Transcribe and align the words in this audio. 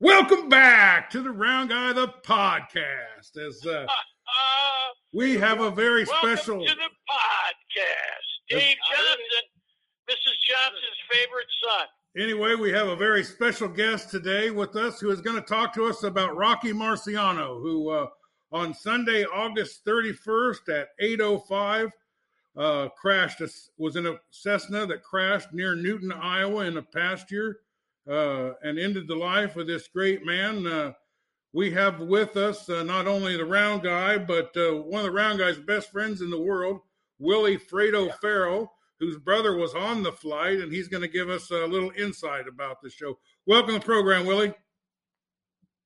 Welcome 0.00 0.48
back 0.48 1.08
to 1.10 1.22
the 1.22 1.30
Round 1.30 1.70
Guy 1.70 1.92
the 1.92 2.08
podcast. 2.26 3.36
As 3.38 3.64
uh, 3.64 3.86
we 5.12 5.36
have 5.36 5.60
a 5.60 5.70
very 5.70 6.04
Welcome 6.04 6.36
special. 6.36 6.66
to 6.66 6.74
the 6.74 6.90
podcast. 7.08 8.50
Dave 8.50 8.76
Johnson, 8.90 9.44
Mrs. 10.10 10.36
Johnson's 10.48 11.00
favorite 11.10 11.46
son. 11.62 11.86
Anyway, 12.16 12.54
we 12.56 12.72
have 12.72 12.88
a 12.88 12.96
very 12.96 13.22
special 13.22 13.68
guest 13.68 14.10
today 14.10 14.50
with 14.50 14.74
us 14.74 15.00
who 15.00 15.10
is 15.10 15.20
going 15.20 15.36
to 15.40 15.48
talk 15.48 15.72
to 15.74 15.84
us 15.84 16.02
about 16.02 16.36
Rocky 16.36 16.72
Marciano, 16.72 17.62
who 17.62 17.90
uh, 17.90 18.06
on 18.50 18.74
Sunday, 18.74 19.24
August 19.24 19.84
31st 19.84 20.68
at 20.70 20.88
8:05 21.00 21.90
uh, 22.56 22.88
crashed. 23.00 23.40
A, 23.40 23.48
was 23.78 23.94
in 23.94 24.06
a 24.06 24.16
Cessna 24.30 24.86
that 24.86 25.04
crashed 25.04 25.52
near 25.52 25.76
Newton, 25.76 26.10
Iowa, 26.10 26.64
in 26.64 26.76
a 26.76 26.82
pasture, 26.82 27.60
and 28.06 28.78
ended 28.78 29.08
the 29.08 29.14
life 29.14 29.56
of 29.56 29.66
this 29.66 29.88
great 29.88 30.24
man. 30.24 30.66
Uh, 30.66 30.92
we 31.52 31.70
have 31.70 32.00
with 32.00 32.36
us 32.36 32.68
uh, 32.68 32.82
not 32.82 33.06
only 33.06 33.36
the 33.36 33.44
round 33.44 33.82
guy, 33.82 34.18
but 34.18 34.50
uh, 34.56 34.74
one 34.74 35.00
of 35.00 35.06
the 35.06 35.12
round 35.12 35.38
guy's 35.38 35.58
best 35.58 35.90
friends 35.92 36.20
in 36.20 36.30
the 36.30 36.40
world, 36.40 36.80
Willie 37.18 37.58
Fratto 37.58 38.12
Farrell, 38.20 38.72
whose 38.98 39.16
brother 39.18 39.56
was 39.56 39.74
on 39.74 40.02
the 40.02 40.12
flight, 40.12 40.58
and 40.58 40.72
he's 40.72 40.88
going 40.88 41.02
to 41.02 41.08
give 41.08 41.30
us 41.30 41.50
a 41.50 41.66
little 41.66 41.92
insight 41.96 42.48
about 42.48 42.82
the 42.82 42.90
show. 42.90 43.18
Welcome 43.46 43.74
to 43.74 43.78
the 43.78 43.84
program, 43.84 44.26
Willie. 44.26 44.52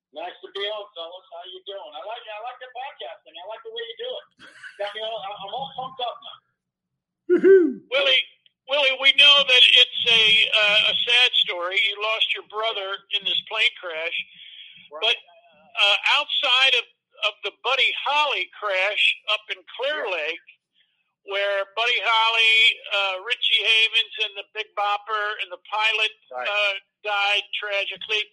Nice 0.09 0.33
to 0.41 0.49
be 0.57 0.65
on, 0.65 0.85
fellas. 0.97 1.27
How 1.29 1.45
you 1.53 1.61
doing? 1.69 1.91
I 1.93 2.01
like 2.01 2.25
I 2.25 2.41
like 2.41 2.57
the 2.57 2.69
podcasting. 2.73 3.35
I 3.37 3.45
like 3.45 3.61
the 3.61 3.69
way 3.69 3.83
you 3.85 3.97
do 4.01 4.09
it. 4.09 4.25
Got 4.81 4.89
me 4.97 5.01
all, 5.05 5.21
I'm 5.21 5.53
all 5.53 5.69
pumped 5.77 6.01
up 6.01 6.17
now. 6.17 6.37
Willie, 7.93 8.21
Willie, 8.65 8.97
we 9.05 9.13
know 9.21 9.35
that 9.45 9.63
it's 9.99 10.07
a 10.07 10.23
uh, 10.55 10.91
a 10.91 10.95
sad 10.95 11.31
story. 11.43 11.75
You 11.75 11.99
lost 11.99 12.31
your 12.33 12.47
brother 12.47 13.03
in 13.19 13.21
this 13.27 13.39
plane 13.51 13.73
crash, 13.79 14.15
but 15.03 15.15
uh, 15.75 15.97
outside 16.19 16.79
of 16.79 16.85
of 17.27 17.33
the 17.43 17.51
Buddy 17.67 17.91
Holly 18.07 18.47
crash 18.55 19.03
up 19.35 19.43
in 19.51 19.59
Clear 19.75 20.07
Lake, 20.07 20.47
where 21.27 21.67
Buddy 21.75 21.99
Holly, 21.99 22.55
uh, 22.95 23.15
Ritchie 23.27 23.59
Valens, 23.59 24.15
and 24.23 24.33
the 24.39 24.47
Big 24.55 24.71
Bopper 24.71 25.35
and 25.43 25.51
the 25.51 25.59
pilot 25.67 26.13
Right. 26.31 26.47
uh, 26.47 26.73
died 27.03 27.43
tragically. 27.59 28.23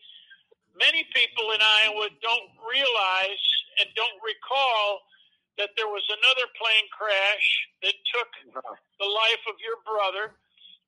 Many 0.78 1.02
people 1.10 1.50
in 1.50 1.58
Iowa 1.58 2.06
don't 2.22 2.50
realize 2.62 3.44
and 3.82 3.90
don't 3.98 4.20
recall 4.22 5.02
that 5.58 5.74
there 5.74 5.88
was 5.88 6.04
another 6.14 6.46
plane 6.54 6.86
crash 6.94 7.46
that 7.82 7.96
took 8.14 8.28
the 9.00 9.08
life 9.08 9.42
of 9.50 9.56
your 9.58 9.82
brother, 9.82 10.36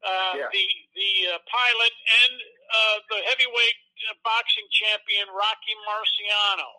uh, 0.04 0.34
Yeah. 0.36 0.48
the 0.52 0.66
the 0.94 1.10
uh, 1.34 1.38
pilot, 1.46 1.94
and 2.24 2.34
uh, 2.70 2.96
the 3.10 3.18
heavyweight 3.30 3.78
uh, 4.10 4.14
boxing 4.24 4.66
champion 4.70 5.26
Rocky 5.34 5.74
Marciano. 5.86 6.70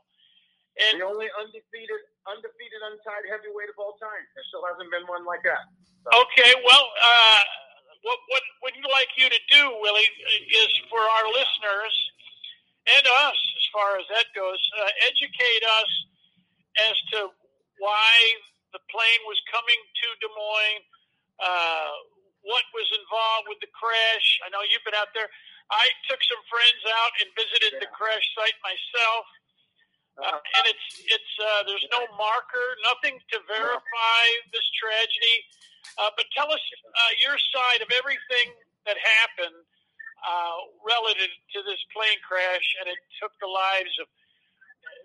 And 0.79 1.01
The 1.01 1.05
only 1.05 1.27
undefeated, 1.35 2.01
undefeated 2.23 2.81
untied 2.87 3.25
heavyweight 3.27 3.67
of 3.67 3.77
all 3.79 3.99
time. 3.99 4.23
There 4.35 4.45
still 4.47 4.63
hasn't 4.63 4.87
been 4.91 5.03
one 5.11 5.25
like 5.27 5.43
that. 5.43 5.67
okay, 6.15 6.55
well, 6.63 6.85
uh, 7.03 7.41
what 8.07 8.19
what 8.31 8.43
would 8.63 8.75
you 8.79 8.87
like 8.87 9.09
you 9.19 9.27
to 9.27 9.41
do, 9.51 9.63
Willie, 9.83 10.07
is 10.55 10.71
for 10.87 11.01
our 11.03 11.27
listeners 11.35 11.93
and 12.95 13.05
us, 13.27 13.35
as 13.35 13.65
far 13.75 13.97
as 13.99 14.05
that 14.09 14.25
goes, 14.33 14.57
uh, 14.79 14.89
educate 15.11 15.63
us 15.83 15.91
as 16.89 16.95
to 17.13 17.19
why 17.83 18.13
the 18.71 18.79
plane 18.89 19.21
was 19.27 19.37
coming 19.51 19.77
to 19.99 20.07
Des 20.23 20.31
Moines, 20.33 20.85
uh, 21.43 21.91
what 22.41 22.63
was 22.71 22.87
involved 22.95 23.51
with 23.51 23.59
the 23.59 23.71
crash. 23.75 24.27
I 24.45 24.49
know 24.49 24.63
you've 24.67 24.83
been 24.87 24.97
out 24.97 25.11
there. 25.13 25.27
I 25.69 25.85
took 26.09 26.21
some 26.25 26.41
friends 26.49 26.81
out 26.87 27.13
and 27.21 27.27
visited 27.35 27.77
the 27.83 27.89
crash 27.93 28.25
site 28.35 28.57
myself. 28.63 29.25
Uh, 30.19 30.35
Uh, 30.35 30.39
and 30.59 30.65
it's 30.67 30.87
it's 31.07 31.33
uh, 31.39 31.63
there's 31.63 31.87
no 31.95 32.03
marker, 32.19 32.67
nothing 32.83 33.15
to 33.31 33.37
verify 33.47 34.23
this 34.51 34.67
tragedy. 34.75 35.37
Uh, 35.95 36.11
but 36.17 36.27
tell 36.35 36.51
us 36.51 36.59
uh, 36.59 37.11
your 37.23 37.37
side 37.55 37.79
of 37.79 37.89
everything 37.95 38.51
that 38.83 38.99
happened 38.99 39.63
uh, 40.27 40.57
relative 40.83 41.31
to 41.55 41.63
this 41.63 41.79
plane 41.95 42.19
crash, 42.27 42.67
and 42.83 42.91
it 42.91 42.99
took 43.21 43.31
the 43.39 43.47
lives 43.47 43.95
of. 44.03 44.07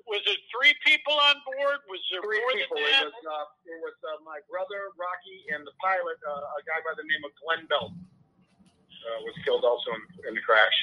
Was 0.05 0.21
it 0.29 0.41
three 0.53 0.77
people 0.85 1.17
on 1.17 1.41
board? 1.49 1.81
Was 1.89 2.01
there 2.13 2.21
three 2.21 2.41
more 2.45 2.53
people. 2.53 2.77
than 2.77 2.85
It 2.85 2.93
that? 2.93 3.09
was, 3.09 3.25
uh, 3.25 3.47
it 3.73 3.79
was 3.81 3.97
uh, 4.05 4.21
my 4.21 4.39
brother 4.53 4.93
Rocky 5.01 5.49
and 5.57 5.65
the 5.65 5.73
pilot, 5.81 6.21
uh, 6.29 6.61
a 6.61 6.63
guy 6.69 6.77
by 6.85 6.93
the 6.93 7.07
name 7.09 7.25
of 7.25 7.33
Glenn 7.41 7.65
Belz, 7.73 7.89
uh, 7.89 9.19
was 9.25 9.33
killed 9.49 9.65
also 9.65 9.97
in, 9.97 10.29
in 10.29 10.33
the 10.37 10.45
crash. 10.45 10.77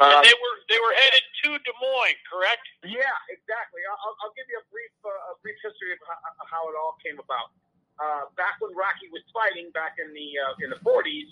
And 0.00 0.08
Uh, 0.08 0.24
they 0.24 0.32
were 0.32 0.56
they 0.72 0.80
were 0.80 0.94
headed 0.96 1.24
to 1.44 1.48
Des 1.60 1.76
Moines, 1.76 2.20
correct? 2.24 2.64
Yeah, 2.88 3.12
exactly. 3.28 3.84
I'll, 3.92 4.16
I'll- 4.24 4.32
give 4.32 4.48
you 4.48 4.56
a 4.56 4.66
brief 4.72 4.90
uh, 5.04 5.32
a 5.32 5.36
brief 5.44 5.60
history 5.60 5.92
of 5.92 6.00
how, 6.08 6.16
how 6.48 6.62
it 6.72 6.74
all 6.80 6.96
came 7.04 7.20
about. 7.20 7.52
Uh, 8.00 8.32
back 8.40 8.56
when 8.64 8.72
Rocky 8.72 9.12
was 9.12 9.20
fighting 9.36 9.68
back 9.76 10.00
in 10.00 10.08
the 10.16 10.28
uh, 10.40 10.64
in 10.64 10.72
the 10.72 10.80
40s, 10.80 11.28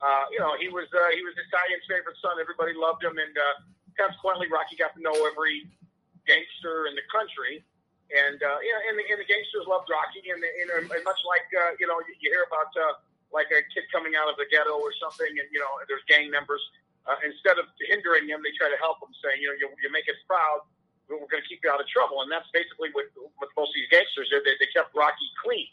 uh, 0.00 0.24
you 0.32 0.40
know, 0.40 0.56
he 0.56 0.72
was 0.72 0.88
uh, 0.96 1.12
he 1.12 1.20
was 1.20 1.36
Italian's 1.36 1.84
favorite 1.84 2.16
son. 2.24 2.40
Everybody 2.40 2.72
loved 2.72 3.04
him, 3.04 3.20
and 3.20 3.36
uh, 3.36 3.44
consequently, 4.00 4.48
Rocky 4.48 4.80
got 4.80 4.96
to 4.96 5.00
know 5.04 5.12
every 5.28 5.68
gangster 6.28 6.84
in 6.86 6.94
the 6.94 7.06
country. 7.08 7.64
And 8.12 8.40
uh, 8.40 8.58
you 8.60 8.72
know, 8.72 8.80
and 8.88 8.94
the, 9.00 9.04
and 9.08 9.18
the 9.20 9.28
gangsters 9.28 9.64
loved 9.68 9.88
Rocky, 9.88 10.24
and, 10.28 10.40
the, 10.40 10.50
and, 10.64 10.68
and 10.88 11.02
much 11.04 11.20
like 11.24 11.48
uh, 11.52 11.76
you 11.80 11.88
know, 11.88 11.96
you, 12.08 12.12
you 12.20 12.28
hear 12.32 12.44
about 12.44 12.72
uh, 12.76 13.00
like 13.32 13.48
a 13.52 13.60
kid 13.72 13.84
coming 13.92 14.16
out 14.16 14.28
of 14.32 14.36
the 14.40 14.48
ghetto 14.48 14.76
or 14.76 14.92
something, 14.96 15.28
and 15.28 15.48
you 15.52 15.60
know, 15.60 15.72
there's 15.88 16.04
gang 16.08 16.28
members. 16.28 16.60
Uh, 17.08 17.16
instead 17.24 17.56
of 17.56 17.64
hindering 17.88 18.28
him, 18.28 18.44
they 18.44 18.52
try 18.52 18.68
to 18.68 18.76
help 18.76 19.00
him, 19.00 19.08
saying, 19.24 19.40
you 19.40 19.48
know, 19.48 19.56
you, 19.56 19.64
you 19.80 19.88
make 19.88 20.04
us 20.12 20.20
proud, 20.28 20.60
we're 21.08 21.16
going 21.24 21.40
to 21.40 21.48
keep 21.48 21.64
you 21.64 21.72
out 21.72 21.80
of 21.80 21.88
trouble. 21.88 22.20
And 22.20 22.28
that's 22.28 22.44
basically 22.52 22.92
what, 22.92 23.08
what 23.40 23.48
most 23.56 23.72
of 23.72 23.76
these 23.80 23.88
gangsters 23.88 24.28
did. 24.28 24.44
They, 24.44 24.60
they 24.60 24.68
kept 24.76 24.92
Rocky 24.92 25.24
clean. 25.40 25.72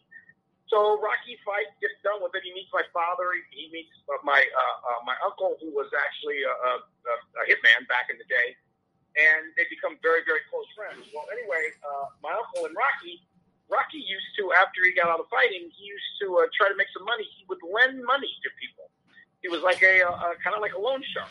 So 0.71 0.95
Rocky 0.97 1.35
fight 1.43 1.69
gets 1.83 1.99
done 2.07 2.23
with 2.23 2.33
it. 2.39 2.41
He 2.47 2.55
meets 2.55 2.71
my 2.71 2.87
father. 2.95 3.35
He, 3.35 3.43
he 3.51 3.65
meets 3.67 3.91
uh, 4.07 4.17
my 4.23 4.39
uh, 4.39 4.77
uh, 4.95 4.99
my 5.03 5.13
uncle, 5.27 5.59
who 5.59 5.69
was 5.75 5.91
actually 5.93 6.41
a, 6.41 6.55
a 6.55 6.71
a 7.13 7.43
hitman 7.45 7.85
back 7.85 8.09
in 8.09 8.17
the 8.17 8.25
day, 8.25 8.57
and 9.13 9.53
they 9.53 9.69
become 9.69 10.01
very 10.01 10.25
very 10.25 10.41
close 10.49 10.65
friends. 10.73 11.05
Well, 11.13 11.29
anyway, 11.29 11.69
my 12.55 12.67
and 12.67 12.75
Rocky, 12.75 13.19
Rocky 13.67 13.99
used 13.99 14.31
to 14.39 14.53
after 14.55 14.79
he 14.85 14.95
got 14.95 15.11
out 15.11 15.19
of 15.19 15.27
fighting, 15.27 15.67
he 15.67 15.83
used 15.83 16.11
to 16.23 16.39
uh, 16.39 16.47
try 16.55 16.71
to 16.71 16.77
make 16.77 16.87
some 16.95 17.03
money. 17.03 17.27
He 17.35 17.43
would 17.51 17.59
lend 17.65 17.99
money 18.03 18.31
to 18.31 18.49
people. 18.55 18.87
He 19.43 19.51
was 19.51 19.61
like 19.61 19.83
a, 19.83 20.01
a, 20.05 20.11
a 20.11 20.29
kind 20.39 20.55
of 20.55 20.61
like 20.63 20.73
a 20.73 20.81
loan 20.81 21.03
shark. 21.11 21.29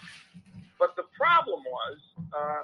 But 0.79 0.95
the 0.99 1.07
problem 1.17 1.63
was, 1.65 1.97
uh, 2.35 2.63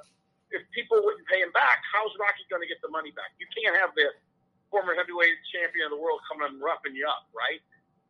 if 0.50 0.66
people 0.74 0.98
wouldn't 1.00 1.24
pay 1.30 1.40
him 1.40 1.54
back, 1.54 1.80
how's 1.94 2.10
Rocky 2.18 2.44
going 2.50 2.60
to 2.62 2.68
get 2.68 2.82
the 2.82 2.90
money 2.90 3.14
back? 3.14 3.32
You 3.38 3.46
can't 3.54 3.78
have 3.78 3.94
the 3.94 4.10
former 4.68 4.94
heavyweight 4.94 5.38
champion 5.50 5.90
of 5.90 5.92
the 5.94 6.00
world 6.00 6.20
coming 6.26 6.50
and 6.50 6.58
roughing 6.62 6.94
you 6.94 7.06
up, 7.06 7.30
right? 7.30 7.62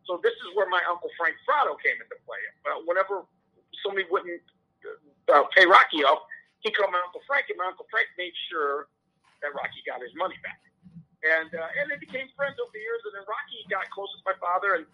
So 0.09 0.21
this 0.25 0.33
is 0.45 0.57
where 0.57 0.69
my 0.69 0.81
uncle 0.89 1.13
Frank 1.21 1.37
Fratto 1.45 1.77
came 1.81 2.01
into 2.01 2.17
play. 2.25 2.41
Uh, 2.65 2.81
whenever 2.89 3.29
somebody 3.85 4.09
wouldn't 4.09 4.41
uh, 5.29 5.45
pay 5.53 5.69
Rocky 5.69 6.05
up, 6.05 6.25
he 6.61 6.73
called 6.73 6.93
my 6.93 7.01
uncle 7.01 7.21
Frank, 7.29 7.49
and 7.49 7.57
my 7.61 7.69
uncle 7.69 7.89
Frank 7.93 8.09
made 8.17 8.33
sure 8.49 8.89
that 9.43 9.53
Rocky 9.57 9.83
got 9.85 10.01
his 10.01 10.13
money 10.17 10.37
back. 10.45 10.61
And 11.21 11.53
uh, 11.53 11.79
and 11.81 11.93
they 11.93 12.01
became 12.01 12.33
friends 12.33 12.57
over 12.57 12.73
the 12.73 12.81
years. 12.81 13.05
And 13.05 13.13
then 13.13 13.25
Rocky 13.29 13.61
got 13.69 13.85
close 13.93 14.09
with 14.17 14.25
my 14.25 14.37
father, 14.41 14.81
and 14.81 14.85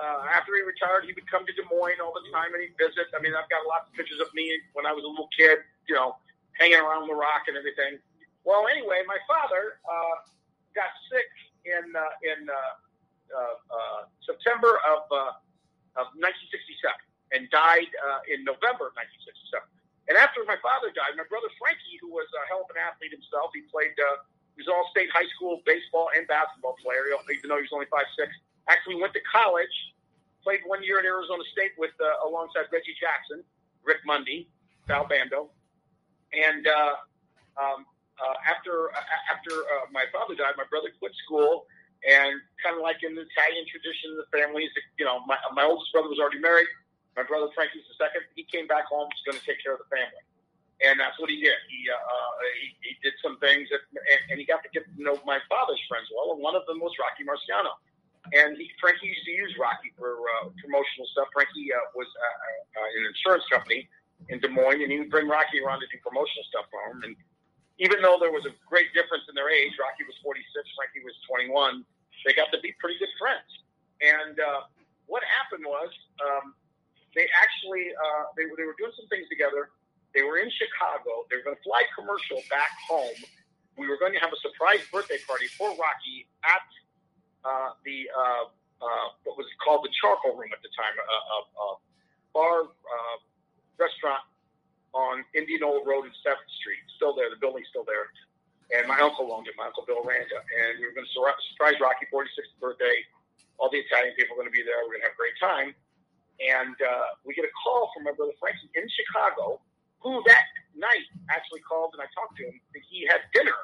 uh, 0.00 0.24
after 0.32 0.56
he 0.56 0.62
retired, 0.64 1.04
he 1.04 1.12
would 1.12 1.28
come 1.28 1.44
to 1.44 1.52
Des 1.52 1.66
Moines 1.68 2.00
all 2.00 2.12
the 2.16 2.24
time 2.32 2.56
and 2.56 2.60
he'd 2.64 2.76
visit. 2.80 3.12
I 3.12 3.20
mean, 3.20 3.36
I've 3.36 3.48
got 3.52 3.64
lots 3.68 3.88
of 3.88 3.92
pictures 3.92 4.20
of 4.20 4.32
me 4.32 4.48
when 4.72 4.88
I 4.88 4.92
was 4.96 5.04
a 5.04 5.10
little 5.10 5.28
kid, 5.32 5.60
you 5.88 5.94
know, 5.96 6.16
hanging 6.56 6.80
around 6.80 7.08
the 7.08 7.16
rock 7.16 7.48
and 7.48 7.56
everything. 7.56 8.00
Well, 8.44 8.64
anyway, 8.68 9.04
my 9.04 9.20
father 9.28 9.76
uh, 9.84 10.24
got 10.72 10.88
sick 11.12 11.28
in 11.68 11.84
uh, 11.92 12.24
in 12.24 12.48
uh, 12.48 12.56
uh, 13.30 13.56
uh, 13.68 14.00
September 14.24 14.80
of 14.88 15.04
uh, 15.12 16.00
of 16.00 16.08
1967 16.16 16.88
and 17.36 17.50
died 17.52 17.90
uh, 18.00 18.24
in 18.30 18.42
November 18.42 18.88
of 18.88 18.94
1967. 18.96 19.60
And 20.10 20.18
after 20.18 20.42
my 20.42 20.58
father 20.58 20.90
died, 20.90 21.14
my 21.14 21.22
brother 21.30 21.46
Frankie, 21.54 21.94
who 22.02 22.10
was 22.10 22.26
a 22.34 22.42
hell 22.50 22.66
of 22.66 22.70
an 22.74 22.82
athlete 22.82 23.14
himself, 23.14 23.54
he 23.54 23.62
played. 23.70 23.94
Uh, 23.94 24.26
he 24.58 24.66
was 24.66 24.68
all-state 24.68 25.08
high 25.14 25.30
school 25.38 25.62
baseball 25.62 26.10
and 26.12 26.26
basketball 26.26 26.74
player, 26.82 27.06
even 27.30 27.46
though 27.46 27.62
he 27.62 27.64
was 27.64 27.72
only 27.72 27.86
five 27.88 28.10
six. 28.18 28.34
Actually, 28.66 28.98
went 28.98 29.14
to 29.14 29.22
college, 29.30 29.72
played 30.42 30.60
one 30.66 30.82
year 30.82 30.98
at 30.98 31.06
Arizona 31.06 31.46
State 31.54 31.78
with 31.78 31.94
uh, 32.02 32.26
alongside 32.26 32.66
Reggie 32.74 32.98
Jackson, 32.98 33.46
Rick 33.86 34.02
Monday, 34.04 34.50
Sal 34.90 35.06
Bando, 35.06 35.54
and 36.34 36.66
uh, 36.66 36.94
um, 37.56 37.86
uh, 38.18 38.36
after 38.44 38.90
uh, 38.90 39.32
after 39.32 39.54
uh, 39.54 39.86
my 39.94 40.04
father 40.10 40.34
died, 40.34 40.58
my 40.58 40.66
brother 40.68 40.90
quit 40.98 41.14
school, 41.24 41.70
and 42.02 42.34
kind 42.60 42.74
of 42.74 42.82
like 42.82 43.00
in 43.06 43.14
the 43.14 43.24
Italian 43.30 43.64
tradition 43.70 44.18
the 44.18 44.26
family, 44.34 44.66
is 44.66 44.74
you 44.98 45.06
know 45.06 45.22
my 45.24 45.38
my 45.54 45.62
oldest 45.64 45.94
brother 45.94 46.10
was 46.10 46.18
already 46.18 46.42
married. 46.42 46.68
My 47.18 47.24
brother 47.26 47.50
Frankie's 47.54 47.86
the 47.90 47.96
second. 47.98 48.22
He 48.38 48.46
came 48.46 48.66
back 48.70 48.86
home, 48.86 49.10
He's 49.10 49.24
going 49.26 49.38
to 49.38 49.46
take 49.46 49.58
care 49.62 49.74
of 49.74 49.82
the 49.82 49.90
family, 49.90 50.22
and 50.80 50.96
that's 50.98 51.18
what 51.18 51.28
he 51.28 51.42
did. 51.42 51.58
He 51.66 51.80
uh, 51.90 51.98
uh, 51.98 52.32
he, 52.58 52.66
he 52.86 52.92
did 53.02 53.14
some 53.20 53.36
things, 53.42 53.66
that, 53.74 53.82
and, 53.92 54.20
and 54.30 54.36
he 54.38 54.46
got 54.46 54.62
to 54.62 54.70
get 54.70 54.86
to 54.86 54.94
know 54.96 55.18
my 55.26 55.42
father's 55.50 55.80
friends 55.90 56.06
well, 56.14 56.32
and 56.32 56.40
one 56.40 56.54
of 56.54 56.64
them 56.70 56.78
was 56.78 56.94
Rocky 56.96 57.26
Marciano. 57.26 57.74
And 58.36 58.54
he, 58.56 58.68
Frankie 58.78 59.08
used 59.08 59.24
to 59.24 59.32
use 59.32 59.52
Rocky 59.56 59.90
for 59.96 60.20
uh, 60.38 60.52
promotional 60.60 61.08
stuff. 61.16 61.32
Frankie 61.32 61.72
uh, 61.72 61.80
was 61.96 62.06
uh, 62.06 62.84
uh, 62.84 62.98
an 63.00 63.02
insurance 63.08 63.48
company 63.48 63.88
in 64.28 64.38
Des 64.44 64.52
Moines, 64.52 64.84
and 64.84 64.92
he 64.92 65.00
would 65.00 65.10
bring 65.10 65.26
Rocky 65.26 65.58
around 65.64 65.80
to 65.80 65.88
do 65.88 65.96
promotional 66.04 66.44
stuff 66.52 66.68
for 66.68 66.84
him. 66.92 67.00
And 67.02 67.16
even 67.80 68.04
though 68.04 68.20
there 68.20 68.30
was 68.30 68.44
a 68.44 68.52
great 68.68 68.92
difference 68.92 69.24
in 69.26 69.34
their 69.34 69.48
age, 69.48 69.72
Rocky 69.80 70.04
was 70.04 70.14
46, 70.20 70.44
Frankie 70.76 71.00
was 71.00 71.16
21. 71.26 71.80
They 72.28 72.36
got 72.36 72.52
to 72.52 72.60
be 72.60 72.76
pretty 72.76 73.00
good 73.00 73.10
friends. 73.16 73.48
And 74.04 74.36
uh, 74.36 74.68
what 75.08 75.24
happened 75.24 75.64
was 75.64 75.88
um, 76.20 76.52
they 77.14 77.26
actually 77.42 77.90
uh, 77.94 78.30
they, 78.36 78.46
they 78.56 78.66
were 78.66 78.78
doing 78.78 78.94
some 78.94 79.08
things 79.10 79.26
together. 79.28 79.70
They 80.14 80.22
were 80.22 80.38
in 80.38 80.50
Chicago. 80.50 81.26
They 81.30 81.38
were 81.38 81.46
going 81.46 81.58
to 81.58 81.62
fly 81.62 81.82
commercial 81.94 82.42
back 82.50 82.74
home. 82.86 83.14
We 83.78 83.86
were 83.86 83.98
going 83.98 84.12
to 84.12 84.22
have 84.22 84.34
a 84.34 84.40
surprise 84.42 84.82
birthday 84.90 85.22
party 85.26 85.46
for 85.54 85.70
Rocky 85.70 86.26
at 86.42 86.66
uh, 87.46 87.78
the 87.86 88.10
uh, 88.10 88.44
uh, 88.82 89.06
what 89.24 89.36
was 89.36 89.46
called 89.62 89.84
the 89.84 89.92
Charcoal 90.00 90.34
Room 90.34 90.50
at 90.52 90.62
the 90.64 90.72
time, 90.74 90.94
a, 90.96 91.78
bar 92.30 92.62
uh, 92.62 93.16
restaurant 93.74 94.22
on 94.94 95.26
Indianola 95.34 95.82
Road 95.82 96.06
and 96.06 96.14
Seventh 96.22 96.46
Street. 96.62 96.78
Still 96.94 97.14
there, 97.14 97.26
the 97.26 97.40
building's 97.42 97.66
still 97.70 97.82
there. 97.82 98.06
And 98.70 98.86
my 98.86 99.02
uncle 99.02 99.26
owned 99.34 99.50
it, 99.50 99.58
my 99.58 99.66
uncle 99.66 99.82
Bill 99.82 99.98
Randa, 100.06 100.38
and 100.38 100.78
we 100.78 100.86
were 100.86 100.94
going 100.94 101.06
to 101.06 101.14
surprise 101.50 101.74
Rocky 101.82 102.06
46th 102.06 102.54
birthday. 102.62 103.02
All 103.58 103.66
the 103.66 103.82
Italian 103.82 104.14
people 104.14 104.38
are 104.38 104.46
going 104.46 104.50
to 104.50 104.54
be 104.54 104.62
there. 104.62 104.78
We're 104.86 104.94
going 104.94 105.02
to 105.02 105.10
have 105.10 105.18
a 105.18 105.20
great 105.20 105.38
time. 105.42 105.74
And 106.40 106.72
uh, 106.80 107.20
we 107.28 107.36
get 107.36 107.44
a 107.44 107.52
call 107.52 107.92
from 107.92 108.08
my 108.08 108.16
brother 108.16 108.32
Frankie 108.40 108.72
in 108.72 108.88
Chicago, 108.88 109.60
who 110.00 110.24
that 110.24 110.48
night 110.72 111.04
actually 111.28 111.60
called 111.60 111.92
and 111.92 112.00
I 112.00 112.08
talked 112.16 112.40
to 112.40 112.48
him. 112.48 112.56
And 112.72 112.80
he 112.88 113.04
had 113.04 113.28
dinner 113.36 113.56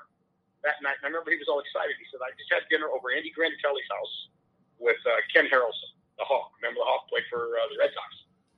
that 0.60 0.76
night. 0.84 1.00
And 1.00 1.08
I 1.08 1.10
remember 1.12 1.32
he 1.32 1.40
was 1.40 1.48
all 1.48 1.64
excited. 1.64 1.96
He 1.96 2.04
said, 2.12 2.20
I 2.20 2.36
just 2.36 2.52
had 2.52 2.68
dinner 2.68 2.92
over 2.92 3.08
Andy 3.08 3.32
Granatelli's 3.32 3.88
house 3.88 4.14
with 4.76 5.00
uh, 5.08 5.16
Ken 5.32 5.48
Harrelson, 5.48 5.96
the 6.20 6.28
Hawk. 6.28 6.52
Remember 6.60 6.84
the 6.84 6.88
Hawk 6.88 7.08
played 7.08 7.24
for 7.32 7.56
uh, 7.56 7.66
the 7.72 7.80
Red 7.80 7.96
Sox? 7.96 8.10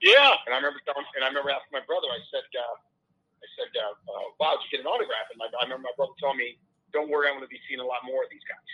Yeah. 0.02 0.34
And 0.46 0.50
I 0.50 0.58
remember 0.58 0.82
telling, 0.82 1.06
and 1.14 1.22
I 1.22 1.30
remember 1.30 1.54
asking 1.54 1.74
my 1.74 1.86
brother, 1.86 2.10
I 2.10 2.18
said, 2.34 2.46
uh, 2.58 2.76
I 3.38 3.46
said, 3.54 3.70
uh, 3.70 3.94
uh, 3.94 4.26
wow, 4.42 4.58
did 4.58 4.66
you 4.66 4.70
get 4.78 4.82
an 4.82 4.90
autograph? 4.90 5.30
And 5.30 5.38
my, 5.38 5.46
I 5.58 5.62
remember 5.66 5.86
my 5.86 5.94
brother 5.94 6.14
telling 6.18 6.42
me, 6.42 6.58
don't 6.90 7.06
worry, 7.06 7.30
I'm 7.30 7.38
going 7.38 7.46
to 7.46 7.52
be 7.52 7.62
seeing 7.70 7.78
a 7.78 7.86
lot 7.86 8.02
more 8.02 8.26
of 8.26 8.30
these 8.34 8.42
guys. 8.46 8.70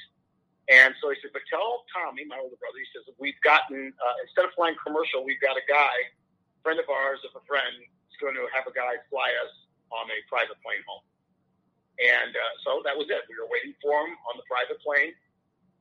And 0.72 0.96
so 1.00 1.12
he 1.12 1.16
said, 1.20 1.36
but 1.36 1.44
tell 1.52 1.84
Tommy, 1.92 2.24
my 2.24 2.40
older 2.40 2.56
brother, 2.56 2.80
he 2.80 2.88
says, 2.96 3.04
we've 3.20 3.36
gotten, 3.44 3.92
uh, 4.00 4.16
instead 4.24 4.48
of 4.48 4.56
flying 4.56 4.76
commercial, 4.80 5.20
we've 5.20 5.40
got 5.44 5.60
a 5.60 5.64
guy, 5.68 5.92
friend 6.64 6.80
of 6.80 6.88
ours, 6.88 7.20
of 7.28 7.36
a 7.36 7.44
friend, 7.44 7.84
is 7.84 8.16
going 8.16 8.32
to 8.32 8.48
have 8.56 8.64
a 8.64 8.72
guy 8.72 8.96
fly 9.12 9.28
us 9.44 9.52
on 9.92 10.08
a 10.08 10.18
private 10.24 10.56
plane 10.64 10.80
home. 10.88 11.04
And 12.00 12.32
uh, 12.32 12.52
so 12.64 12.80
that 12.88 12.96
was 12.96 13.12
it. 13.12 13.28
We 13.28 13.36
were 13.36 13.46
waiting 13.52 13.76
for 13.84 13.92
him 14.08 14.16
on 14.32 14.40
the 14.40 14.46
private 14.48 14.80
plane. 14.80 15.12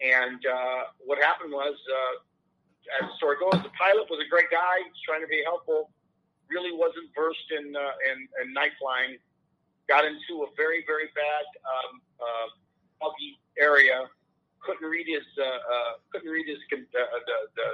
And 0.03 0.43
uh, 0.43 0.91
what 0.99 1.15
happened 1.15 1.55
was, 1.55 1.79
uh, 1.79 2.13
as 2.99 3.07
the 3.07 3.15
story 3.15 3.39
goes, 3.39 3.63
the 3.63 3.71
pilot 3.79 4.11
was 4.11 4.19
a 4.19 4.27
great 4.27 4.51
guy, 4.51 4.83
He's 4.83 4.99
trying 5.07 5.23
to 5.23 5.31
be 5.31 5.39
helpful, 5.47 5.95
really 6.51 6.75
wasn't 6.75 7.07
versed 7.15 7.47
in, 7.55 7.71
uh, 7.71 7.95
in, 8.11 8.27
in 8.43 8.51
night 8.51 8.75
flying, 8.75 9.15
got 9.87 10.03
into 10.03 10.43
a 10.43 10.51
very, 10.59 10.83
very 10.83 11.07
bad 11.15 11.45
um, 11.63 12.03
uh, 12.19 12.47
buggy 12.99 13.39
area 13.55 14.11
couldn't 14.65 14.87
read 14.87 15.07
his 15.07 15.25
uh, 15.37 15.45
uh, 15.45 15.91
couldn't 16.11 16.31
read 16.31 16.47
his 16.47 16.59
uh, 16.71 16.79
the, 16.95 17.37
the, 17.55 17.67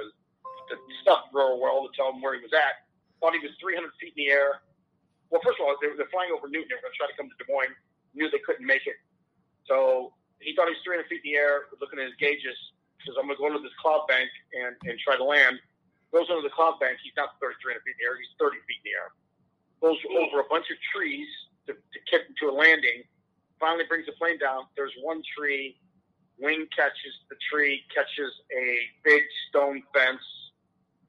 the 0.74 0.76
stuff 1.02 1.30
real 1.32 1.58
well 1.58 1.86
to 1.86 1.90
tell 1.94 2.12
him 2.12 2.20
where 2.22 2.34
he 2.34 2.42
was 2.42 2.52
at. 2.54 2.86
Thought 3.18 3.38
he 3.38 3.42
was 3.42 3.54
300 3.62 3.90
feet 4.00 4.14
in 4.16 4.26
the 4.26 4.30
air. 4.30 4.62
Well, 5.30 5.40
first 5.46 5.62
of 5.62 5.66
all, 5.66 5.74
they 5.78 5.90
they're 5.94 6.10
flying 6.10 6.34
over 6.34 6.50
Newton. 6.50 6.68
They 6.68 6.78
were 6.78 6.84
going 6.84 6.94
to 6.94 7.00
try 7.00 7.08
to 7.08 7.16
come 7.16 7.30
to 7.30 7.38
Des 7.38 7.48
Moines. 7.48 7.74
Knew 8.14 8.26
they 8.26 8.42
couldn't 8.42 8.66
make 8.66 8.90
it, 8.90 8.98
so 9.70 10.12
he 10.42 10.50
thought 10.58 10.66
he 10.66 10.74
was 10.74 10.82
300 10.82 11.06
feet 11.06 11.22
in 11.22 11.30
the 11.30 11.38
air. 11.38 11.70
Looking 11.78 12.02
at 12.02 12.10
his 12.10 12.18
gauges, 12.18 12.58
says, 13.06 13.14
"I'm 13.14 13.30
going 13.30 13.38
to 13.38 13.42
go 13.42 13.54
to 13.54 13.62
this 13.62 13.74
cloud 13.78 14.10
bank 14.10 14.26
and 14.54 14.74
and 14.90 14.98
try 14.98 15.14
to 15.14 15.24
land." 15.24 15.62
Goes 16.10 16.26
under 16.26 16.42
the 16.42 16.50
cloud 16.50 16.82
bank. 16.82 16.98
He's 17.06 17.14
not 17.14 17.38
300 17.38 17.54
feet 17.86 17.94
in 17.94 18.02
the 18.02 18.06
air. 18.10 18.18
He's 18.18 18.34
30 18.42 18.58
feet 18.66 18.82
in 18.82 18.90
the 18.90 18.94
air. 18.98 19.08
Goes 19.78 19.98
over 20.10 20.42
a 20.42 20.48
bunch 20.50 20.66
of 20.74 20.76
trees 20.90 21.30
to, 21.70 21.78
to 21.78 21.98
get 22.10 22.26
into 22.26 22.50
a 22.50 22.54
landing. 22.54 23.06
Finally 23.62 23.86
brings 23.86 24.10
the 24.10 24.16
plane 24.18 24.34
down. 24.42 24.66
There's 24.74 24.90
one 25.06 25.22
tree 25.38 25.78
wing 26.40 26.66
catches 26.74 27.14
the 27.28 27.36
tree, 27.52 27.84
catches 27.94 28.32
a 28.50 28.88
big 29.04 29.22
stone 29.48 29.82
fence 29.94 30.24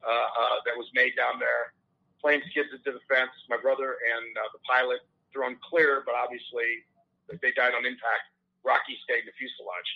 uh, 0.04 0.08
uh, 0.08 0.56
that 0.64 0.76
was 0.76 0.86
made 0.94 1.16
down 1.16 1.40
there. 1.40 1.72
Plane 2.20 2.42
skids 2.50 2.70
into 2.70 2.92
the 2.92 3.02
fence. 3.10 3.34
My 3.50 3.58
brother 3.58 3.98
and 3.98 4.26
uh, 4.38 4.46
the 4.52 4.62
pilot 4.62 5.02
thrown 5.32 5.56
clear, 5.58 6.04
but 6.06 6.14
obviously 6.14 6.86
they 7.28 7.50
died 7.56 7.74
on 7.74 7.82
impact. 7.82 8.30
Rocky 8.62 8.94
stayed 9.02 9.26
in 9.26 9.28
the 9.30 9.34
fuselage, 9.34 9.90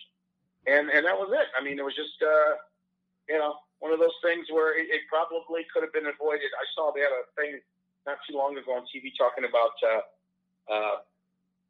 and 0.66 0.90
and 0.90 1.06
that 1.06 1.14
was 1.14 1.30
it. 1.30 1.46
I 1.54 1.62
mean, 1.62 1.78
it 1.78 1.86
was 1.86 1.94
just 1.94 2.18
uh, 2.18 2.58
you 3.30 3.38
know 3.38 3.54
one 3.78 3.94
of 3.94 4.02
those 4.02 4.16
things 4.24 4.50
where 4.50 4.74
it, 4.74 4.90
it 4.90 5.06
probably 5.06 5.62
could 5.70 5.86
have 5.86 5.94
been 5.94 6.10
avoided. 6.10 6.50
I 6.56 6.66
saw 6.74 6.90
they 6.90 7.06
had 7.06 7.14
a 7.14 7.30
thing 7.38 7.62
not 8.08 8.18
too 8.26 8.34
long 8.34 8.58
ago 8.58 8.74
on 8.74 8.82
TV 8.90 9.14
talking 9.14 9.46
about 9.46 9.76
uh, 9.86 10.02
uh, 10.66 10.96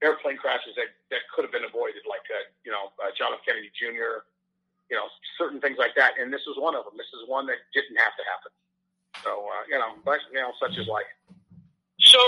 airplane 0.03 0.37
crashes 0.37 0.77
that, 0.77 0.93
that 1.11 1.25
could 1.33 1.45
have 1.45 1.55
been 1.55 1.65
avoided, 1.65 2.05
like 2.05 2.25
uh, 2.29 2.45
you 2.65 2.73
know 2.73 2.93
uh, 3.01 3.13
John 3.17 3.33
F. 3.33 3.41
Kennedy 3.47 3.73
Jr. 3.73 4.25
You 4.93 4.97
know 4.97 5.09
certain 5.39 5.61
things 5.61 5.81
like 5.81 5.97
that, 5.97 6.21
and 6.21 6.33
this 6.33 6.45
is 6.45 6.57
one 6.61 6.77
of 6.77 6.85
them. 6.85 6.95
This 6.97 7.11
is 7.17 7.25
one 7.29 7.47
that 7.49 7.59
didn't 7.73 7.97
have 7.97 8.15
to 8.17 8.25
happen. 8.29 8.53
So 9.25 9.31
uh, 9.49 9.63
you 9.69 9.79
know, 9.79 9.97
but 10.05 10.21
you 10.33 10.41
know, 10.41 10.53
such 10.61 10.77
is 10.77 10.87
life. 10.87 11.09
So, 12.01 12.21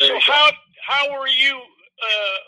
so 0.00 0.18
how 0.24 0.50
how 0.82 1.02
were 1.12 1.28
you 1.28 1.54
uh, 1.60 2.38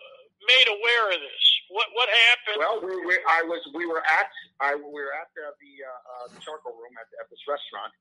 made 0.48 0.68
aware 0.72 1.12
of 1.12 1.20
this? 1.20 1.44
What 1.68 1.88
what 1.92 2.08
happened? 2.08 2.58
Well, 2.60 2.80
we, 2.80 2.96
we 3.04 3.14
I 3.28 3.44
was 3.44 3.60
we 3.76 3.84
were 3.84 4.00
at 4.00 4.32
I 4.60 4.74
we 4.76 4.90
were 4.96 5.12
at 5.12 5.28
the 5.36 5.52
the, 5.60 5.72
uh, 5.84 5.88
uh, 5.88 6.26
the 6.32 6.40
charcoal 6.40 6.74
room 6.80 6.96
at, 6.96 7.08
at 7.20 7.28
this 7.28 7.40
restaurant, 7.44 7.92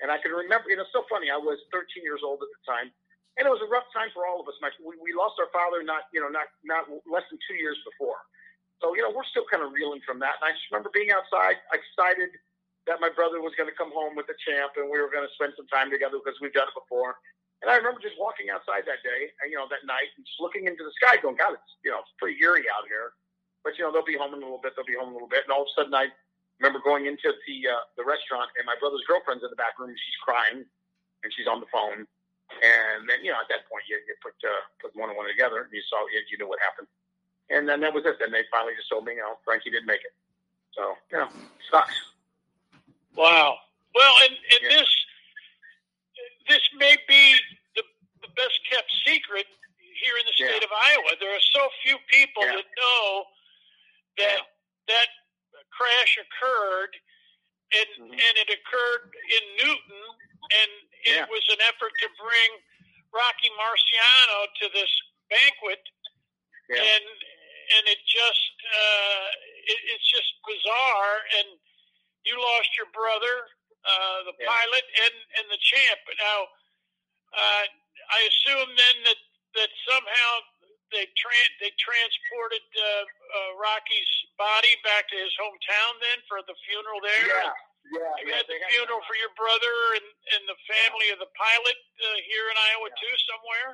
and 0.00 0.08
I 0.08 0.16
can 0.16 0.32
remember. 0.32 0.72
You 0.72 0.80
know, 0.80 0.88
it's 0.88 0.96
so 0.96 1.04
funny. 1.12 1.28
I 1.28 1.38
was 1.38 1.60
13 1.70 2.02
years 2.02 2.24
old 2.24 2.40
at 2.40 2.48
the 2.48 2.62
time 2.64 2.88
and 3.38 3.46
it 3.46 3.52
was 3.54 3.62
a 3.62 3.70
rough 3.70 3.86
time 3.94 4.10
for 4.10 4.26
all 4.26 4.42
of 4.42 4.50
us. 4.50 4.58
We, 4.82 4.98
we 4.98 5.14
lost 5.14 5.38
our 5.38 5.48
father 5.54 5.80
not 5.86 6.10
you 6.10 6.18
know 6.18 6.28
not 6.28 6.50
not 6.66 6.90
less 7.06 7.24
than 7.30 7.38
two 7.46 7.54
years 7.54 7.78
before, 7.86 8.18
so 8.82 8.92
you 8.98 9.06
know 9.06 9.14
we're 9.14 9.26
still 9.30 9.46
kind 9.46 9.62
of 9.62 9.70
reeling 9.70 10.02
from 10.02 10.18
that. 10.20 10.42
And 10.42 10.50
I 10.50 10.52
just 10.52 10.66
remember 10.68 10.90
being 10.90 11.14
outside, 11.14 11.62
excited 11.70 12.34
that 12.90 12.98
my 12.98 13.08
brother 13.14 13.38
was 13.38 13.54
going 13.54 13.70
to 13.70 13.76
come 13.78 13.94
home 13.94 14.18
with 14.18 14.26
the 14.26 14.36
champ, 14.42 14.74
and 14.74 14.90
we 14.90 14.98
were 14.98 15.08
going 15.08 15.24
to 15.24 15.32
spend 15.38 15.54
some 15.54 15.70
time 15.70 15.88
together 15.88 16.18
because 16.18 16.36
we've 16.42 16.52
done 16.56 16.66
it 16.66 16.76
before. 16.76 17.16
And 17.62 17.70
I 17.70 17.78
remember 17.78 18.02
just 18.02 18.18
walking 18.18 18.50
outside 18.50 18.86
that 18.90 19.02
day, 19.06 19.30
and 19.40 19.46
you 19.48 19.56
know 19.56 19.70
that 19.70 19.86
night, 19.86 20.10
and 20.18 20.26
just 20.26 20.42
looking 20.42 20.66
into 20.66 20.82
the 20.82 20.94
sky, 20.98 21.22
going, 21.22 21.38
God, 21.38 21.54
it's 21.54 21.72
you 21.86 21.94
know 21.94 22.02
it's 22.02 22.12
pretty 22.18 22.36
eerie 22.42 22.66
out 22.74 22.90
here. 22.90 23.14
But 23.62 23.78
you 23.78 23.86
know 23.86 23.94
they'll 23.94 24.06
be 24.06 24.18
home 24.18 24.34
in 24.34 24.42
a 24.42 24.46
little 24.46 24.62
bit. 24.62 24.74
They'll 24.74 24.88
be 24.88 24.98
home 24.98 25.14
in 25.14 25.14
a 25.14 25.18
little 25.18 25.30
bit, 25.30 25.46
and 25.46 25.54
all 25.54 25.62
of 25.62 25.70
a 25.70 25.74
sudden 25.78 25.94
I 25.94 26.10
remember 26.58 26.82
going 26.82 27.06
into 27.06 27.30
the 27.30 27.56
uh, 27.70 27.86
the 27.94 28.02
restaurant, 28.02 28.50
and 28.58 28.66
my 28.66 28.74
brother's 28.82 29.06
girlfriend's 29.06 29.46
in 29.46 29.50
the 29.54 29.58
back 29.58 29.78
room. 29.78 29.94
She's 29.94 30.20
crying, 30.22 30.66
and 31.22 31.28
she's 31.34 31.46
on 31.46 31.62
the 31.62 31.70
phone 31.70 32.06
and 32.48 33.08
then, 33.08 33.20
you 33.22 33.30
know, 33.30 33.40
at 33.40 33.48
that 33.52 33.68
point, 33.68 33.84
you, 33.88 34.00
you 34.08 34.14
put 34.24 34.34
uh, 34.42 34.64
put 34.80 34.96
one 34.96 35.08
and 35.12 35.16
one 35.16 35.28
together, 35.28 35.62
and 35.62 35.70
you 35.72 35.84
saw 35.86 36.00
you, 36.08 36.20
you 36.30 36.38
knew 36.38 36.48
what 36.48 36.58
happened. 36.64 36.88
And 37.50 37.68
then 37.68 37.80
that 37.80 37.92
was 37.92 38.04
it. 38.04 38.16
Then 38.20 38.32
they 38.32 38.44
finally 38.50 38.74
just 38.76 38.88
told 38.88 39.04
me, 39.04 39.16
you 39.16 39.24
know, 39.24 39.40
Frankie 39.44 39.70
didn't 39.70 39.86
make 39.88 40.04
it. 40.04 40.12
So, 40.72 40.94
you 41.10 41.18
know, 41.18 41.28
sucks. 41.70 41.96
Wow. 43.16 43.56
Well, 43.94 44.14
and, 44.24 44.34
and 44.36 44.62
yeah. 44.62 44.78
this 44.78 44.90
this 46.48 46.64
may 46.76 46.96
be 47.08 47.36
the, 47.76 47.82
the 48.22 48.30
best 48.36 48.56
kept 48.70 48.88
secret 49.04 49.46
here 49.80 50.16
in 50.20 50.24
the 50.28 50.34
state 50.36 50.62
yeah. 50.62 50.68
of 50.68 50.72
Iowa. 50.72 51.10
There 51.20 51.34
are 51.34 51.46
so 51.52 51.68
few 51.84 51.96
people 52.12 52.44
yeah. 52.44 52.62
that 52.62 52.66
know 52.68 53.24
that 54.18 54.40
that 54.88 55.08
crash 55.72 56.18
occurred, 56.20 56.92
and 57.74 57.88
mm-hmm. 57.96 58.12
and 58.12 58.34
it 58.38 58.48
occurred 58.48 59.10
in 59.12 59.42
Newton, 59.60 60.02
and 60.52 60.70
it 61.04 61.16
yeah. 61.22 61.26
was 61.28 61.44
an 61.52 61.60
effort 61.68 61.92
to 62.02 62.08
bring 62.18 62.50
Rocky 63.12 63.50
Marciano 63.56 64.38
to 64.62 64.64
this 64.72 64.92
banquet, 65.28 65.82
yeah. 66.68 66.80
and 66.80 67.06
and 67.78 67.84
it 67.88 68.00
just 68.08 68.54
uh, 68.64 69.26
it, 69.68 69.80
it's 69.96 70.08
just 70.08 70.30
bizarre. 70.44 71.18
And 71.40 71.48
you 72.24 72.36
lost 72.36 72.70
your 72.76 72.90
brother, 72.92 73.48
uh, 73.84 74.18
the 74.28 74.34
yeah. 74.36 74.48
pilot, 74.48 74.86
and 75.08 75.16
and 75.40 75.46
the 75.48 75.60
champ. 75.60 76.00
Now, 76.20 76.40
uh, 77.32 77.64
I 78.12 78.18
assume 78.28 78.68
then 78.72 78.96
that 79.08 79.20
that 79.56 79.70
somehow 79.88 80.30
they 80.92 81.04
tra- 81.16 81.54
they 81.60 81.72
transported 81.76 82.64
uh, 82.76 82.84
uh, 82.84 83.50
Rocky's 83.60 84.12
body 84.40 84.72
back 84.84 85.08
to 85.12 85.16
his 85.16 85.32
hometown 85.36 85.92
then 86.00 86.18
for 86.28 86.40
the 86.44 86.56
funeral 86.64 87.00
there. 87.04 87.28
Yeah. 87.28 87.67
Yeah, 87.88 88.12
you 88.20 88.28
had 88.34 88.44
the 88.44 88.58
funeral 88.74 89.00
for 89.08 89.16
your 89.16 89.32
brother 89.32 89.74
and, 89.96 90.08
and 90.36 90.42
the 90.44 90.58
family 90.68 91.08
of 91.14 91.18
the 91.24 91.30
pilot 91.32 91.78
uh, 91.78 92.18
here 92.28 92.46
in 92.52 92.56
Iowa 92.74 92.92
yeah. 92.92 93.00
too, 93.00 93.14
somewhere. 93.24 93.68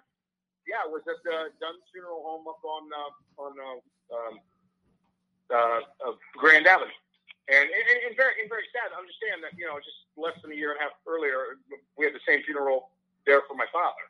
Yeah, 0.65 0.87
it 0.87 0.93
was 0.93 1.05
at 1.11 1.21
the 1.27 1.53
Dunn's 1.61 1.85
Funeral 1.93 2.25
Home 2.25 2.47
up 2.49 2.63
on 2.65 2.85
uh, 2.89 3.13
on 3.37 3.53
uh, 3.59 3.79
um, 4.15 4.35
uh, 5.53 5.81
uh, 6.09 6.15
Grand 6.39 6.65
Avenue, 6.65 6.95
and, 7.53 7.67
and, 7.69 7.87
and 8.09 8.15
very 8.17 8.41
and 8.41 8.49
very 8.49 8.65
sad. 8.73 8.95
Understand 8.97 9.45
that 9.45 9.53
you 9.61 9.69
know 9.69 9.77
just 9.83 10.09
less 10.17 10.33
than 10.41 10.55
a 10.55 10.59
year 10.59 10.73
and 10.73 10.81
a 10.81 10.89
half 10.89 10.97
earlier, 11.05 11.61
we 12.01 12.09
had 12.09 12.17
the 12.17 12.25
same 12.25 12.41
funeral 12.49 12.95
there 13.29 13.45
for 13.45 13.53
my 13.53 13.69
father. 13.75 14.09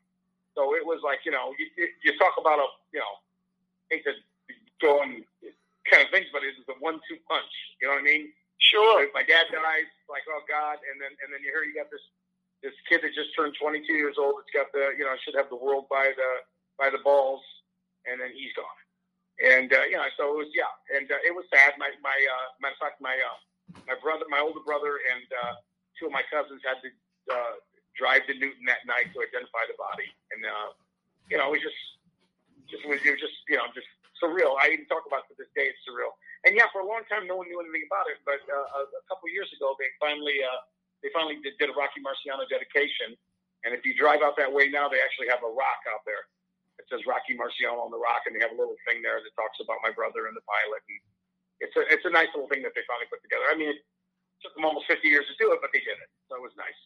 So 0.55 0.79
it 0.79 0.85
was 0.87 1.03
like 1.03 1.27
you 1.27 1.35
know 1.35 1.51
you, 1.59 1.67
you 2.07 2.15
talk 2.23 2.39
about 2.39 2.63
a 2.63 2.69
you 2.95 3.03
know 3.03 3.13
hate 3.91 4.07
to 4.07 4.15
go 4.79 5.03
on 5.03 5.27
kind 5.91 6.07
of 6.07 6.11
things, 6.15 6.31
but 6.31 6.47
it 6.47 6.55
was 6.55 6.69
a 6.71 6.79
one-two 6.81 7.19
punch. 7.29 7.55
You 7.81 7.89
know 7.89 7.99
what 7.99 8.07
I 8.07 8.07
mean? 8.07 8.31
Sure. 8.71 9.07
my 9.13 9.23
dad 9.23 9.53
dies, 9.53 9.91
like 10.09 10.25
oh 10.29 10.43
God, 10.49 10.81
and 10.89 10.97
then 11.01 11.13
and 11.25 11.29
then 11.33 11.41
you 11.45 11.53
hear 11.53 11.65
you 11.65 11.77
got 11.77 11.91
this 11.93 12.03
this 12.65 12.75
kid 12.89 13.05
that 13.05 13.13
just 13.13 13.37
turned 13.37 13.53
22 13.61 13.85
years 13.93 14.17
old. 14.17 14.41
It's 14.41 14.55
got 14.57 14.73
the 14.73 14.97
you 14.97 15.05
know 15.05 15.13
should 15.21 15.37
have 15.37 15.53
the 15.53 15.61
world 15.61 15.85
by 15.93 16.17
the 16.17 16.31
by 16.81 16.89
the 16.89 17.03
balls, 17.05 17.45
and 18.09 18.17
then 18.21 18.33
he's 18.33 18.53
gone. 18.57 18.81
And 19.43 19.69
uh, 19.69 19.85
you 19.91 19.99
know, 20.01 20.07
so 20.17 20.33
it 20.33 20.49
was 20.49 20.51
yeah, 20.55 20.71
and 20.95 21.11
uh, 21.11 21.21
it 21.27 21.35
was 21.35 21.45
sad. 21.53 21.77
My 21.77 21.93
my 22.01 22.15
uh, 22.15 22.47
matter 22.63 22.79
of 22.79 22.83
fact, 22.83 23.03
my 23.05 23.15
uh, 23.19 23.39
my 23.85 23.99
brother, 24.01 24.25
my 24.31 24.41
older 24.41 24.63
brother, 24.63 25.03
and 25.13 25.27
uh, 25.45 25.55
two 25.99 26.07
of 26.07 26.15
my 26.15 26.23
cousins 26.31 26.63
had 26.63 26.79
to 26.81 26.91
uh, 27.29 27.55
drive 27.99 28.25
to 28.31 28.35
Newton 28.39 28.65
that 28.71 28.87
night 28.87 29.11
to 29.11 29.19
identify 29.21 29.67
the 29.67 29.77
body, 29.77 30.09
and 30.33 30.41
uh, 30.47 30.71
you 31.29 31.37
know, 31.37 31.51
it 31.51 31.59
was 31.59 31.65
just 31.67 31.81
just 32.71 32.83
it 32.87 32.91
was 32.95 33.21
just 33.21 33.39
you 33.51 33.59
know 33.59 33.67
just 33.75 33.91
surreal. 34.25 34.57
I 34.57 34.73
even 34.73 34.89
talk 34.89 35.05
about 35.05 35.29
it 35.29 35.37
to 35.37 35.45
this 35.45 35.53
day. 35.53 35.69
It's 35.69 35.85
surreal. 35.85 36.17
And 36.49 36.57
yeah, 36.57 36.73
for 36.73 36.81
a 36.81 36.89
long 36.89 37.05
time, 37.13 37.29
no 37.29 37.37
one 37.37 37.53
knew 37.53 37.61
anything 37.61 37.85
about 37.85 38.09
it. 38.09 38.25
But 38.25 38.41
uh, 38.49 38.89
a, 38.89 39.05
couple 39.13 39.29
years 39.29 39.53
ago, 39.53 39.77
they 39.77 39.93
finally 40.01 40.41
uh, 40.41 40.65
they 41.05 41.13
finally 41.13 41.37
did, 41.45 41.61
did 41.61 41.69
a 41.69 41.77
Rocky 41.77 42.01
Marciano 42.01 42.49
dedication. 42.49 43.13
And 43.69 43.77
if 43.77 43.85
you 43.85 43.93
drive 43.93 44.25
out 44.25 44.37
that 44.41 44.49
way 44.49 44.73
now, 44.73 44.89
they 44.89 45.01
actually 45.05 45.29
have 45.29 45.45
a 45.45 45.53
rock 45.53 45.81
out 45.93 46.05
there 46.09 46.25
it 46.79 46.87
says 46.91 47.03
Rocky 47.07 47.39
Marciano 47.39 47.79
on 47.79 47.91
the 47.91 48.01
rock, 48.01 48.27
and 48.27 48.35
they 48.35 48.43
have 48.43 48.53
a 48.53 48.59
little 48.59 48.77
thing 48.87 49.01
there 49.01 49.23
that 49.23 49.33
talks 49.39 49.59
about 49.63 49.79
my 49.83 49.95
brother 49.95 50.27
and 50.27 50.35
the 50.35 50.45
pilot. 50.45 50.83
And 50.91 51.01
it's 51.63 51.77
a 51.79 51.83
it's 51.89 52.07
a 52.07 52.13
nice 52.13 52.31
little 52.35 52.51
thing 52.51 52.67
that 52.67 52.75
they 52.75 52.83
finally 52.85 53.09
put 53.09 53.23
together. 53.23 53.47
I 53.47 53.55
mean, 53.55 53.71
it 53.73 53.81
took 54.43 54.55
them 54.59 54.67
almost 54.67 54.91
50 54.91 55.07
years 55.07 55.27
to 55.31 55.35
do 55.39 55.55
it, 55.55 55.63
but 55.63 55.71
they 55.71 55.81
did 55.81 55.97
it, 55.97 56.11
so 56.27 56.37
it 56.37 56.45
was 56.45 56.55
nice. 56.59 56.77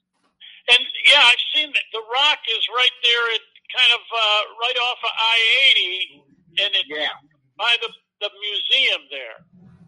And 0.69 0.83
yeah, 1.09 1.25
I've 1.25 1.45
seen 1.57 1.73
that. 1.73 1.87
The 1.97 2.05
Rock 2.05 2.41
is 2.47 2.63
right 2.71 2.97
there, 3.01 3.25
at 3.35 3.45
kind 3.73 3.93
of 3.97 4.03
uh, 4.05 4.43
right 4.61 4.79
off 4.87 5.01
of 5.01 5.13
I-80, 5.17 6.38
and 6.57 6.73
it's 6.73 6.89
yeah. 6.89 7.13
by 7.61 7.77
the 7.85 7.91
the 8.25 8.31
museum 8.33 9.03
there. 9.13 9.39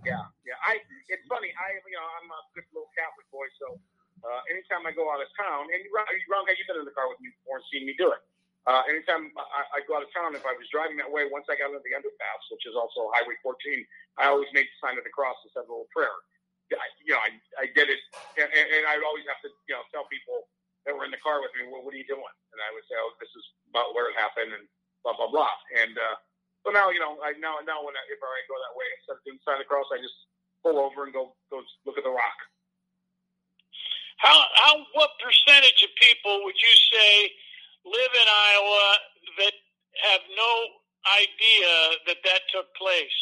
Yeah, 0.05 0.25
yeah. 0.45 0.57
I 0.65 0.81
it's 1.09 1.25
funny. 1.29 1.53
I 1.57 1.81
you 1.85 1.97
know 1.97 2.07
I'm 2.21 2.29
a 2.29 2.41
good 2.57 2.69
little 2.73 2.93
Catholic 2.97 3.29
boy, 3.33 3.49
so 3.57 3.77
uh, 4.25 4.41
anytime 4.53 4.85
I 4.85 4.93
go 4.93 5.09
out 5.09 5.21
of 5.21 5.29
town, 5.37 5.69
and 5.73 5.81
Ron, 5.93 6.05
Ron, 6.29 6.45
you've 6.53 6.69
been 6.69 6.81
in 6.81 6.89
the 6.89 6.97
car 6.97 7.09
with 7.09 7.21
me 7.25 7.33
before 7.41 7.61
and 7.61 7.67
seen 7.73 7.85
me 7.89 7.97
do 7.97 8.13
it. 8.13 8.21
Uh, 8.69 8.85
anytime 8.93 9.33
I, 9.41 9.81
I 9.81 9.89
go 9.89 9.97
out 9.97 10.05
of 10.05 10.13
town, 10.13 10.37
if 10.37 10.45
I 10.45 10.53
was 10.53 10.69
driving 10.69 11.01
that 11.01 11.09
way, 11.09 11.25
once 11.33 11.49
I 11.49 11.57
got 11.57 11.73
into 11.73 11.81
the 11.81 11.97
underpass, 11.97 12.43
which 12.53 12.69
is 12.69 12.77
also 12.77 13.09
Highway 13.17 13.33
14, 13.41 13.57
I 14.21 14.29
always 14.29 14.53
made 14.53 14.69
the 14.69 14.79
sign 14.85 15.01
of 15.01 15.05
the 15.09 15.13
cross 15.13 15.41
and 15.41 15.49
said 15.57 15.65
a 15.65 15.71
little 15.73 15.89
prayer. 15.89 16.13
I, 16.71 16.87
you 17.03 17.17
know, 17.17 17.19
I, 17.19 17.65
I 17.65 17.67
did 17.73 17.91
it, 17.91 17.99
and, 18.39 18.47
and 18.47 18.85
I'd 18.87 19.03
always 19.03 19.27
have 19.27 19.43
to, 19.43 19.51
you 19.67 19.75
know, 19.75 19.83
tell 19.91 20.07
people 20.07 20.47
that 20.87 20.95
were 20.95 21.03
in 21.03 21.11
the 21.11 21.19
car 21.19 21.43
with 21.43 21.51
me, 21.59 21.67
well, 21.67 21.83
what 21.83 21.97
are 21.97 21.99
you 21.99 22.07
doing? 22.07 22.37
And 22.55 22.59
I 22.63 22.71
would 22.71 22.87
say, 22.87 22.95
oh, 22.95 23.11
this 23.19 23.33
is 23.35 23.43
about 23.73 23.91
where 23.97 24.07
it 24.13 24.15
happened, 24.15 24.55
and 24.55 24.65
blah 25.03 25.19
blah 25.19 25.27
blah. 25.27 25.51
And 25.75 25.99
uh, 25.99 26.15
so 26.65 26.73
now, 26.73 26.93
you 26.93 27.01
know, 27.01 27.17
I 27.21 27.37
now 27.41 27.61
now 27.65 27.81
when 27.85 27.97
I, 27.97 28.03
if 28.13 28.21
I 28.21 28.37
go 28.51 28.57
that 28.57 28.75
way, 28.77 28.89
instead 29.01 29.17
of 29.17 29.25
doing 29.25 29.41
sign 29.45 29.61
of 29.61 29.65
the 29.65 29.71
cross, 29.71 29.89
I 29.93 29.99
just 30.01 30.17
pull 30.61 30.77
over 30.77 31.09
and 31.09 31.13
go 31.13 31.37
go 31.49 31.63
look 31.89 31.97
at 31.97 32.05
the 32.05 32.13
rock. 32.13 32.39
How 34.19 34.37
how 34.37 34.73
what 34.93 35.11
percentage 35.21 35.81
of 35.85 35.91
people 35.97 36.45
would 36.45 36.57
you 36.57 36.75
say? 36.93 37.33
live 37.85 38.13
in 38.13 38.29
Iowa 38.29 38.87
that 39.41 39.55
have 40.13 40.25
no 40.37 40.53
idea 41.09 41.73
that 42.09 42.21
that 42.25 42.43
took 42.53 42.69
place? 42.77 43.21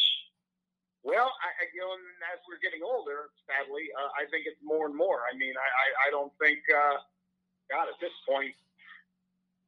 Well, 0.99 1.31
I, 1.31 1.49
you 1.71 1.79
know, 1.79 1.95
as 2.35 2.43
we're 2.43 2.59
getting 2.59 2.83
older, 2.83 3.31
sadly, 3.47 3.87
uh, 3.95 4.11
I 4.19 4.27
think 4.27 4.43
it's 4.43 4.59
more 4.59 4.83
and 4.91 4.95
more. 4.95 5.23
I 5.23 5.33
mean, 5.39 5.55
I, 5.55 5.67
I, 5.67 5.87
I 5.95 6.07
don't 6.11 6.33
think, 6.43 6.59
uh, 6.67 6.99
God, 7.71 7.87
at 7.87 7.95
this 8.03 8.11
point, 8.27 8.51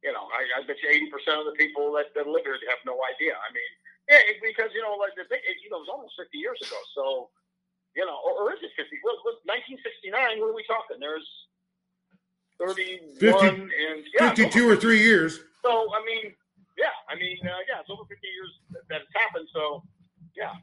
you 0.01 0.11
know, 0.11 0.25
I, 0.33 0.61
I 0.61 0.65
bet 0.65 0.81
you 0.81 0.89
eighty 0.89 1.09
percent 1.09 1.39
of 1.41 1.45
the 1.47 1.57
people 1.57 1.93
that, 1.97 2.13
that 2.17 2.25
live 2.25 2.43
here 2.45 2.57
have 2.69 2.83
no 2.85 2.97
idea. 3.05 3.37
I 3.37 3.49
mean, 3.53 3.71
yeah, 4.09 4.21
because 4.41 4.73
you 4.73 4.81
know, 4.81 4.97
like 4.97 5.13
the 5.13 5.25
thing, 5.29 5.41
you 5.61 5.69
know, 5.69 5.81
it 5.81 5.85
was 5.85 5.93
almost 5.93 6.17
fifty 6.17 6.41
years 6.41 6.57
ago. 6.61 6.79
So, 6.97 7.03
you 7.93 8.05
know, 8.05 8.17
or, 8.25 8.45
or 8.45 8.45
is 8.53 8.61
it 8.65 8.73
fifty? 8.73 8.97
Well, 9.05 9.17
nineteen 9.45 9.77
sixty 9.85 10.09
nine. 10.09 10.41
What 10.41 10.53
are 10.53 10.57
we 10.57 10.65
talking? 10.65 10.97
There's 10.97 11.27
31 12.61 13.17
50, 13.17 13.47
and 13.57 14.05
yeah, 14.13 14.29
52 14.29 14.69
or 14.69 14.75
three 14.77 15.01
years. 15.01 15.41
So, 15.65 15.89
I 15.93 16.05
mean, 16.05 16.33
yeah, 16.77 16.93
I 17.09 17.17
mean, 17.17 17.37
uh, 17.41 17.57
yeah, 17.65 17.81
it's 17.81 17.89
over 17.89 18.05
50 18.05 18.21
years 18.21 18.51
that, 18.71 18.85
that 18.89 19.01
it's 19.01 19.15
happened. 19.17 19.49
So, 19.49 19.81
yeah, 20.37 20.53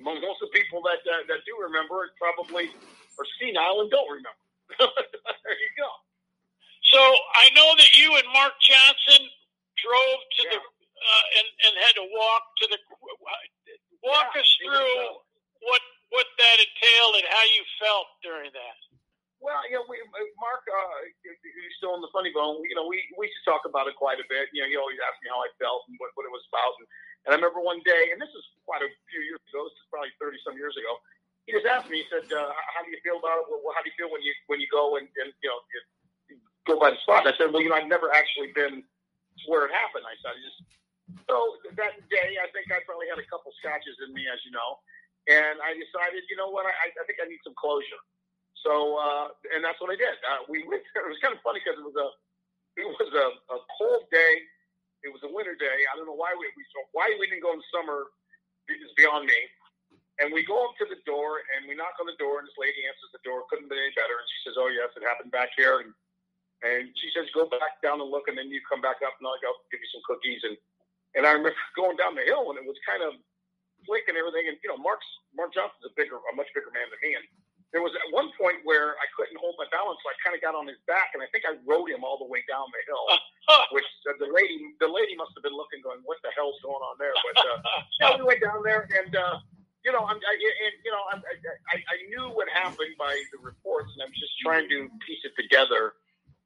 most 0.00 0.40
of 0.40 0.48
the 0.48 0.54
people 0.56 0.80
that 0.84 1.00
uh, 1.04 1.24
that 1.28 1.44
do 1.44 1.56
remember 1.60 2.04
it 2.04 2.12
probably 2.16 2.72
are 3.20 3.28
senile 3.40 3.84
and 3.84 3.90
don't 3.90 4.08
remember. 4.08 4.44
there 4.80 5.56
you 5.60 5.72
go. 5.76 5.88
So 6.92 7.00
I 7.00 7.50
know 7.54 7.74
that 7.76 7.92
you 7.98 8.14
and 8.14 8.26
Mark 8.30 8.54
Johnson 8.62 9.26
drove 9.80 10.18
to 10.38 10.42
yeah. 10.46 10.50
the 10.54 10.60
uh, 10.96 11.24
and 11.38 11.46
and 11.68 11.72
had 11.84 11.94
to 11.98 12.06
walk 12.14 12.42
to 12.62 12.64
the 12.72 12.78
walk 14.02 14.32
yeah, 14.34 14.40
us 14.40 14.48
through 14.62 14.96
what 15.66 15.82
what 16.14 16.26
that 16.38 16.56
entailed 16.62 17.14
and 17.20 17.26
how 17.28 17.44
you 17.52 17.62
felt 17.82 18.08
during 18.22 18.50
that. 18.54 18.78
Well, 19.36 19.60
you 19.68 19.76
know, 19.76 19.84
we, 19.84 20.00
Mark, 20.40 20.64
uh, 20.64 20.96
who's 21.22 21.74
still 21.76 21.92
in 21.92 22.00
the 22.00 22.08
funny 22.08 22.32
bone, 22.32 22.64
you 22.64 22.72
know, 22.72 22.88
we, 22.88 23.04
we 23.20 23.28
used 23.28 23.36
to 23.44 23.46
talk 23.46 23.68
about 23.68 23.84
it 23.84 23.94
quite 23.94 24.16
a 24.16 24.26
bit. 24.32 24.48
You 24.50 24.64
know, 24.64 24.68
he 24.72 24.80
always 24.80 24.96
asked 25.04 25.20
me 25.20 25.28
how 25.28 25.44
I 25.44 25.52
felt 25.60 25.84
and 25.92 25.94
what, 26.00 26.08
what 26.16 26.24
it 26.24 26.32
was 26.32 26.40
about. 26.48 26.72
And, 26.80 26.86
and 27.28 27.30
I 27.30 27.34
remember 27.36 27.60
one 27.60 27.84
day, 27.84 28.16
and 28.16 28.18
this 28.18 28.32
is 28.32 28.44
quite 28.64 28.80
a 28.80 28.88
few 29.12 29.22
years 29.22 29.42
ago, 29.52 29.68
this 29.68 29.76
is 29.76 29.86
probably 29.92 30.10
30 30.18 30.40
some 30.40 30.56
years 30.56 30.72
ago, 30.80 30.88
he 31.44 31.54
just 31.54 31.68
asked 31.68 31.86
me, 31.86 32.02
he 32.02 32.06
said, 32.10 32.26
uh, 32.32 32.50
how 32.74 32.80
do 32.82 32.90
you 32.90 32.98
feel 33.06 33.22
about 33.22 33.44
it? 33.44 33.46
Well, 33.46 33.76
how 33.76 33.84
do 33.84 33.92
you 33.92 33.94
feel 33.94 34.10
when 34.10 34.24
you, 34.24 34.34
when 34.50 34.58
you 34.58 34.66
go 34.72 34.98
and, 34.98 35.06
and 35.20 35.30
you 35.44 35.48
know, 35.52 35.60
go 36.66 36.78
by 36.78 36.90
the 36.90 37.00
spot? 37.06 37.24
And 37.26 37.32
I 37.32 37.34
said, 37.38 37.50
well, 37.54 37.62
you 37.62 37.70
know, 37.70 37.78
I've 37.78 37.90
never 37.90 38.12
actually 38.12 38.52
been 38.52 38.82
where 39.46 39.66
it 39.66 39.72
happened. 39.72 40.04
I 40.04 40.14
said, 40.20 40.34
I 40.34 40.38
just, 40.42 40.58
so 41.30 41.58
that 41.78 41.94
day, 42.10 42.36
I 42.42 42.50
think 42.50 42.68
I 42.74 42.82
probably 42.82 43.06
had 43.06 43.22
a 43.22 43.26
couple 43.30 43.54
scotches 43.62 43.96
in 44.02 44.10
me, 44.10 44.26
as 44.26 44.42
you 44.42 44.50
know. 44.50 44.82
And 45.26 45.58
I 45.62 45.74
decided, 45.74 46.26
you 46.30 46.38
know 46.38 46.50
what, 46.50 46.66
I, 46.66 46.74
I 46.90 47.02
think 47.06 47.18
I 47.22 47.26
need 47.26 47.42
some 47.42 47.54
closure. 47.58 48.02
So, 48.66 48.98
uh, 48.98 49.30
and 49.54 49.62
that's 49.62 49.78
what 49.78 49.94
I 49.94 49.98
did. 49.98 50.18
Uh, 50.26 50.42
we 50.50 50.66
went 50.66 50.82
there. 50.94 51.06
It 51.08 51.14
was 51.14 51.22
kind 51.22 51.34
of 51.34 51.42
funny 51.46 51.62
because 51.62 51.78
it 51.78 51.86
was 51.86 51.94
a 51.94 52.08
it 52.76 52.84
was 52.84 53.10
a, 53.14 53.26
a 53.54 53.58
cold 53.78 54.04
day. 54.10 54.42
It 55.06 55.10
was 55.14 55.22
a 55.22 55.30
winter 55.30 55.54
day. 55.54 55.86
I 55.86 55.94
don't 55.94 56.04
know 56.04 56.18
why 56.18 56.34
we, 56.34 56.50
we 56.58 56.62
why 56.90 57.06
we 57.14 57.30
didn't 57.30 57.46
go 57.46 57.54
in 57.54 57.62
summer 57.70 58.10
is 58.66 58.90
beyond 58.98 59.30
me. 59.30 59.38
And 60.18 60.32
we 60.32 60.42
go 60.42 60.66
up 60.66 60.74
to 60.80 60.88
the 60.88 60.98
door 61.04 61.44
and 61.54 61.68
we 61.68 61.76
knock 61.76 62.00
on 62.00 62.08
the 62.08 62.16
door 62.16 62.40
and 62.40 62.48
this 62.48 62.56
lady 62.56 62.82
answers 62.88 63.12
the 63.12 63.22
door. 63.22 63.44
Couldn't 63.52 63.68
be 63.68 63.76
any 63.76 63.92
better. 63.94 64.16
And 64.18 64.28
she 64.32 64.38
says, 64.48 64.56
"Oh 64.58 64.72
yes, 64.72 64.90
it 64.96 65.04
happened 65.06 65.30
back 65.30 65.52
here." 65.54 65.84
And 65.84 65.92
and 66.62 66.88
she 66.96 67.08
says, 67.12 67.28
"Go 67.36 67.48
back 67.48 67.80
down 67.82 68.00
and 68.00 68.08
look, 68.08 68.28
and 68.28 68.36
then 68.36 68.48
you 68.48 68.60
come 68.64 68.80
back 68.80 69.00
up 69.04 69.16
and 69.18 69.24
I'll 69.28 69.40
go 69.40 69.52
give 69.68 69.80
you 69.80 69.90
some 69.92 70.04
cookies." 70.06 70.40
And 70.44 70.56
and 71.16 71.22
I 71.24 71.32
remember 71.36 71.56
going 71.80 71.96
down 71.96 72.16
the 72.16 72.24
hill 72.24 72.52
and 72.52 72.56
it 72.60 72.66
was 72.66 72.78
kind 72.84 73.04
of 73.04 73.16
slick 73.84 74.08
and 74.08 74.16
everything. 74.16 74.48
And 74.48 74.56
you 74.64 74.68
know, 74.72 74.80
Mark's 74.80 75.08
Mark 75.36 75.52
Johnson's 75.52 75.88
a 75.88 75.92
bigger, 75.96 76.16
a 76.16 76.32
much 76.36 76.48
bigger 76.56 76.72
man 76.72 76.88
than 76.88 77.00
me. 77.04 77.16
And 77.16 77.24
there 77.74 77.82
was 77.82 77.92
at 77.98 78.08
one 78.14 78.32
point 78.40 78.62
where 78.64 78.96
I 78.96 79.06
couldn't 79.18 79.36
hold 79.36 79.58
my 79.60 79.68
balance, 79.74 80.00
so 80.00 80.08
I 80.08 80.16
kind 80.22 80.32
of 80.32 80.40
got 80.40 80.56
on 80.56 80.70
his 80.70 80.80
back, 80.88 81.12
and 81.12 81.20
I 81.20 81.28
think 81.34 81.44
I 81.44 81.58
rode 81.66 81.90
him 81.90 82.06
all 82.06 82.16
the 82.16 82.30
way 82.30 82.40
down 82.46 82.64
the 82.72 82.82
hill. 82.88 83.04
which 83.70 83.86
uh, 84.10 84.14
the 84.18 84.26
lady, 84.26 84.74
the 84.82 84.90
lady 84.90 85.14
must 85.14 85.30
have 85.38 85.42
been 85.42 85.54
looking, 85.54 85.78
going, 85.82 86.02
"What 86.02 86.18
the 86.22 86.30
hell's 86.34 86.58
going 86.62 86.82
on 86.82 86.98
there?" 86.98 87.14
But 87.14 87.36
uh, 87.42 87.58
yeah, 88.00 88.16
we 88.18 88.24
went 88.26 88.42
down 88.42 88.62
there, 88.62 88.88
and 88.90 89.14
uh, 89.14 89.38
you 89.86 89.92
know, 89.94 90.02
I'm, 90.02 90.18
I, 90.18 90.34
and 90.34 90.74
you 90.82 90.90
know, 90.90 91.04
I'm, 91.14 91.22
I, 91.70 91.76
I 91.78 91.96
knew 92.10 92.34
what 92.34 92.50
happened 92.50 92.98
by 92.98 93.14
the 93.30 93.38
reports, 93.38 93.94
and 93.94 94.02
I'm 94.02 94.14
just 94.14 94.34
trying 94.42 94.68
to 94.68 94.90
piece 95.06 95.22
it 95.22 95.34
together. 95.38 95.94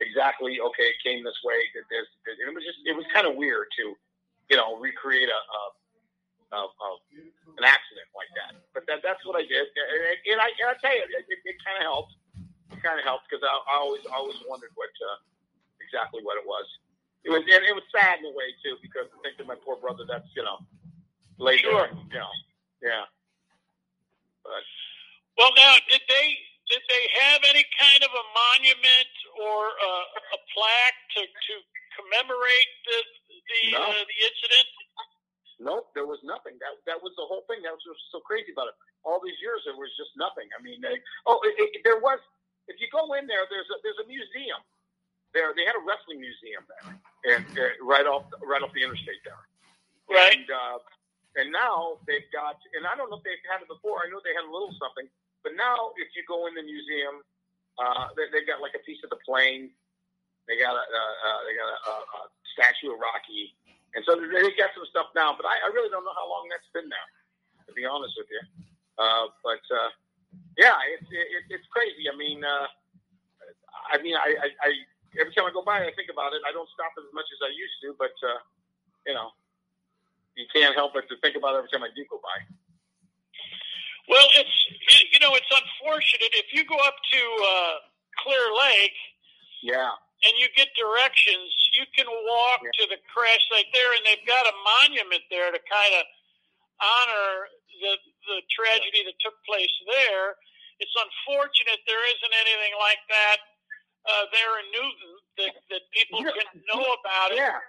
Exactly, 0.00 0.56
okay, 0.56 0.96
it 0.96 1.00
came 1.04 1.20
this 1.20 1.36
way. 1.44 1.60
Did 1.76 1.84
this? 1.92 2.08
Did, 2.24 2.40
it 2.40 2.48
was 2.48 2.64
just, 2.64 2.80
it 2.88 2.96
was 2.96 3.04
kind 3.12 3.28
of 3.28 3.36
weird 3.36 3.68
to, 3.76 3.92
you 4.48 4.56
know, 4.56 4.80
recreate 4.80 5.28
a, 5.28 5.40
a 5.40 5.60
of, 6.56 6.72
of 6.82 6.96
an 7.60 7.64
accident 7.68 8.08
like 8.16 8.32
that. 8.34 8.58
But 8.74 8.88
that, 8.90 9.04
that's 9.06 9.22
what 9.22 9.38
I 9.38 9.44
did, 9.46 9.68
and, 9.70 10.00
and 10.34 10.38
I, 10.40 10.48
and 10.50 10.68
I 10.72 10.74
tell 10.82 10.90
you, 10.90 11.04
it, 11.04 11.24
it, 11.28 11.40
it 11.44 11.56
kind 11.62 11.78
of 11.78 11.84
helped. 11.86 12.14
It 12.72 12.80
kind 12.82 12.98
of 12.98 13.04
helped 13.04 13.28
because 13.28 13.44
I, 13.44 13.52
I 13.70 13.74
always 13.78 14.02
always 14.08 14.38
wondered 14.48 14.72
what 14.74 14.90
uh, 15.04 15.18
exactly 15.78 16.22
what 16.24 16.38
it 16.38 16.46
was. 16.46 16.66
It 17.22 17.30
was 17.30 17.44
and 17.44 17.62
it 17.66 17.74
was 17.76 17.84
sad 17.92 18.24
in 18.24 18.30
a 18.30 18.34
way 18.34 18.56
too 18.64 18.80
because 18.80 19.10
I 19.12 19.18
think 19.20 19.36
that 19.36 19.46
my 19.46 19.58
poor 19.58 19.76
brother. 19.76 20.08
That's 20.08 20.26
you 20.32 20.42
know 20.42 20.64
later, 21.36 21.68
sure. 21.68 21.88
you 21.92 22.18
know, 22.18 22.32
yeah. 22.80 23.04
But 24.42 24.64
well, 25.36 25.52
now 25.56 25.76
did 25.90 26.00
they 26.08 26.38
did 26.70 26.82
they 26.86 27.04
have 27.18 27.42
any 27.50 27.66
kind 27.76 28.00
of 28.06 28.10
a 28.14 28.24
monument 28.30 29.14
or 29.42 29.60
a, 29.74 29.92
a 30.16 30.38
plaque 30.54 31.00
to 31.18 31.22
to 31.26 31.54
commemorate 31.98 32.72
the 32.86 32.98
the 33.28 33.62
no. 33.74 33.82
uh, 33.82 34.02
the 34.06 34.18
incident? 34.22 34.68
Nope, 35.60 35.92
there 35.92 36.08
was 36.08 36.22
nothing. 36.24 36.56
That 36.62 36.78
that 36.86 36.98
was 37.02 37.12
the 37.18 37.26
whole 37.26 37.44
thing. 37.50 37.60
That 37.66 37.74
was 37.74 37.82
what's 37.84 38.00
so 38.14 38.22
crazy 38.24 38.54
about 38.54 38.72
it. 38.72 38.76
All 39.04 39.20
these 39.20 39.36
years, 39.42 39.66
there 39.68 39.76
was 39.76 39.92
just 39.98 40.14
nothing. 40.16 40.48
I 40.56 40.62
mean, 40.62 40.80
they, 40.80 40.96
oh, 41.26 41.42
it, 41.44 41.58
it, 41.58 41.84
there 41.84 42.00
was. 42.00 42.22
If 42.70 42.78
you 42.78 42.86
go 42.94 43.12
in 43.18 43.26
there, 43.26 43.44
there's 43.50 43.68
a 43.68 43.76
there's 43.82 44.00
a 44.00 44.08
museum. 44.08 44.62
There, 45.34 45.54
they 45.54 45.62
had 45.62 45.78
a 45.78 45.84
wrestling 45.86 46.18
museum 46.18 46.62
there, 46.66 46.90
and 47.36 47.46
uh, 47.54 47.76
right 47.84 48.06
off 48.06 48.30
right 48.40 48.62
off 48.62 48.72
the 48.72 48.82
interstate 48.82 49.20
there. 49.26 49.38
Right. 50.10 50.38
And 50.38 50.48
uh, 50.48 50.78
and 51.38 51.52
now 51.54 52.02
they've 52.06 52.26
got, 52.34 52.58
and 52.74 52.82
I 52.86 52.98
don't 52.98 53.10
know 53.10 53.22
if 53.22 53.26
they've 53.26 53.46
had 53.46 53.62
it 53.62 53.70
before. 53.70 54.02
I 54.02 54.10
know 54.10 54.18
they 54.24 54.34
had 54.34 54.42
a 54.42 54.50
little 54.50 54.74
something, 54.74 55.06
but 55.42 55.52
now 55.56 55.92
if 55.96 56.12
you 56.14 56.22
go 56.28 56.46
in 56.46 56.54
the 56.54 56.64
museum, 56.64 57.22
uh, 57.80 58.12
they, 58.16 58.28
they've 58.32 58.48
got 58.48 58.60
like 58.60 58.76
a 58.76 58.82
piece 58.84 59.00
of 59.04 59.10
the 59.10 59.20
plane. 59.24 59.72
They 60.48 60.58
got 60.58 60.74
a 60.74 60.82
uh, 60.82 61.14
uh, 61.26 61.40
they 61.46 61.54
got 61.54 61.68
a, 61.70 61.78
a, 61.78 61.94
a 61.94 62.20
statue 62.52 62.92
of 62.92 62.98
Rocky 62.98 63.54
and 63.94 64.06
so 64.06 64.14
they 64.14 64.54
got 64.54 64.70
some 64.74 64.86
stuff 64.86 65.10
now, 65.18 65.34
but 65.34 65.46
I, 65.46 65.66
I 65.66 65.68
really 65.74 65.90
don't 65.90 66.06
know 66.06 66.14
how 66.14 66.30
long 66.30 66.46
that's 66.46 66.66
been 66.70 66.86
there, 66.86 67.08
to 67.66 67.72
be 67.74 67.82
honest 67.82 68.14
with 68.14 68.30
you. 68.30 68.42
Uh, 68.94 69.34
but 69.42 69.62
uh, 69.66 69.90
yeah, 70.54 70.78
it's 70.94 71.08
it, 71.10 71.58
it's 71.58 71.66
crazy. 71.74 72.06
I 72.06 72.14
mean, 72.14 72.44
uh, 72.46 72.70
I 73.90 73.98
mean, 73.98 74.14
I, 74.14 74.36
I, 74.38 74.48
I 74.62 74.68
every 75.18 75.34
time 75.34 75.50
I 75.50 75.52
go 75.52 75.66
by, 75.66 75.82
I 75.82 75.90
think 75.98 76.06
about 76.12 76.38
it. 76.38 76.42
I 76.46 76.54
don't 76.54 76.70
stop 76.70 76.94
as 77.02 77.08
much 77.10 77.26
as 77.34 77.40
I 77.42 77.50
used 77.50 77.78
to, 77.82 77.98
but 77.98 78.14
uh, 78.22 78.38
you 79.10 79.14
know, 79.14 79.34
you 80.38 80.46
can't 80.54 80.76
help 80.78 80.94
but 80.94 81.10
to 81.10 81.18
think 81.18 81.34
about 81.34 81.58
it 81.58 81.66
every 81.66 81.72
time 81.74 81.82
I 81.82 81.90
do 81.90 82.06
go 82.06 82.22
by. 82.22 82.38
Well, 84.10 84.26
it's 84.34 84.56
you 85.14 85.22
know 85.22 85.38
it's 85.38 85.48
unfortunate 85.54 86.34
if 86.34 86.50
you 86.50 86.66
go 86.66 86.74
up 86.82 86.98
to 86.98 87.22
uh, 87.22 87.74
Clear 88.26 88.44
Lake. 88.58 88.98
Yeah. 89.62 89.94
And 90.20 90.36
you 90.36 90.52
get 90.52 90.68
directions. 90.76 91.48
You 91.80 91.88
can 91.96 92.04
walk 92.04 92.60
yeah. 92.60 92.76
to 92.76 92.84
the 92.92 93.00
crash 93.08 93.40
site 93.48 93.72
there, 93.72 93.88
and 93.96 94.04
they've 94.04 94.26
got 94.28 94.44
a 94.44 94.54
monument 94.82 95.24
there 95.32 95.48
to 95.48 95.60
kind 95.64 95.94
of 95.96 96.04
honor 96.76 97.48
the 97.80 97.92
the 98.28 98.38
tragedy 98.52 99.06
that 99.08 99.16
took 99.24 99.38
place 99.48 99.72
there. 99.88 100.36
It's 100.82 100.92
unfortunate 100.92 101.80
there 101.88 102.04
isn't 102.04 102.34
anything 102.36 102.74
like 102.76 103.00
that 103.08 103.38
uh, 104.08 104.24
there 104.32 104.52
in 104.64 104.66
Newton 104.72 105.12
that, 105.40 105.52
that 105.72 105.82
people 105.92 106.24
can 106.24 106.48
know 106.72 106.84
about 107.00 107.36
it. 107.36 107.40
Yeah. 107.40 107.60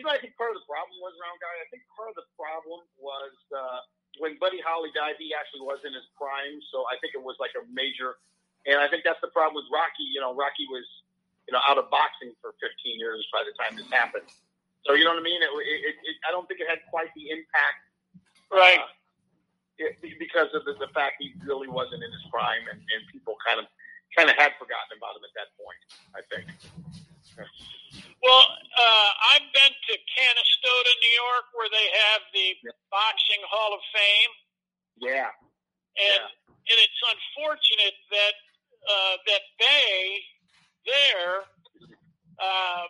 You 0.00 0.08
know, 0.08 0.12
I 0.12 0.16
think 0.16 0.32
part 0.40 0.56
of 0.56 0.60
the 0.60 0.64
problem 0.64 0.96
was, 1.04 1.12
Round 1.20 1.36
Guy, 1.36 1.52
I 1.52 1.68
think 1.68 1.84
part 1.92 2.08
of 2.08 2.16
the 2.16 2.28
problem 2.32 2.80
was 2.96 3.36
uh, 3.52 3.84
when 4.20 4.36
Buddy 4.36 4.60
Holly 4.60 4.92
died, 4.92 5.16
he 5.16 5.32
actually 5.32 5.64
was 5.64 5.80
in 5.86 5.92
his 5.92 6.04
prime. 6.18 6.60
So 6.68 6.84
I 6.92 7.00
think 7.00 7.16
it 7.16 7.22
was 7.22 7.36
like 7.40 7.56
a 7.56 7.64
major. 7.72 8.20
And 8.68 8.76
I 8.78 8.86
think 8.86 9.04
that's 9.06 9.20
the 9.24 9.32
problem 9.32 9.56
with 9.56 9.68
Rocky. 9.72 10.04
You 10.04 10.20
know, 10.20 10.36
Rocky 10.36 10.68
was, 10.68 10.84
you 11.48 11.52
know, 11.56 11.62
out 11.64 11.80
of 11.80 11.88
boxing 11.88 12.36
for 12.44 12.52
15 12.60 12.68
years 13.00 13.24
by 13.32 13.42
the 13.46 13.54
time 13.56 13.74
this 13.76 13.88
happened. 13.88 14.28
So 14.84 14.94
you 14.98 15.06
know 15.06 15.14
what 15.14 15.22
I 15.22 15.26
mean? 15.26 15.40
It, 15.40 15.50
it, 15.50 15.94
it, 15.94 16.16
I 16.26 16.34
don't 16.34 16.46
think 16.50 16.58
it 16.60 16.68
had 16.68 16.82
quite 16.90 17.08
the 17.14 17.30
impact. 17.30 17.80
Right. 18.50 18.82
Uh, 18.82 18.90
it, 19.78 20.18
because 20.18 20.50
of 20.54 20.66
the, 20.66 20.74
the 20.78 20.90
fact 20.92 21.22
he 21.22 21.32
really 21.46 21.70
wasn't 21.70 22.02
in 22.02 22.10
his 22.10 22.24
prime, 22.30 22.66
and, 22.70 22.78
and 22.78 23.00
people 23.10 23.38
kind 23.46 23.58
of 23.58 23.66
kind 24.12 24.28
of 24.28 24.36
had 24.36 24.52
forgotten 24.60 24.92
about 24.98 25.16
him 25.16 25.24
at 25.24 25.34
that 25.34 25.48
point. 25.56 25.80
I 26.12 26.22
think. 26.28 26.46
Well, 28.22 28.44
uh, 28.78 29.10
I've 29.34 29.48
been 29.50 29.74
to 29.74 29.94
Canastota, 29.98 30.92
New 30.94 31.14
York, 31.26 31.46
where 31.58 31.70
they 31.74 31.88
have 31.90 32.22
the 32.30 32.48
yeah. 32.62 32.70
Boxing 32.88 33.42
Hall 33.50 33.74
of 33.74 33.82
Fame. 33.90 34.32
Yeah. 35.02 35.30
And 35.98 36.22
yeah. 36.22 36.70
and 36.70 36.78
it's 36.78 37.02
unfortunate 37.02 37.98
that 38.14 38.36
uh, 38.86 39.14
that 39.26 39.44
they 39.58 40.22
there, 40.86 41.44
uh, 42.38 42.84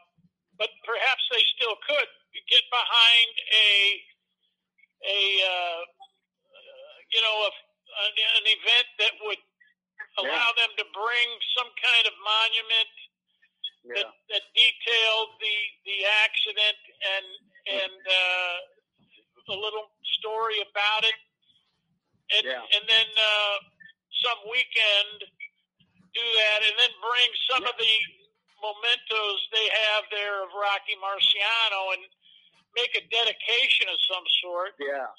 but 0.61 0.71
perhaps 0.85 1.25
they 1.33 1.43
still 1.57 1.77
could 1.89 2.11
get 2.47 2.65
behind 2.69 3.33
a 3.51 3.71
a 5.03 5.21
uh, 5.43 5.81
you 7.11 7.21
know 7.25 7.37
a, 7.49 7.51
an 8.39 8.47
event 8.47 8.89
that 9.01 9.13
would 9.25 9.43
allow 10.21 10.49
yeah. 10.55 10.61
them 10.61 10.73
to 10.77 10.85
bring 10.93 11.29
some 11.57 11.71
kind 11.81 12.05
of 12.07 12.15
monument 12.21 12.93
yeah. 13.85 14.03
that, 14.03 14.09
that 14.31 14.45
detailed 14.55 15.31
the 15.43 15.59
the 15.87 15.99
accident 16.25 16.81
and 17.03 17.27
and 17.63 17.99
uh, 18.03 19.55
a 19.55 19.57
little 19.59 19.91
story 20.19 20.63
about 20.63 21.03
it, 21.07 21.19
and 22.39 22.45
yeah. 22.47 22.63
and 22.63 22.85
then 22.87 23.09
uh, 23.15 23.57
some 24.23 24.39
weekend 24.51 25.27
do 26.15 26.25
that, 26.25 26.61
and 26.67 26.75
then 26.79 26.93
bring 27.01 27.31
some 27.51 27.65
of 27.67 27.75
the 27.75 27.95
mementos 28.63 29.39
they 29.51 29.69
have 29.91 30.07
there 30.15 30.39
of 30.47 30.55
Rocky 30.55 30.95
Marciano 31.03 31.99
and 31.99 32.07
make 32.79 32.95
a 32.95 33.05
dedication 33.11 33.91
of 33.91 33.99
some 34.07 34.25
sort. 34.41 34.79
Yeah. 34.79 35.11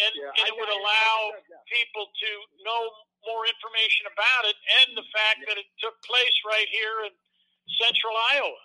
And, 0.00 0.12
yeah. 0.16 0.32
and 0.40 0.44
it 0.48 0.56
would 0.56 0.72
allow 0.72 1.36
people 1.68 2.08
to 2.08 2.30
know 2.64 2.82
more 3.28 3.44
information 3.44 4.08
about 4.08 4.48
it 4.48 4.56
and 4.82 4.96
the 4.96 5.06
fact 5.12 5.44
that 5.46 5.60
it 5.60 5.68
took 5.78 5.94
place 6.02 6.32
right 6.48 6.66
here 6.72 7.06
in 7.06 7.12
central 7.78 8.14
Iowa. 8.34 8.62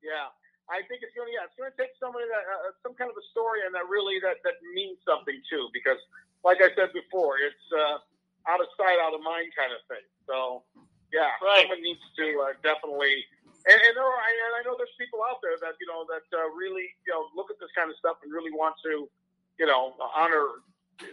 Yeah. 0.00 0.28
I 0.70 0.86
think 0.86 1.02
it's 1.02 1.10
going 1.18 1.26
to 1.26 1.34
yeah, 1.34 1.50
it's 1.50 1.58
going 1.58 1.66
to 1.66 1.74
take 1.74 1.90
somebody 1.98 2.30
that 2.30 2.46
uh, 2.46 2.70
some 2.86 2.94
kind 2.94 3.10
of 3.10 3.18
a 3.18 3.26
story 3.34 3.66
and 3.66 3.74
that 3.74 3.90
really 3.90 4.22
that 4.22 4.38
that 4.46 4.62
means 4.70 5.02
something 5.02 5.34
too 5.50 5.66
because 5.74 5.98
like 6.46 6.62
I 6.62 6.70
said 6.78 6.94
before 6.94 7.42
it's 7.42 7.66
uh, 7.74 7.98
out 8.46 8.62
of 8.62 8.70
sight 8.78 9.02
out 9.02 9.10
of 9.10 9.18
mind 9.18 9.50
kind 9.58 9.74
of 9.74 9.82
thing. 9.90 10.06
So 10.30 10.62
yeah, 11.10 11.34
right. 11.42 11.66
someone 11.66 11.82
needs 11.82 12.02
to 12.22 12.26
uh, 12.46 12.54
definitely 12.62 13.26
and, 13.66 13.76
and, 13.76 13.92
there 13.92 14.06
are, 14.06 14.20
and 14.24 14.52
I 14.56 14.64
know 14.64 14.72
there's 14.78 14.94
people 14.96 15.20
out 15.20 15.44
there 15.44 15.58
that 15.60 15.76
you 15.82 15.90
know 15.90 16.08
that 16.08 16.24
uh, 16.32 16.48
really 16.54 16.88
you 17.04 17.12
know 17.12 17.28
look 17.34 17.50
at 17.52 17.60
this 17.60 17.68
kind 17.76 17.92
of 17.92 17.96
stuff 17.98 18.22
and 18.24 18.32
really 18.32 18.54
want 18.54 18.78
to 18.88 19.10
you 19.58 19.66
know 19.66 19.98
honor 20.14 20.64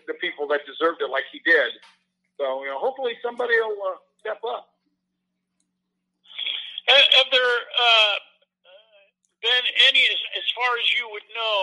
the 0.08 0.16
people 0.20 0.48
that 0.48 0.64
deserved 0.70 1.02
it 1.02 1.10
like 1.10 1.28
he 1.32 1.42
did. 1.44 1.76
So 2.40 2.64
you 2.64 2.70
know, 2.72 2.80
hopefully 2.80 3.20
somebody 3.20 3.58
will 3.60 3.76
uh, 3.84 4.00
step 4.22 4.40
up. 4.48 4.77
Have, 6.88 7.08
have 7.20 7.30
there 7.32 7.58
uh, 7.76 8.16
been 9.44 9.66
any, 9.92 10.04
as, 10.08 10.20
as, 10.40 10.46
far 10.56 10.72
as 10.80 10.88
you 10.96 11.06
would 11.12 11.28
know, 11.36 11.60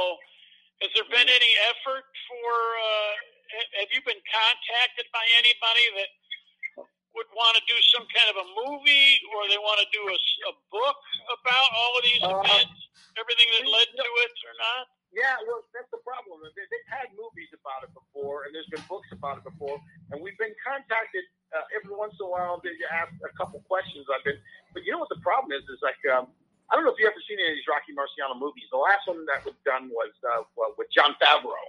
has 0.84 0.90
there 0.92 1.08
been 1.08 1.28
any 1.28 1.52
effort 1.72 2.04
for? 2.28 2.50
Uh, 2.52 3.12
have 3.80 3.90
you 3.94 4.02
been 4.02 4.20
contacted 4.28 5.06
by 5.14 5.22
anybody 5.38 5.86
that 6.00 6.10
would 7.14 7.30
want 7.38 7.54
to 7.54 7.62
do 7.70 7.78
some 7.94 8.02
kind 8.10 8.28
of 8.34 8.36
a 8.42 8.46
movie, 8.66 9.22
or 9.30 9.46
they 9.46 9.60
want 9.62 9.78
to 9.78 9.88
do 9.94 10.02
a, 10.02 10.18
a 10.50 10.54
book 10.74 10.98
about 11.30 11.68
all 11.70 11.92
of 11.94 12.02
these 12.02 12.24
uh, 12.26 12.34
events, 12.42 12.78
everything 13.14 13.48
that 13.54 13.64
led 13.70 13.88
to 13.94 14.08
it, 14.26 14.34
or 14.44 14.54
not? 14.58 14.84
Yeah, 15.14 15.38
well, 15.46 15.62
that's 15.70 15.88
the 15.94 16.02
problem. 16.02 16.42
They, 16.42 16.66
they've 16.66 16.90
had 16.90 17.14
movies 17.14 17.54
about 17.54 17.86
it 17.86 17.92
before, 17.94 18.44
and 18.44 18.50
there's 18.50 18.68
been 18.68 18.82
books 18.90 19.08
about 19.14 19.38
it 19.38 19.46
before, 19.46 19.78
and 20.10 20.18
we've 20.18 20.36
been 20.42 20.54
contacted 20.58 21.22
uh, 21.54 21.62
every 21.70 21.94
once 21.94 22.18
in 22.18 22.26
a 22.26 22.30
while. 22.30 22.58
They 22.58 22.74
ask 22.90 23.14
a 23.22 23.30
couple 23.38 23.62
questions. 23.70 24.10
I've 24.10 24.26
been, 24.26 24.42
but 24.74 24.82
you 24.82 24.90
know 24.90 24.98
what 24.98 25.12
the 25.14 25.22
problem 25.22 25.54
is? 25.54 25.62
Is 25.70 25.78
like 25.86 26.02
um, 26.10 26.26
I 26.68 26.74
don't 26.74 26.82
know 26.82 26.90
if 26.90 26.98
you 26.98 27.06
ever 27.06 27.22
seen 27.30 27.38
any 27.38 27.54
of 27.54 27.56
these 27.56 27.70
Rocky 27.70 27.94
Marciano 27.94 28.34
movies. 28.34 28.66
The 28.74 28.82
last 28.82 29.06
one 29.06 29.22
that 29.30 29.46
was 29.46 29.54
done 29.62 29.86
was 29.94 30.10
uh, 30.26 30.42
with 30.74 30.90
Jon 30.90 31.14
Favreau, 31.22 31.62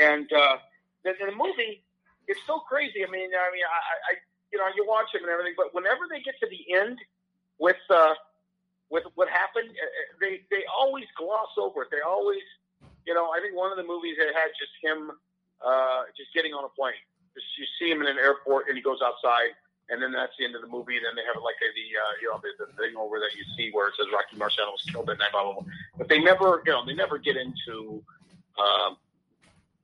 and 0.00 0.24
uh, 0.32 0.56
the, 1.04 1.12
the 1.20 1.36
movie 1.36 1.84
it's 2.30 2.40
so 2.46 2.62
crazy. 2.62 3.02
I 3.02 3.10
mean, 3.10 3.34
I 3.34 3.48
mean, 3.50 3.66
I, 3.66 3.80
I 4.08 4.12
you 4.54 4.58
know, 4.58 4.70
you 4.74 4.86
watch 4.86 5.10
them 5.12 5.26
and 5.26 5.30
everything, 5.34 5.54
but 5.58 5.74
whenever 5.74 6.06
they 6.06 6.22
get 6.22 6.38
to 6.40 6.48
the 6.48 6.62
end 6.74 6.98
with 7.58 7.82
uh, 7.90 8.14
with 8.90 9.04
what 9.14 9.28
happened, 9.28 9.70
uh, 9.70 9.82
uh, 9.82 10.06
they 10.22 10.46
they 10.50 10.62
always 10.70 11.06
gloss 11.18 11.50
over 11.58 11.82
it. 11.82 11.90
They 11.90 12.02
always 12.06 12.42
you 13.10 13.18
know, 13.18 13.34
I 13.34 13.42
think 13.42 13.58
one 13.58 13.74
of 13.74 13.78
the 13.82 13.82
movies 13.82 14.14
that 14.22 14.30
had 14.30 14.54
just 14.54 14.70
him 14.78 15.10
uh, 15.58 16.06
just 16.14 16.30
getting 16.30 16.54
on 16.54 16.62
a 16.62 16.70
plane. 16.78 16.94
Just 17.34 17.50
you 17.58 17.66
see 17.74 17.90
him 17.90 17.98
in 17.98 18.06
an 18.06 18.22
airport 18.22 18.70
and 18.70 18.78
he 18.78 18.82
goes 18.86 19.02
outside, 19.02 19.58
and 19.90 19.98
then 19.98 20.14
that's 20.14 20.30
the 20.38 20.46
end 20.46 20.54
of 20.54 20.62
the 20.62 20.70
movie. 20.70 20.94
And 20.94 21.02
then 21.02 21.18
they 21.18 21.26
have 21.26 21.34
like 21.42 21.58
a, 21.58 21.68
the 21.74 21.86
uh, 21.98 22.14
you 22.22 22.30
know 22.30 22.38
the, 22.38 22.54
the 22.54 22.70
thing 22.78 22.94
over 22.94 23.18
that 23.18 23.34
you 23.34 23.42
see 23.58 23.74
where 23.74 23.90
it 23.90 23.98
says 23.98 24.06
Rocky 24.14 24.38
Marciano 24.38 24.78
was 24.78 24.86
killed 24.86 25.10
that 25.10 25.18
night, 25.18 25.34
blah 25.34 25.42
blah 25.42 25.58
blah. 25.58 25.66
But 25.98 26.06
they 26.06 26.22
never, 26.22 26.62
you 26.62 26.70
know, 26.70 26.86
they 26.86 26.94
never 26.94 27.18
get 27.18 27.34
into, 27.34 27.98
um, 28.54 28.94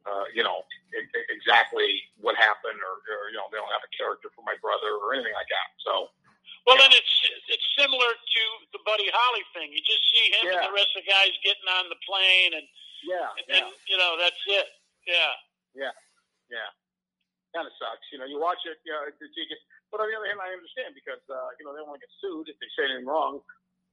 uh, 0.07 0.31
you 0.31 0.47
know, 0.47 0.62
exactly 1.35 2.07
what 2.23 2.39
happened, 2.39 2.79
or, 2.79 2.95
or 3.11 3.35
you 3.35 3.43
know, 3.43 3.51
they 3.51 3.59
don't 3.59 3.75
have 3.75 3.83
a 3.83 3.91
character 3.91 4.31
for 4.39 4.47
my 4.47 4.55
brother 4.62 5.03
or 5.03 5.19
anything 5.19 5.35
like 5.35 5.51
that. 5.51 5.75
So. 5.83 6.15
Well, 6.67 6.75
then 6.83 6.91
it's 6.91 7.15
it's 7.47 7.69
similar 7.79 8.11
to 8.11 8.43
the 8.75 8.83
Buddy 8.83 9.07
Holly 9.07 9.47
thing. 9.55 9.71
You 9.71 9.79
just 9.87 10.03
see 10.11 10.27
him 10.35 10.51
yeah. 10.51 10.59
and 10.59 10.62
the 10.67 10.75
rest 10.75 10.99
of 10.99 11.07
the 11.07 11.07
guys 11.07 11.31
getting 11.47 11.62
on 11.71 11.87
the 11.87 12.01
plane 12.03 12.59
and 12.59 12.67
yeah, 13.07 13.38
and 13.38 13.47
then 13.47 13.64
yeah. 13.71 13.88
you 13.88 13.97
know 13.97 14.19
that's 14.19 14.42
it. 14.51 14.66
Yeah. 15.07 15.33
Yeah. 15.75 15.95
Yeah. 16.51 16.71
Kind 17.55 17.71
of 17.71 17.75
sucks. 17.79 18.05
You 18.11 18.19
know, 18.19 18.27
you 18.27 18.37
watch 18.42 18.61
it. 18.66 18.83
You 18.83 18.92
know, 18.92 19.07
you 19.07 19.45
get, 19.49 19.61
but 19.88 20.03
on 20.03 20.11
the 20.11 20.16
other 20.19 20.29
hand, 20.29 20.42
I 20.42 20.53
understand 20.53 20.92
because 20.92 21.23
uh, 21.31 21.55
you 21.57 21.64
know 21.64 21.73
they 21.73 21.81
don't 21.81 21.88
want 21.88 22.03
to 22.03 22.05
get 22.05 22.12
sued 22.21 22.51
if 22.51 22.59
they 22.59 22.69
say 22.75 22.90
anything 22.90 23.07
wrong. 23.07 23.40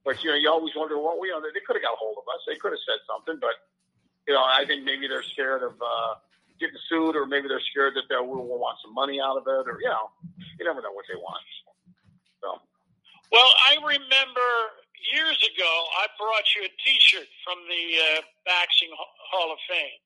But 0.04 0.20
you 0.20 0.28
know, 0.28 0.36
you 0.36 0.52
always 0.52 0.76
wonder, 0.76 1.00
well, 1.00 1.16
you 1.24 1.32
know, 1.32 1.40
they, 1.40 1.48
they 1.56 1.64
could 1.64 1.80
have 1.80 1.86
got 1.86 1.96
a 1.96 2.00
hold 2.00 2.20
of 2.20 2.28
us. 2.28 2.44
They 2.44 2.60
could 2.60 2.76
have 2.76 2.84
said 2.84 3.00
something, 3.08 3.40
but 3.40 3.56
you 4.28 4.36
know, 4.36 4.44
I 4.44 4.68
think 4.68 4.84
maybe 4.84 5.08
they're 5.08 5.24
scared 5.24 5.64
of 5.64 5.80
uh, 5.80 6.20
getting 6.60 6.76
sued, 6.92 7.16
or 7.16 7.24
maybe 7.24 7.48
they're 7.48 7.62
scared 7.72 7.96
that 7.96 8.04
they'll 8.12 8.28
will 8.28 8.44
want 8.60 8.76
some 8.84 8.92
money 8.92 9.16
out 9.16 9.40
of 9.40 9.48
it, 9.48 9.64
or 9.64 9.80
you 9.80 9.88
know, 9.88 10.12
you 10.60 10.64
never 10.64 10.84
know 10.84 10.92
what 10.92 11.08
they 11.08 11.16
want. 11.16 11.40
So. 12.44 12.60
Well, 13.32 13.50
I 13.72 13.80
remember 13.80 14.48
years 15.14 15.38
ago, 15.38 15.72
I 16.02 16.10
brought 16.18 16.42
you 16.58 16.66
a 16.66 16.72
T-shirt 16.82 17.30
from 17.46 17.62
the 17.70 17.84
uh, 18.18 18.20
Boxing 18.42 18.90
Hall 19.30 19.54
of 19.54 19.60
Fame. 19.70 20.02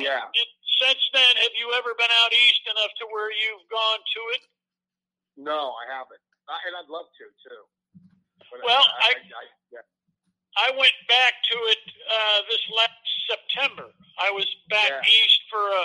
Yeah. 0.00 0.24
And 0.24 0.50
since 0.80 1.02
then, 1.12 1.32
have 1.44 1.54
you 1.60 1.68
ever 1.76 1.92
been 2.00 2.10
out 2.24 2.32
east 2.32 2.64
enough 2.64 2.92
to 2.98 3.04
where 3.12 3.28
you've 3.28 3.68
gone 3.68 4.00
to 4.00 4.20
it? 4.40 4.42
No, 5.36 5.76
I 5.76 5.84
haven't, 5.92 6.24
I, 6.48 6.56
and 6.64 6.72
I'd 6.80 6.88
love 6.88 7.12
to 7.20 7.24
too. 7.44 7.62
But 8.48 8.64
well, 8.64 8.80
I, 8.80 9.12
I, 9.12 9.12
I, 9.20 9.44
yeah. 9.70 9.84
I 10.56 10.68
went 10.74 10.96
back 11.06 11.36
to 11.52 11.56
it 11.70 11.84
uh, 12.08 12.38
this 12.48 12.64
last 12.72 13.04
September. 13.28 13.92
I 14.18 14.32
was 14.32 14.48
back 14.68 14.90
Yeah. 14.90 15.22
east 15.22 15.40
for 15.52 15.60
a, 15.60 15.84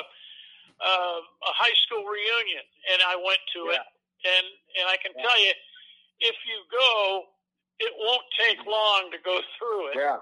uh, 0.82 1.20
a 1.22 1.54
high 1.56 1.76
school 1.86 2.04
reunion, 2.04 2.66
and 2.92 3.00
I 3.06 3.16
went 3.20 3.40
to 3.54 3.70
it. 3.76 3.84
And 4.26 4.48
and 4.82 4.86
I 4.90 4.98
can 4.98 5.14
Yeah. 5.14 5.22
tell 5.22 5.38
you, 5.40 5.54
if 6.20 6.36
you 6.50 6.58
go, 6.74 7.30
it 7.80 7.94
won't 8.00 8.24
take 8.40 8.60
long 8.66 9.12
to 9.12 9.20
go 9.24 9.40
through 9.58 9.92
it. 9.92 9.96
yeah. 10.00 10.18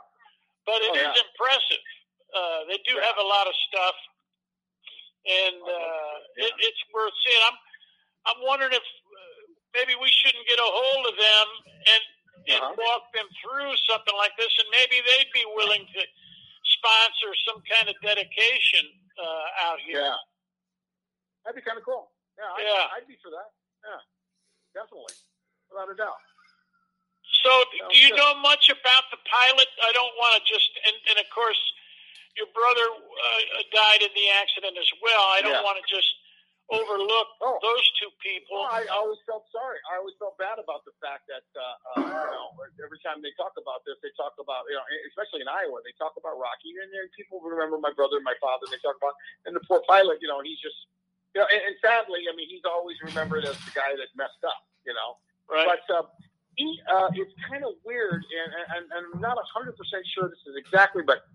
but 0.65 0.81
it 0.81 0.89
Oh, 0.91 0.95
is 0.95 1.11
yeah. 1.13 1.23
impressive. 1.27 1.83
Uh, 2.33 2.59
they 2.71 2.77
do 2.87 2.95
Yeah. 2.97 3.05
have 3.05 3.17
a 3.17 3.27
lot 3.27 3.45
of 3.47 3.53
stuff, 3.67 3.95
and 5.27 5.61
uh, 5.61 6.15
it, 6.37 6.49
it, 6.49 6.53
it's 6.59 6.81
worth 6.93 7.13
seeing. 7.23 7.43
I'm 7.47 7.57
I'm 8.25 8.39
wondering 8.47 8.71
if 8.73 8.81
uh, 8.81 9.43
maybe 9.75 9.93
we 9.99 10.09
shouldn't 10.09 10.47
get 10.47 10.57
a 10.57 10.65
hold 10.65 11.05
of 11.07 11.15
them 11.19 11.47
and 11.93 12.03
and 12.49 12.61
uh-huh. 12.63 12.75
walk 12.79 13.03
them 13.13 13.27
through 13.43 13.71
something 13.87 14.15
like 14.17 14.33
this, 14.39 14.51
and 14.59 14.67
maybe 14.71 14.99
they'd 15.05 15.31
be 15.31 15.45
willing 15.55 15.85
to 15.85 16.01
sponsor 16.79 17.31
some 17.47 17.61
kind 17.69 17.87
of 17.87 17.95
dedication 18.01 18.83
uh, 19.21 19.67
out 19.69 19.79
here. 19.85 20.01
Yeah, 20.01 20.17
that'd 21.45 21.55
be 21.55 21.61
kind 21.63 21.77
of 21.77 21.85
cool. 21.85 22.11
Yeah, 22.39 22.49
I'd, 22.49 22.63
yeah. 22.65 22.95
I'd 22.97 23.07
be 23.07 23.15
for 23.21 23.29
that. 23.31 23.51
Yeah, 23.85 24.01
definitely, 24.73 25.13
without 25.69 25.91
a 25.91 25.95
doubt. 25.95 26.17
So, 27.43 27.51
do 27.91 27.97
you 27.99 28.15
know 28.15 28.39
much 28.39 28.71
about 28.71 29.03
the 29.11 29.19
pilot? 29.27 29.69
I 29.83 29.91
don't 29.91 30.15
want 30.15 30.39
to 30.39 30.41
just, 30.47 30.71
and, 30.87 30.95
and 31.11 31.17
of 31.19 31.27
course, 31.27 31.59
your 32.39 32.47
brother 32.55 32.87
uh, 32.87 33.61
died 33.69 34.01
in 34.01 34.11
the 34.15 34.27
accident 34.39 34.79
as 34.79 34.89
well. 35.03 35.23
I 35.35 35.43
don't 35.43 35.59
yeah. 35.59 35.67
want 35.67 35.77
to 35.77 35.85
just 35.85 36.07
overlook 36.71 37.29
oh. 37.43 37.59
those 37.59 37.85
two 37.99 38.09
people. 38.23 38.63
Well, 38.63 38.71
I 38.71 38.87
always 38.89 39.19
felt 39.27 39.45
sorry. 39.51 39.77
I 39.91 39.99
always 39.99 40.15
felt 40.15 40.39
bad 40.39 40.57
about 40.57 40.87
the 40.87 40.95
fact 41.03 41.27
that 41.27 41.45
uh, 41.51 41.99
uh, 41.99 42.07
you 42.07 42.31
know 42.31 42.55
every 42.79 42.97
time 43.03 43.19
they 43.19 43.35
talk 43.35 43.59
about 43.59 43.83
this, 43.83 43.99
they 43.99 44.13
talk 44.15 44.39
about 44.39 44.63
you 44.71 44.79
know 44.79 44.85
especially 45.11 45.43
in 45.43 45.49
Iowa, 45.51 45.83
they 45.83 45.93
talk 45.99 46.15
about 46.15 46.39
Rocky, 46.39 46.73
and 46.79 46.89
then 46.89 47.05
people 47.13 47.43
remember 47.43 47.75
my 47.77 47.91
brother 47.91 48.17
and 48.17 48.25
my 48.25 48.37
father. 48.39 48.65
They 48.71 48.79
talk 48.79 48.95
about 48.97 49.13
and 49.45 49.53
the 49.53 49.63
poor 49.67 49.83
pilot. 49.85 50.23
You 50.23 50.31
know, 50.31 50.39
he's 50.39 50.63
just 50.63 50.79
you 51.35 51.43
know, 51.43 51.47
and, 51.51 51.61
and 51.67 51.75
sadly, 51.83 52.25
I 52.25 52.33
mean, 52.33 52.47
he's 52.47 52.65
always 52.65 52.97
remembered 53.03 53.43
as 53.43 53.59
the 53.67 53.73
guy 53.75 53.93
that 53.99 54.09
messed 54.15 54.41
up. 54.47 54.63
You 54.87 54.95
know, 54.95 55.19
right. 55.51 55.67
but. 55.67 55.85
Uh, 55.91 56.07
he, 56.55 56.79
uh, 56.91 57.09
it's 57.13 57.33
kind 57.49 57.63
of 57.63 57.73
weird, 57.85 58.23
and, 58.23 58.51
and, 58.77 58.85
and 58.91 59.03
I'm 59.13 59.21
not 59.21 59.37
100% 59.37 59.73
sure 60.13 60.29
this 60.29 60.43
is 60.45 60.55
exactly, 60.55 61.03
but 61.05 61.25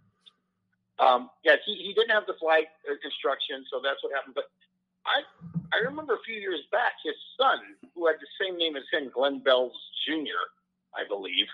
um, 0.98 1.30
yeah, 1.44 1.56
he, 1.64 1.74
he 1.74 1.94
didn't 1.94 2.10
have 2.10 2.26
the 2.26 2.34
flight 2.40 2.66
instruction, 3.04 3.64
so 3.70 3.80
that's 3.82 4.02
what 4.02 4.12
happened. 4.14 4.34
But 4.34 4.50
I 5.06 5.22
I 5.72 5.78
remember 5.84 6.14
a 6.14 6.22
few 6.26 6.34
years 6.34 6.60
back, 6.72 6.98
his 7.04 7.14
son, 7.38 7.58
who 7.94 8.06
had 8.06 8.16
the 8.18 8.30
same 8.40 8.58
name 8.58 8.74
as 8.74 8.82
him, 8.90 9.10
Glenn 9.14 9.40
Belz 9.40 9.74
Jr., 10.06 10.42
I 10.96 11.06
believe, 11.06 11.46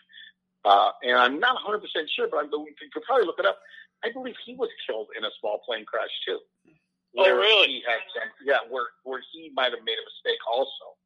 uh, 0.65 0.97
and 1.03 1.17
I'm 1.17 1.39
not 1.41 1.61
100 1.61 1.81
percent 1.85 2.09
sure, 2.09 2.29
but 2.31 2.41
I 2.41 2.47
believe 2.49 2.73
you 2.81 2.89
could 2.93 3.05
probably 3.05 3.27
look 3.27 3.39
it 3.39 3.47
up. 3.47 3.61
I 4.03 4.13
believe 4.13 4.35
he 4.45 4.55
was 4.55 4.69
killed 4.89 5.09
in 5.17 5.25
a 5.25 5.33
small 5.41 5.61
plane 5.65 5.85
crash 5.85 6.13
too. 6.25 6.41
Oh, 7.17 7.31
really? 7.31 7.69
He 7.69 7.83
had 7.87 8.03
some, 8.11 8.29
yeah, 8.45 8.65
where 8.69 8.97
where 9.05 9.23
he 9.33 9.53
might 9.55 9.71
have 9.71 9.85
made 9.85 10.01
a 10.01 10.07
mistake 10.09 10.41
also. 10.51 10.97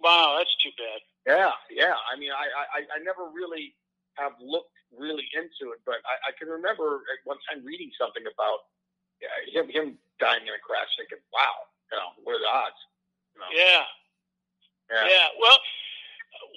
Wow, 0.00 0.36
that's 0.38 0.52
too 0.60 0.72
bad. 0.76 1.00
Yeah, 1.26 1.52
yeah. 1.70 1.96
I 2.06 2.18
mean, 2.18 2.30
I 2.30 2.46
I, 2.76 2.80
I 2.96 2.98
never 3.02 3.28
really 3.32 3.74
have 4.16 4.32
looked 4.40 4.72
really 4.94 5.26
into 5.34 5.72
it, 5.72 5.80
but 5.84 6.00
I, 6.06 6.30
I 6.30 6.32
can 6.38 6.48
remember 6.48 7.02
at 7.12 7.20
one 7.24 7.38
time 7.48 7.64
reading 7.64 7.90
something 7.98 8.22
about 8.24 8.70
yeah, 9.20 9.32
him 9.48 9.68
him 9.68 9.86
dying 10.20 10.44
in 10.44 10.52
a 10.52 10.62
crash, 10.62 10.88
thinking, 10.96 11.20
"Wow, 11.32 11.68
you 11.90 11.96
know, 11.98 12.10
what 12.22 12.36
are 12.36 12.42
the 12.42 12.52
odds? 12.52 12.80
You 13.34 13.40
know? 13.40 13.50
Yeah. 13.52 13.84
Yeah. 14.92 15.04
Yeah. 15.08 15.28
Well, 15.40 15.58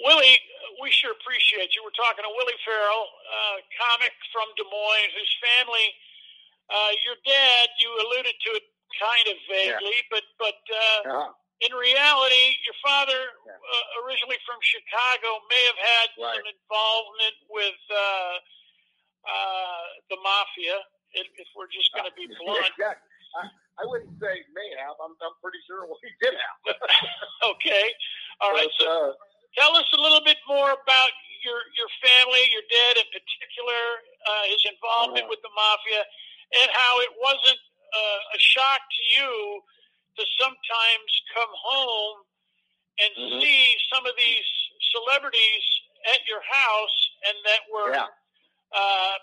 Willie, 0.05 0.37
we 0.81 0.91
sure 0.91 1.11
appreciate 1.15 1.73
you. 1.73 1.81
We're 1.83 1.95
talking 1.97 2.23
to 2.23 2.33
Willie 2.37 2.59
Farrell, 2.63 3.07
uh, 3.07 3.57
comic 3.75 4.13
from 4.31 4.47
Des 4.55 4.67
Moines, 4.67 5.11
whose 5.17 5.33
family, 5.41 5.87
uh, 6.69 6.91
your 7.03 7.17
dad, 7.25 7.65
you 7.81 7.89
alluded 8.05 8.35
to 8.37 8.49
it 8.59 8.65
kind 8.97 9.25
of 9.33 9.37
vaguely, 9.47 9.97
yeah. 9.97 10.11
but 10.13 10.25
but 10.37 10.59
uh, 10.69 10.99
uh-huh. 11.09 11.31
In 11.59 11.71
reality, 11.75 12.45
your 12.63 12.77
father, 12.79 13.19
yeah. 13.43 13.51
uh, 13.51 14.03
originally 14.07 14.39
from 14.47 14.59
Chicago, 14.63 15.43
may 15.51 15.63
have 15.67 15.79
had 15.79 16.07
right. 16.15 16.35
some 16.39 16.47
involvement 16.47 17.35
with 17.51 17.81
uh, 17.91 18.35
uh, 19.27 19.83
the 20.07 20.17
mafia. 20.23 20.79
If, 21.17 21.25
if 21.41 21.49
we're 21.57 21.71
just 21.73 21.91
going 21.91 22.05
to 22.07 22.15
be 22.15 22.29
blunt. 22.39 22.69
Yeah, 22.79 22.95
I 23.79 23.83
wouldn't 23.87 24.15
say 24.19 24.43
may 24.51 24.69
have. 24.83 24.95
I'm, 24.99 25.15
I'm 25.19 25.35
pretty 25.39 25.59
sure 25.67 25.87
well, 25.87 25.99
he 26.03 26.11
did 26.19 26.35
have. 26.35 26.59
okay. 27.55 27.91
All 28.39 28.51
right. 28.51 28.67
But, 28.67 28.83
so 28.83 28.87
uh, 28.87 29.11
tell 29.55 29.75
us 29.75 29.87
a 29.95 29.99
little 29.99 30.23
bit 30.23 30.39
more 30.47 30.71
about 30.71 31.11
your 31.43 31.59
your 31.79 31.87
family, 32.03 32.43
your 32.51 32.63
dad 32.67 33.03
in 33.03 33.07
particular, 33.11 33.81
uh, 34.27 34.43
his 34.51 34.63
involvement 34.67 35.27
uh, 35.27 35.31
with 35.31 35.39
the 35.43 35.51
mafia, 35.55 36.03
and 36.59 36.67
how 36.71 36.99
it 36.99 37.11
wasn't 37.15 37.59
uh, 37.95 38.35
a 38.35 38.39
shock 38.39 38.83
to 38.83 39.01
you 39.15 39.31
to 40.19 40.25
sometimes 40.35 41.09
come 41.31 41.53
home 41.55 42.19
and 42.99 43.11
mm-hmm. 43.15 43.39
see 43.39 43.63
some 43.87 44.03
of 44.03 44.13
these 44.19 44.49
celebrities 44.91 45.65
at 46.11 46.19
your 46.27 46.43
house, 46.43 46.97
and 47.27 47.35
that 47.47 47.63
were 47.71 47.91
yeah. 47.95 48.11
Uh, 48.69 49.17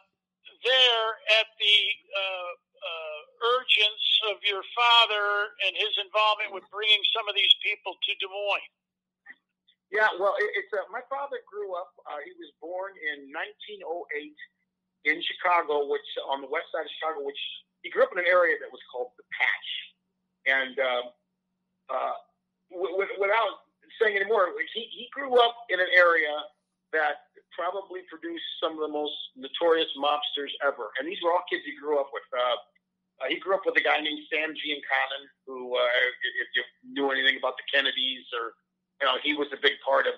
there 0.65 1.09
at 1.39 1.49
the 1.61 1.79
uh, 2.11 2.53
uh, 2.83 3.21
urgence 3.57 4.07
of 4.33 4.41
your 4.43 4.65
father 4.75 5.55
and 5.69 5.77
his 5.77 5.93
involvement 6.01 6.51
with 6.51 6.65
bringing 6.73 7.01
some 7.13 7.29
of 7.29 7.35
these 7.37 7.53
people 7.63 7.95
to 7.95 8.11
Des 8.19 8.31
Moines? 8.31 8.71
Yeah, 9.95 10.11
well, 10.19 10.35
it, 10.41 10.51
it's 10.59 10.73
uh, 10.75 10.83
my 10.91 11.05
father 11.07 11.39
grew 11.47 11.79
up. 11.79 11.95
Uh, 12.11 12.19
he 12.27 12.35
was 12.35 12.51
born 12.59 12.99
in 12.99 13.31
1908 13.31 14.35
in 15.07 15.23
Chicago, 15.23 15.87
which 15.87 16.07
on 16.27 16.43
the 16.43 16.51
west 16.51 16.67
side 16.75 16.83
of 16.83 16.93
Chicago, 16.99 17.23
which 17.23 17.39
he 17.87 17.91
grew 17.95 18.03
up 18.03 18.11
in 18.11 18.19
an 18.19 18.27
area 18.27 18.59
that 18.59 18.71
was 18.71 18.83
called 18.91 19.15
the 19.15 19.27
Patch, 19.31 19.71
and 20.47 20.75
uh, 20.79 21.05
uh, 21.91 22.17
w- 22.71 22.95
w- 22.95 23.17
without 23.19 23.67
saying 24.01 24.17
any 24.17 24.27
more, 24.27 24.51
he, 24.75 24.87
he 24.91 25.09
grew 25.13 25.39
up 25.39 25.55
in 25.71 25.81
an 25.81 25.91
area 25.95 26.35
that 26.93 27.27
probably 27.55 28.03
produced 28.09 28.45
some 28.63 28.79
of 28.79 28.83
the 28.85 28.93
most 28.93 29.15
notorious 29.37 29.89
mobsters 29.99 30.53
ever, 30.63 30.91
and 30.99 31.09
these 31.09 31.19
were 31.23 31.33
all 31.33 31.45
kids 31.51 31.63
he 31.67 31.75
grew 31.79 31.99
up 31.99 32.11
with. 32.13 32.27
Uh, 32.33 32.59
uh, 33.17 33.33
he 33.33 33.41
grew 33.41 33.57
up 33.57 33.65
with 33.65 33.77
a 33.81 33.85
guy 33.85 33.97
named 34.01 34.21
Sam 34.29 34.53
Giancana, 34.53 35.19
who, 35.49 35.73
uh, 35.73 35.89
if 36.45 36.49
you 36.53 36.63
knew 36.85 37.09
anything 37.11 37.41
about 37.41 37.57
the 37.57 37.65
Kennedys, 37.73 38.29
or 38.37 38.53
you 39.01 39.09
know, 39.09 39.17
he 39.25 39.33
was 39.33 39.49
a 39.57 39.61
big 39.61 39.81
part 39.81 40.07
of 40.07 40.15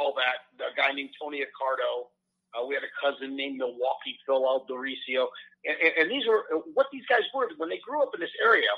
all 0.00 0.16
that. 0.16 0.48
A 0.64 0.72
guy 0.72 0.92
named 0.92 1.10
Tony 1.20 1.44
Accardo. 1.44 2.08
Uh, 2.56 2.66
we 2.66 2.74
had 2.74 2.82
a 2.82 2.92
cousin 2.98 3.36
named 3.36 3.58
Milwaukee 3.58 4.18
Phil 4.26 4.42
Alderisio, 4.42 5.28
and, 5.68 5.76
and, 5.78 5.92
and 6.00 6.06
these 6.10 6.26
were 6.26 6.48
what 6.74 6.86
these 6.90 7.04
guys 7.08 7.22
were 7.34 7.48
when 7.58 7.68
they 7.68 7.78
grew 7.84 8.02
up 8.02 8.10
in 8.14 8.20
this 8.20 8.34
area. 8.42 8.72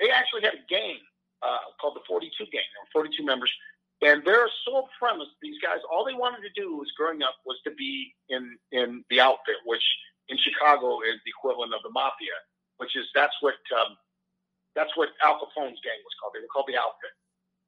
They 0.00 0.10
actually 0.10 0.42
had 0.42 0.54
a 0.54 0.64
gang 0.68 0.98
uh, 1.42 1.74
called 1.80 1.96
the 1.96 2.06
42 2.08 2.30
Gang. 2.50 2.62
There 2.74 3.02
were 3.02 3.06
42 3.06 3.24
members, 3.24 3.50
and 4.02 4.24
their 4.24 4.46
sole 4.64 4.88
premise, 4.98 5.28
these 5.42 5.58
guys, 5.62 5.78
all 5.90 6.04
they 6.04 6.14
wanted 6.14 6.42
to 6.42 6.52
do 6.54 6.76
was 6.76 6.90
growing 6.96 7.22
up 7.22 7.34
was 7.46 7.58
to 7.64 7.72
be 7.74 8.14
in 8.28 8.56
in 8.72 9.04
the 9.10 9.20
outfit, 9.20 9.58
which 9.66 9.84
in 10.28 10.38
Chicago 10.38 11.00
is 11.02 11.18
the 11.24 11.30
equivalent 11.34 11.74
of 11.74 11.82
the 11.82 11.90
mafia 11.90 12.36
which 12.78 12.96
is 12.96 13.06
that's 13.14 13.34
what 13.40 13.58
um, 13.74 13.96
that's 14.74 14.90
what 14.96 15.10
Al 15.22 15.38
Capone's 15.38 15.78
gang 15.82 16.00
was 16.02 16.14
called. 16.18 16.32
They 16.34 16.40
were 16.42 16.50
called 16.50 16.70
the 16.70 16.78
Outfit, 16.78 17.14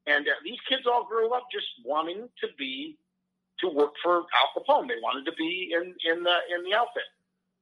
and 0.06 0.26
uh, 0.26 0.38
these 0.42 0.58
kids 0.68 0.86
all 0.86 1.04
grew 1.04 1.34
up 1.34 1.46
just 1.52 1.66
wanting 1.84 2.30
to 2.40 2.48
be 2.58 2.96
to 3.60 3.68
work 3.68 3.92
for 4.02 4.24
Al 4.24 4.48
Capone. 4.56 4.88
They 4.88 5.02
wanted 5.02 5.26
to 5.26 5.34
be 5.36 5.74
in 5.74 5.94
in 6.06 6.22
the 6.22 6.36
in 6.50 6.64
the 6.64 6.74
outfit, 6.74 7.06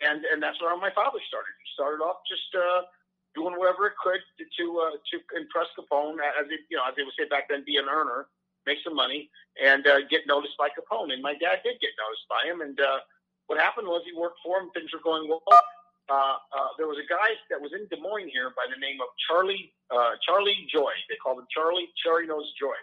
and 0.00 0.24
and 0.28 0.40
that's 0.42 0.60
where 0.60 0.76
my 0.76 0.92
father 0.94 1.18
started. 1.26 1.52
He 1.58 1.68
started 1.74 2.04
off 2.04 2.20
just 2.28 2.48
uh, 2.54 2.84
doing 3.34 3.54
whatever 3.56 3.86
it 3.86 3.96
could 4.02 4.20
to 4.38 4.44
to, 4.44 4.64
uh, 4.80 4.94
to 5.10 5.16
impress 5.36 5.68
Capone, 5.78 6.20
as 6.20 6.46
it, 6.50 6.60
you 6.70 6.76
know, 6.76 6.84
as 6.88 6.94
they 6.96 7.04
would 7.04 7.16
say 7.18 7.28
back 7.28 7.48
then, 7.48 7.64
be 7.64 7.76
an 7.76 7.86
earner, 7.90 8.26
make 8.66 8.78
some 8.84 8.94
money, 8.94 9.30
and 9.62 9.86
uh, 9.86 10.00
get 10.10 10.26
noticed 10.26 10.56
by 10.58 10.68
Capone. 10.68 11.12
And 11.12 11.22
my 11.22 11.34
dad 11.34 11.60
did 11.64 11.80
get 11.80 11.92
noticed 11.98 12.26
by 12.28 12.42
him, 12.48 12.60
and 12.60 12.78
uh, 12.80 13.00
what 13.46 13.58
happened 13.58 13.88
was 13.88 14.02
he 14.04 14.16
worked 14.16 14.40
for 14.44 14.60
him. 14.60 14.70
Things 14.74 14.92
were 14.92 15.04
going 15.04 15.28
well 15.28 15.42
uh, 16.08 16.40
uh, 16.56 16.72
there 16.80 16.88
was 16.88 16.96
a 16.96 17.04
guy 17.04 17.36
that 17.52 17.60
was 17.60 17.72
in 17.76 17.84
Des 17.92 18.00
Moines 18.00 18.32
here 18.32 18.50
by 18.56 18.64
the 18.64 18.80
name 18.80 18.96
of 19.00 19.08
Charlie 19.28 19.72
uh, 19.92 20.16
Charlie 20.24 20.68
Gioe. 20.72 20.88
They 21.08 21.20
called 21.20 21.38
him 21.38 21.48
Charlie 21.52 21.92
Cherry 22.02 22.26
Nose 22.26 22.48
Gioe. 22.56 22.76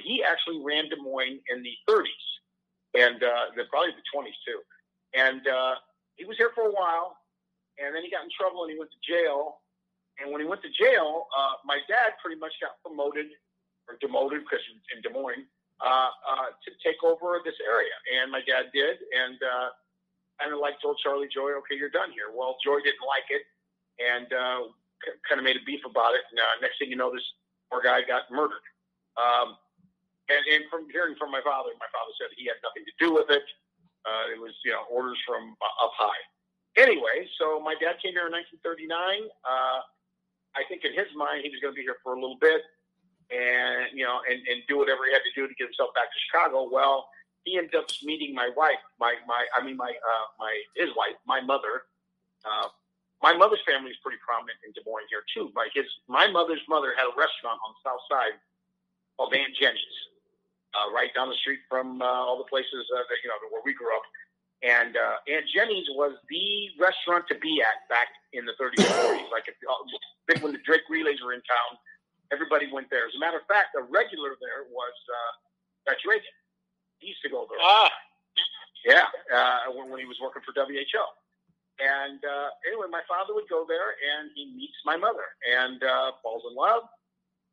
He 0.00 0.24
actually 0.24 0.60
ran 0.64 0.88
Des 0.88 0.96
Moines 0.96 1.40
in 1.52 1.62
the 1.62 1.76
30s 1.84 2.24
and 2.96 3.22
uh, 3.22 3.52
the, 3.56 3.68
probably 3.68 3.92
the 3.92 4.04
20s 4.08 4.36
too. 4.44 4.60
And 5.12 5.44
uh, 5.46 5.76
he 6.16 6.24
was 6.24 6.36
here 6.36 6.50
for 6.54 6.64
a 6.64 6.72
while, 6.72 7.20
and 7.76 7.94
then 7.94 8.02
he 8.02 8.08
got 8.08 8.24
in 8.24 8.32
trouble 8.32 8.64
and 8.64 8.72
he 8.72 8.78
went 8.78 8.90
to 8.92 9.00
jail. 9.04 9.60
And 10.20 10.30
when 10.30 10.40
he 10.40 10.46
went 10.46 10.60
to 10.62 10.72
jail, 10.72 11.26
uh, 11.32 11.60
my 11.64 11.80
dad 11.88 12.18
pretty 12.20 12.38
much 12.38 12.52
got 12.60 12.76
promoted 12.84 13.32
or 13.88 13.96
demoted 14.00 14.44
because 14.44 14.62
in 14.94 15.00
Des 15.00 15.10
Moines 15.10 15.48
uh, 15.80 16.12
uh, 16.12 16.48
to 16.62 16.70
take 16.84 17.00
over 17.02 17.40
this 17.42 17.56
area. 17.64 17.94
And 18.20 18.30
my 18.30 18.44
dad 18.44 18.70
did, 18.70 19.02
and 19.10 19.40
uh, 19.42 19.68
kind 20.42 20.54
like 20.58 20.78
told 20.82 20.98
Charlie 21.02 21.30
Gioe, 21.30 21.58
okay, 21.62 21.78
you're 21.78 21.92
done 21.92 22.10
here. 22.10 22.34
Well, 22.34 22.56
Gioe 22.62 22.82
didn't 22.82 23.06
like 23.06 23.26
it 23.30 23.42
and 24.02 24.28
uh, 24.32 24.60
c- 25.04 25.18
kind 25.28 25.38
of 25.38 25.44
made 25.44 25.56
a 25.56 25.64
beef 25.66 25.82
about 25.86 26.14
it. 26.14 26.24
And 26.30 26.38
uh, 26.38 26.54
next 26.60 26.78
thing 26.78 26.90
you 26.90 26.98
know, 26.98 27.12
this 27.12 27.24
poor 27.70 27.82
guy 27.82 28.02
got 28.02 28.30
murdered. 28.30 28.64
Um, 29.18 29.58
and, 30.30 30.42
and 30.48 30.62
from 30.70 30.88
hearing 30.90 31.14
from 31.18 31.30
my 31.30 31.42
father, 31.44 31.70
my 31.78 31.90
father 31.92 32.12
said 32.18 32.32
he 32.34 32.48
had 32.48 32.58
nothing 32.64 32.82
to 32.86 32.94
do 32.98 33.12
with 33.12 33.28
it. 33.30 33.44
Uh, 34.02 34.34
it 34.34 34.38
was, 34.40 34.54
you 34.64 34.72
know, 34.72 34.82
orders 34.90 35.18
from 35.26 35.54
uh, 35.62 35.84
up 35.86 35.94
high. 35.94 36.22
Anyway, 36.74 37.28
so 37.38 37.60
my 37.60 37.76
dad 37.76 38.00
came 38.00 38.16
here 38.16 38.26
in 38.26 38.34
1939. 38.34 39.28
Uh, 39.44 39.84
I 40.56 40.62
think 40.68 40.84
in 40.84 40.92
his 40.92 41.08
mind, 41.16 41.42
he 41.44 41.50
was 41.50 41.60
going 41.60 41.74
to 41.74 41.78
be 41.78 41.82
here 41.82 41.96
for 42.02 42.12
a 42.14 42.20
little 42.20 42.38
bit 42.38 42.60
and, 43.32 43.88
you 43.96 44.04
know, 44.04 44.20
and, 44.28 44.36
and 44.46 44.60
do 44.68 44.76
whatever 44.76 45.08
he 45.08 45.12
had 45.12 45.24
to 45.24 45.32
do 45.32 45.48
to 45.48 45.54
get 45.54 45.72
himself 45.72 45.94
back 45.96 46.12
to 46.12 46.18
Chicago. 46.28 46.68
Well, 46.68 47.08
he 47.44 47.58
ended 47.58 47.74
up 47.74 47.86
meeting 48.02 48.34
my 48.34 48.50
wife, 48.56 48.78
my 49.00 49.18
my 49.26 49.42
I 49.58 49.64
mean 49.64 49.76
my 49.76 49.90
uh, 49.90 50.26
my 50.38 50.52
his 50.76 50.90
wife, 50.96 51.18
my 51.26 51.40
mother. 51.40 51.90
Uh, 52.44 52.68
my 53.22 53.34
mother's 53.34 53.62
family 53.66 53.90
is 53.90 53.98
pretty 54.02 54.18
prominent 54.18 54.58
in 54.66 54.74
Des 54.74 54.82
Moines 54.86 55.10
here 55.10 55.26
too. 55.34 55.50
My 55.54 55.66
his 55.74 55.86
my 56.06 56.30
mother's 56.30 56.62
mother 56.68 56.94
had 56.94 57.06
a 57.06 57.14
restaurant 57.18 57.58
on 57.62 57.74
the 57.74 57.80
south 57.82 58.02
side 58.10 58.38
called 59.16 59.34
Aunt 59.34 59.54
Jenny's, 59.58 59.98
uh, 60.74 60.90
right 60.94 61.10
down 61.14 61.30
the 61.30 61.38
street 61.42 61.60
from 61.68 62.02
uh, 62.02 62.06
all 62.06 62.38
the 62.38 62.46
places 62.46 62.86
uh, 62.94 63.02
that 63.10 63.18
you 63.22 63.28
know 63.30 63.38
where 63.50 63.62
we 63.64 63.74
grew 63.74 63.90
up. 63.94 64.02
And 64.62 64.94
uh, 64.94 65.18
Aunt 65.26 65.46
Jenny's 65.50 65.90
was 65.98 66.14
the 66.30 66.70
restaurant 66.78 67.26
to 67.28 67.36
be 67.42 67.58
at 67.60 67.82
back 67.90 68.06
in 68.32 68.46
the 68.46 68.54
30s 68.54 68.78
and 68.78 68.94
40s. 68.94 69.26
Like 69.34 69.48
if, 69.50 69.58
uh, 69.66 70.38
when 70.40 70.52
the 70.52 70.62
Drake 70.62 70.86
relays 70.88 71.18
were 71.18 71.34
in 71.34 71.42
town, 71.42 71.78
everybody 72.30 72.70
went 72.70 72.88
there. 72.90 73.06
As 73.06 73.14
a 73.16 73.18
matter 73.18 73.38
of 73.38 73.46
fact, 73.50 73.74
a 73.74 73.82
regular 73.82 74.38
there 74.38 74.70
was 74.70 74.94
uh, 75.10 75.32
Dutch 75.90 76.02
Reagan. 76.06 76.30
He 76.98 77.10
used 77.10 77.22
to 77.26 77.30
go 77.30 77.46
there. 77.50 77.58
Ah, 77.58 77.90
Yeah, 78.86 79.06
uh, 79.34 79.74
when, 79.74 79.90
when 79.90 79.98
he 79.98 80.06
was 80.06 80.18
working 80.22 80.42
for 80.46 80.54
WHO. 80.54 81.02
And 81.82 82.22
uh, 82.22 82.54
anyway, 82.68 82.86
my 82.86 83.02
father 83.10 83.34
would 83.34 83.48
go 83.50 83.66
there, 83.66 83.98
and 83.98 84.30
he 84.34 84.54
meets 84.54 84.78
my 84.86 84.94
mother, 84.96 85.26
and 85.42 85.82
uh, 85.82 86.12
falls 86.22 86.44
in 86.46 86.54
love, 86.54 86.86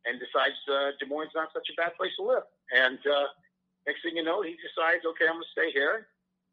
and 0.06 0.19
decides 0.22 0.60
uh, 0.69 0.93
Des 1.00 1.10
Moines 1.10 1.34
is 1.34 1.36
not 1.36 1.50
such 1.54 1.65
a 1.72 1.76
bad 1.80 1.95
place 1.98 2.13
to 2.19 2.24
live. 2.24 2.45
And 2.69 3.00
uh, 3.08 3.34
next 3.88 4.04
thing 4.06 4.17
you 4.17 4.24
know, 4.24 4.41
he 4.45 4.54
decides, 4.62 5.02
okay, 5.06 5.26
I'm 5.26 5.41
going 5.41 5.48
to 5.50 5.56
stay 5.56 5.72
here, 5.74 6.06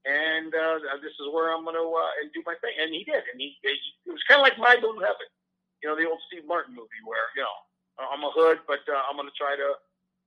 and 0.06 0.54
uh, 0.54 0.78
this 1.02 1.12
is 1.18 1.26
where 1.34 1.50
I'm 1.50 1.66
going 1.66 1.76
to 1.76 1.86
uh, 1.86 2.22
and 2.22 2.30
do 2.32 2.40
my 2.46 2.54
thing. 2.62 2.78
And 2.78 2.94
he 2.94 3.02
did, 3.02 3.26
and 3.26 3.36
he, 3.36 3.58
he 3.60 3.74
it 4.06 4.14
was 4.14 4.22
kind 4.30 4.38
of 4.38 4.46
like 4.46 4.56
My 4.56 4.78
Blue 4.78 5.02
Heaven, 5.02 5.28
you 5.82 5.90
know, 5.90 5.98
the 5.98 6.06
old 6.06 6.22
Steve 6.30 6.46
Martin 6.46 6.72
movie 6.72 7.02
where 7.04 7.26
you 7.34 7.42
know 7.42 7.56
I'm 7.98 8.22
a 8.22 8.30
hood, 8.30 8.62
but 8.70 8.86
uh, 8.86 9.02
I'm 9.10 9.18
going 9.18 9.28
to 9.28 9.34
try 9.36 9.58
to 9.58 9.68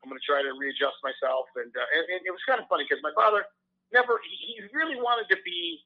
I'm 0.04 0.10
going 0.10 0.20
to 0.20 0.28
try 0.28 0.42
to 0.42 0.52
readjust 0.56 1.00
myself. 1.04 1.52
And, 1.60 1.72
uh, 1.76 1.96
and, 1.96 2.04
and 2.08 2.22
it 2.24 2.32
was 2.32 2.44
kind 2.48 2.60
of 2.60 2.68
funny 2.72 2.88
because 2.88 3.04
my 3.04 3.12
father 3.16 3.44
never, 3.92 4.20
he, 4.24 4.56
he 4.56 4.64
really 4.72 4.96
wanted 4.96 5.28
to 5.28 5.38
be, 5.44 5.84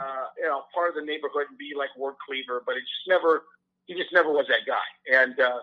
uh, 0.00 0.32
you 0.40 0.48
know, 0.48 0.64
part 0.72 0.88
of 0.88 0.96
the 0.96 1.04
neighborhood 1.04 1.52
and 1.52 1.58
be 1.60 1.76
like 1.76 1.92
Ward 1.96 2.16
Cleaver, 2.24 2.64
but 2.64 2.80
it 2.80 2.84
just 2.84 3.06
never, 3.08 3.44
he 3.84 3.92
just 3.92 4.12
never 4.12 4.32
was 4.32 4.48
that 4.48 4.64
guy. 4.64 4.86
And, 5.10 5.36
uh, 5.36 5.60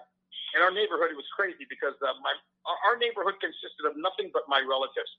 in 0.57 0.65
our 0.65 0.73
neighborhood, 0.73 1.13
it 1.13 1.17
was 1.19 1.29
crazy 1.37 1.69
because 1.69 1.93
uh, 2.01 2.17
my 2.25 2.33
our, 2.65 2.77
our 2.89 2.97
neighborhood 2.97 3.37
consisted 3.37 3.85
of 3.85 3.93
nothing 4.01 4.33
but 4.33 4.49
my 4.49 4.57
relatives. 4.65 5.09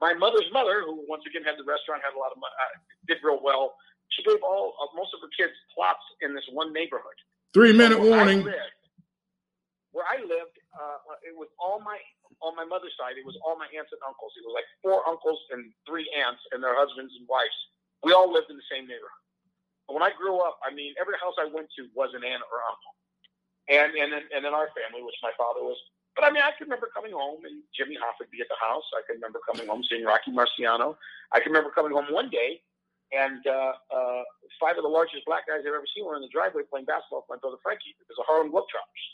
My 0.00 0.14
mother's 0.16 0.48
mother, 0.52 0.82
who 0.82 1.04
once 1.08 1.24
again 1.28 1.44
had 1.44 1.60
the 1.60 1.64
restaurant, 1.68 2.00
had 2.02 2.16
a 2.16 2.20
lot 2.20 2.32
of 2.32 2.38
money, 2.40 2.56
uh, 2.56 2.72
did 3.06 3.20
real 3.22 3.40
well. 3.44 3.76
She 4.16 4.24
gave 4.24 4.40
all 4.42 4.74
uh, 4.80 4.88
most 4.96 5.12
of 5.14 5.20
her 5.20 5.30
kids 5.36 5.52
plots 5.76 6.02
in 6.24 6.34
this 6.34 6.44
one 6.50 6.72
neighborhood. 6.72 7.14
Three 7.52 7.72
minute 7.76 8.00
Where 8.00 8.14
I 8.14 8.16
warning. 8.16 8.42
lived- 8.44 8.74
where 9.92 10.06
I 10.06 10.22
lived, 10.22 10.54
uh, 10.78 10.98
it 11.26 11.34
was 11.34 11.50
all 11.58 11.82
my 11.82 11.98
on 12.40 12.54
my 12.54 12.64
mother's 12.64 12.94
side. 12.96 13.18
It 13.18 13.26
was 13.26 13.34
all 13.44 13.58
my 13.58 13.66
aunts 13.74 13.90
and 13.90 14.00
uncles. 14.06 14.30
It 14.38 14.46
was 14.46 14.54
like 14.54 14.64
four 14.86 15.02
uncles 15.04 15.36
and 15.50 15.74
three 15.84 16.06
aunts 16.14 16.40
and 16.54 16.62
their 16.62 16.78
husbands 16.78 17.10
and 17.18 17.26
wives. 17.26 17.52
We 18.06 18.14
all 18.14 18.30
lived 18.32 18.48
in 18.48 18.56
the 18.56 18.68
same 18.70 18.86
neighborhood. 18.86 19.20
But 19.90 19.98
when 19.98 20.06
I 20.06 20.14
grew 20.14 20.38
up, 20.40 20.62
I 20.62 20.70
mean, 20.72 20.94
every 20.96 21.18
house 21.18 21.34
I 21.42 21.50
went 21.50 21.68
to 21.76 21.90
was 21.92 22.14
an 22.14 22.22
aunt 22.22 22.40
or 22.54 22.58
uncle, 22.62 22.94
and 23.66 23.90
and 23.98 24.08
then 24.14 24.24
and 24.30 24.40
then 24.46 24.54
our 24.54 24.70
family, 24.78 25.02
which 25.02 25.18
my 25.26 25.34
father 25.36 25.60
was. 25.66 25.76
But 26.16 26.26
I 26.26 26.30
mean, 26.30 26.42
I 26.42 26.50
can 26.58 26.66
remember 26.66 26.90
coming 26.92 27.12
home 27.12 27.44
and 27.46 27.62
Jimmy 27.72 27.96
Hoff 27.96 28.18
would 28.18 28.30
be 28.30 28.42
at 28.42 28.50
the 28.50 28.58
house. 28.60 28.84
I 28.92 29.02
can 29.06 29.16
remember 29.16 29.40
coming 29.46 29.66
home 29.66 29.82
seeing 29.86 30.04
Rocky 30.04 30.34
Marciano. 30.34 30.96
I 31.32 31.38
can 31.38 31.54
remember 31.54 31.70
coming 31.70 31.92
home 31.92 32.10
one 32.10 32.28
day 32.28 32.60
and 33.10 33.42
uh, 33.46 33.74
uh, 33.90 34.22
five 34.62 34.78
of 34.78 34.86
the 34.86 34.90
largest 34.90 35.26
black 35.26 35.46
guys 35.46 35.66
I've 35.66 35.74
ever 35.74 35.86
seen 35.94 36.06
were 36.06 36.14
in 36.14 36.22
the 36.22 36.30
driveway 36.30 36.62
playing 36.66 36.86
basketball 36.86 37.26
with 37.26 37.30
my 37.30 37.40
brother 37.42 37.58
Frankie. 37.62 37.94
It 37.98 38.06
was 38.06 38.18
the 38.18 38.26
Harlem 38.26 38.54
Globetrotters. 38.54 39.04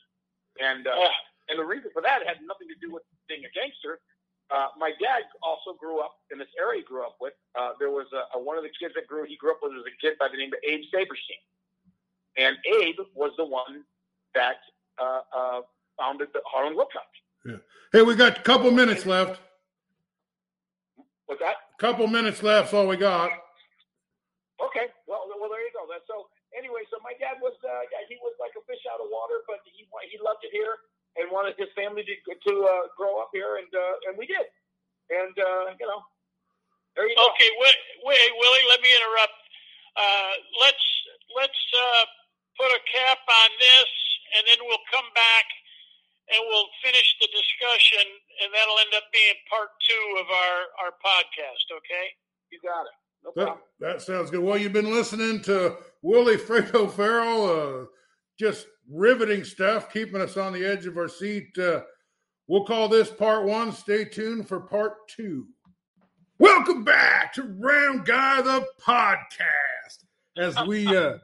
And 0.61 0.85
uh, 0.85 0.97
ah, 0.97 1.17
and 1.49 1.57
the 1.57 1.65
reason 1.65 1.89
for 1.93 2.03
that 2.05 2.25
had 2.25 2.41
nothing 2.45 2.69
to 2.69 2.79
do 2.81 2.93
with 2.93 3.05
being 3.29 3.45
a 3.45 3.53
gangster. 3.57 4.01
Uh, 4.47 4.71
my 4.79 4.95
dad 5.03 5.27
also 5.43 5.75
grew 5.75 5.99
up 5.99 6.23
in 6.31 6.39
this 6.39 6.49
area 6.55 6.81
he 6.81 6.87
grew 6.87 7.03
up 7.03 7.17
with. 7.21 7.35
Uh, 7.59 7.75
there 7.81 7.91
was 7.91 8.07
a, 8.15 8.37
a, 8.37 8.39
one 8.39 8.57
of 8.57 8.63
the 8.63 8.71
kids 8.79 8.95
that 8.95 9.09
grew 9.09 9.27
he 9.27 9.37
grew 9.37 9.51
up 9.51 9.59
with 9.61 9.73
was 9.73 9.85
a 9.89 9.97
kid 9.99 10.15
by 10.21 10.29
the 10.29 10.39
name 10.39 10.53
of 10.55 10.61
Abe 10.63 10.87
Saperstein, 10.95 11.43
and 12.39 12.57
Abe 12.63 13.01
was 13.15 13.33
the 13.37 13.45
one 13.45 13.83
that 14.35 14.63
uh, 15.03 15.21
uh, 15.35 15.61
founded 15.99 16.29
the 16.33 16.41
Harlem 16.47 16.75
Globetrotters. 16.75 17.21
Yeah. 17.45 17.61
Hey, 17.93 18.03
we 18.03 18.15
got 18.15 18.39
a 18.39 18.43
couple 18.43 18.71
minutes 18.71 19.07
left. 19.07 19.41
What's 21.27 21.41
that? 21.43 21.57
A 21.57 21.81
Couple 21.81 22.07
minutes 22.07 22.43
left. 22.43 22.71
That's 22.71 22.75
all 22.75 22.87
we 22.89 22.97
got. 22.97 23.31
Okay, 24.63 24.89
well, 25.05 25.29
well, 25.29 25.51
there 25.53 25.61
you 25.61 25.75
go. 25.75 25.85
That's 25.91 26.07
so. 26.09 26.29
Anyway, 26.57 26.81
so 26.89 26.97
my 27.05 27.13
dad 27.21 27.37
was, 27.45 27.53
uh, 27.61 27.85
yeah, 27.93 28.01
he 28.09 28.17
was 28.25 28.33
like 28.41 28.57
a 28.57 28.63
fish 28.65 28.81
out 28.89 29.03
of 29.03 29.13
water, 29.13 29.45
but 29.45 29.61
he 29.69 29.85
he 30.09 30.17
loved 30.25 30.41
it 30.41 30.53
here 30.55 30.73
and 31.21 31.29
wanted 31.29 31.53
his 31.61 31.69
family 31.77 32.01
to 32.07 32.15
to 32.17 32.53
uh, 32.65 32.89
grow 32.97 33.21
up 33.21 33.29
here, 33.37 33.61
and 33.61 33.69
uh, 33.69 34.09
and 34.09 34.17
we 34.17 34.25
did. 34.25 34.47
And 35.13 35.35
uh, 35.37 35.77
you 35.77 35.85
know, 35.85 36.01
there 36.97 37.05
you 37.05 37.13
go. 37.13 37.29
okay. 37.37 37.51
Wait, 37.61 37.79
wait, 38.09 38.31
Willie. 38.41 38.67
Let 38.73 38.81
me 38.81 38.89
interrupt. 38.89 39.37
Uh, 39.93 40.33
let's 40.65 40.85
let's 41.37 41.63
uh, 41.77 42.05
put 42.57 42.73
a 42.73 42.81
cap 42.89 43.21
on 43.21 43.51
this, 43.61 43.91
and 44.41 44.43
then 44.49 44.59
we'll 44.65 44.87
come 44.89 45.09
back 45.13 45.45
and 46.33 46.41
we'll 46.49 46.71
finish 46.83 47.17
the 47.21 47.29
discussion, 47.29 48.07
and 48.43 48.49
that'll 48.53 48.79
end 48.79 48.95
up 48.97 49.07
being 49.13 49.39
part 49.49 49.71
two 49.83 50.05
of 50.21 50.27
our 50.31 50.59
our 50.87 50.93
podcast. 51.03 51.67
Okay. 51.71 52.07
You 52.51 52.59
got 52.63 52.87
it. 52.87 52.97
No 53.25 53.45
That, 53.45 53.59
that 53.81 54.03
sounds 54.03 54.31
good. 54.31 54.41
Well, 54.41 54.57
you've 54.57 54.73
been 54.73 54.93
listening 54.93 55.43
to 55.43 55.77
Willie 56.03 56.37
Fratto 56.37 56.91
Farrell, 56.91 57.83
uh, 57.83 57.87
just 58.39 58.67
riveting 58.89 59.45
stuff, 59.45 59.93
keeping 59.93 60.21
us 60.21 60.37
on 60.37 60.53
the 60.53 60.65
edge 60.65 60.87
of 60.87 60.97
our 60.97 61.09
seat. 61.09 61.57
Uh, 61.59 61.81
we'll 62.47 62.65
call 62.65 62.89
this 62.89 63.11
part 63.11 63.45
one. 63.45 63.73
Stay 63.73 64.05
tuned 64.05 64.47
for 64.47 64.61
part 64.61 65.09
two. 65.09 65.47
Welcome 66.39 66.85
back 66.85 67.33
to 67.35 67.43
Round 67.59 68.05
Guy 68.05 68.43
the 68.43 68.67
podcast. 68.81 70.05
As 70.37 70.55
we 70.67 70.87
uh, 70.95 71.19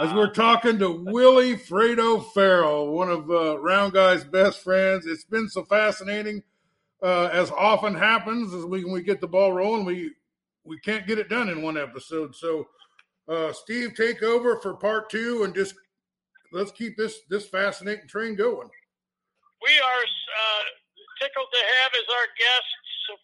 as 0.00 0.12
we're 0.12 0.30
talking 0.30 0.78
to 0.78 0.90
Willie 0.90 1.56
Fratto 1.56 2.24
Farrell, 2.32 2.92
one 2.92 3.10
of 3.10 3.30
uh, 3.30 3.58
Round 3.58 3.92
Guy's 3.92 4.24
best 4.24 4.62
friends. 4.62 5.06
It's 5.06 5.24
been 5.24 5.48
so 5.48 5.64
fascinating, 5.64 6.42
uh, 7.02 7.28
as 7.32 7.50
often 7.50 7.94
happens 7.94 8.52
as 8.54 8.64
we 8.64 8.84
we 8.84 9.02
get 9.02 9.20
the 9.20 9.28
ball 9.28 9.52
rolling. 9.52 9.84
We 9.84 10.12
we 10.64 10.78
can't 10.80 11.06
get 11.06 11.18
it 11.18 11.28
done 11.28 11.48
in 11.48 11.62
one 11.62 11.76
episode. 11.76 12.34
So, 12.34 12.68
uh, 13.28 13.52
Steve, 13.52 13.94
take 13.94 14.22
over 14.22 14.58
for 14.60 14.74
part 14.74 15.10
two 15.10 15.44
and 15.44 15.54
just 15.54 15.74
let's 16.52 16.72
keep 16.72 16.96
this 16.96 17.20
this 17.28 17.48
fascinating 17.48 18.08
train 18.08 18.34
going. 18.34 18.68
We 19.62 19.74
are 19.78 20.02
uh, 20.02 20.64
tickled 21.20 21.48
to 21.52 21.62
have 21.82 21.92
as 21.94 22.08
our 22.10 22.28
guests 22.38 22.74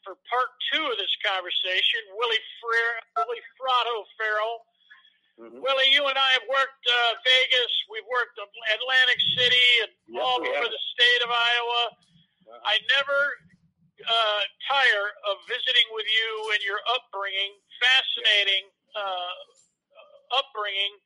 for 0.04 0.18
part 0.28 0.50
two 0.72 0.84
of 0.84 0.98
this 0.98 1.14
conversation, 1.24 2.00
Willie 2.18 2.44
Freer, 2.60 2.92
Willie 3.16 3.44
Fratto 3.56 4.04
Farrell. 4.18 4.66
Mhm. 5.38 5.62
Willie, 5.62 5.90
you 5.94 6.02
and 6.10 6.18
I 6.18 6.30
have 6.34 6.46
worked 6.50 6.82
uh, 6.86 7.14
Vegas. 7.22 7.72
We've 7.88 8.06
worked 8.10 8.38
Atlantic 8.38 9.20
City 9.38 9.68
and 9.86 9.92
Yes, 10.10 10.22
all 10.22 10.42
over 10.42 10.66
the 10.66 10.82
state 10.98 11.22
of 11.22 11.30
Iowa. 11.30 11.82
I 12.64 12.80
never 12.90 13.20
uh, 14.02 14.42
tire 14.66 15.08
of 15.30 15.36
visiting 15.46 15.86
with 15.94 16.06
you 16.06 16.30
and 16.54 16.62
your 16.64 16.80
upbringing. 16.90 17.54
Fascinating 17.78 18.66
uh, 18.96 19.34
upbringing, 20.42 20.98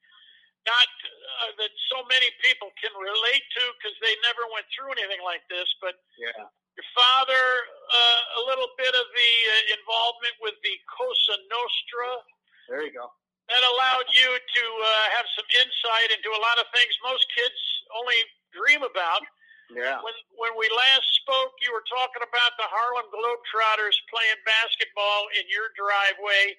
not 0.65 0.89
uh, 0.89 1.53
that 1.61 1.73
so 1.93 2.01
many 2.09 2.31
people 2.41 2.73
can 2.81 2.95
relate 2.97 3.45
to 3.61 3.63
because 3.77 3.97
they 4.01 4.17
never 4.25 4.49
went 4.55 4.65
through 4.73 4.97
anything 4.97 5.21
like 5.21 5.45
this. 5.53 5.69
But 5.85 6.01
Yeah. 6.17 6.49
your 6.79 6.89
father, 6.97 7.45
uh, 7.93 8.41
a 8.41 8.43
little 8.49 8.71
bit 8.81 8.95
of 8.97 9.07
the 9.13 9.33
uh, 9.53 9.77
involvement 9.77 10.37
with 10.41 10.57
the 10.65 10.81
Cosa 10.89 11.37
Nostra 11.53 12.25
There 12.69 12.83
you 12.87 12.93
go. 12.97 13.13
That 13.53 13.63
allowed 13.69 14.09
you 14.17 14.29
to 14.33 14.65
uh, 14.65 15.07
have 15.21 15.29
some 15.37 15.45
insight 15.61 16.09
into 16.17 16.33
a 16.33 16.41
lot 16.41 16.57
of 16.57 16.65
things 16.73 16.93
most 17.05 17.29
kids 17.37 17.59
only 17.93 18.17
dream 18.57 18.81
about. 18.81 19.21
Yeah. 19.69 20.01
When 20.01 20.17
when 20.37 20.53
we 20.57 20.69
last 20.73 21.09
spoke, 21.21 21.53
you 21.65 21.73
were 21.73 21.85
talking 21.89 22.25
about 22.25 22.53
the 22.61 22.69
Harlem 22.69 23.09
Globetrotters 23.13 23.97
playing 24.13 24.41
basketball 24.45 25.29
in 25.37 25.45
your 25.49 25.73
driveway, 25.77 26.57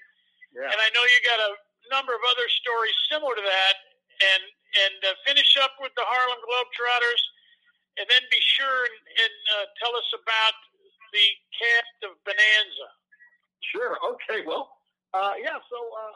Yeah. 0.53 0.69
and 0.69 0.77
I 0.77 0.87
know 0.93 1.03
you 1.05 1.19
got 1.25 1.41
a 1.41 1.51
number 1.93 2.13
of 2.13 2.23
other 2.29 2.47
stories 2.49 2.95
similar 3.09 3.33
to 3.37 3.45
that. 3.45 3.75
And 4.23 4.43
and 4.73 4.97
uh, 5.05 5.13
finish 5.25 5.57
up 5.61 5.73
with 5.81 5.93
the 5.97 6.05
Harlem 6.05 6.41
Globetrotters, 6.45 7.21
and 7.97 8.05
then 8.09 8.23
be 8.29 8.41
sure 8.41 8.85
and, 8.85 8.97
and 9.21 9.35
uh, 9.57 9.65
tell 9.81 9.93
us 9.93 10.09
about 10.13 10.55
the 11.13 11.27
cast 11.53 11.97
of 12.09 12.11
Bonanza. 12.25 12.89
Sure. 13.73 13.97
Okay. 14.13 14.41
Well, 14.45 14.69
uh, 15.13 15.33
yeah. 15.37 15.57
So, 15.69 15.77
uh, 15.77 16.15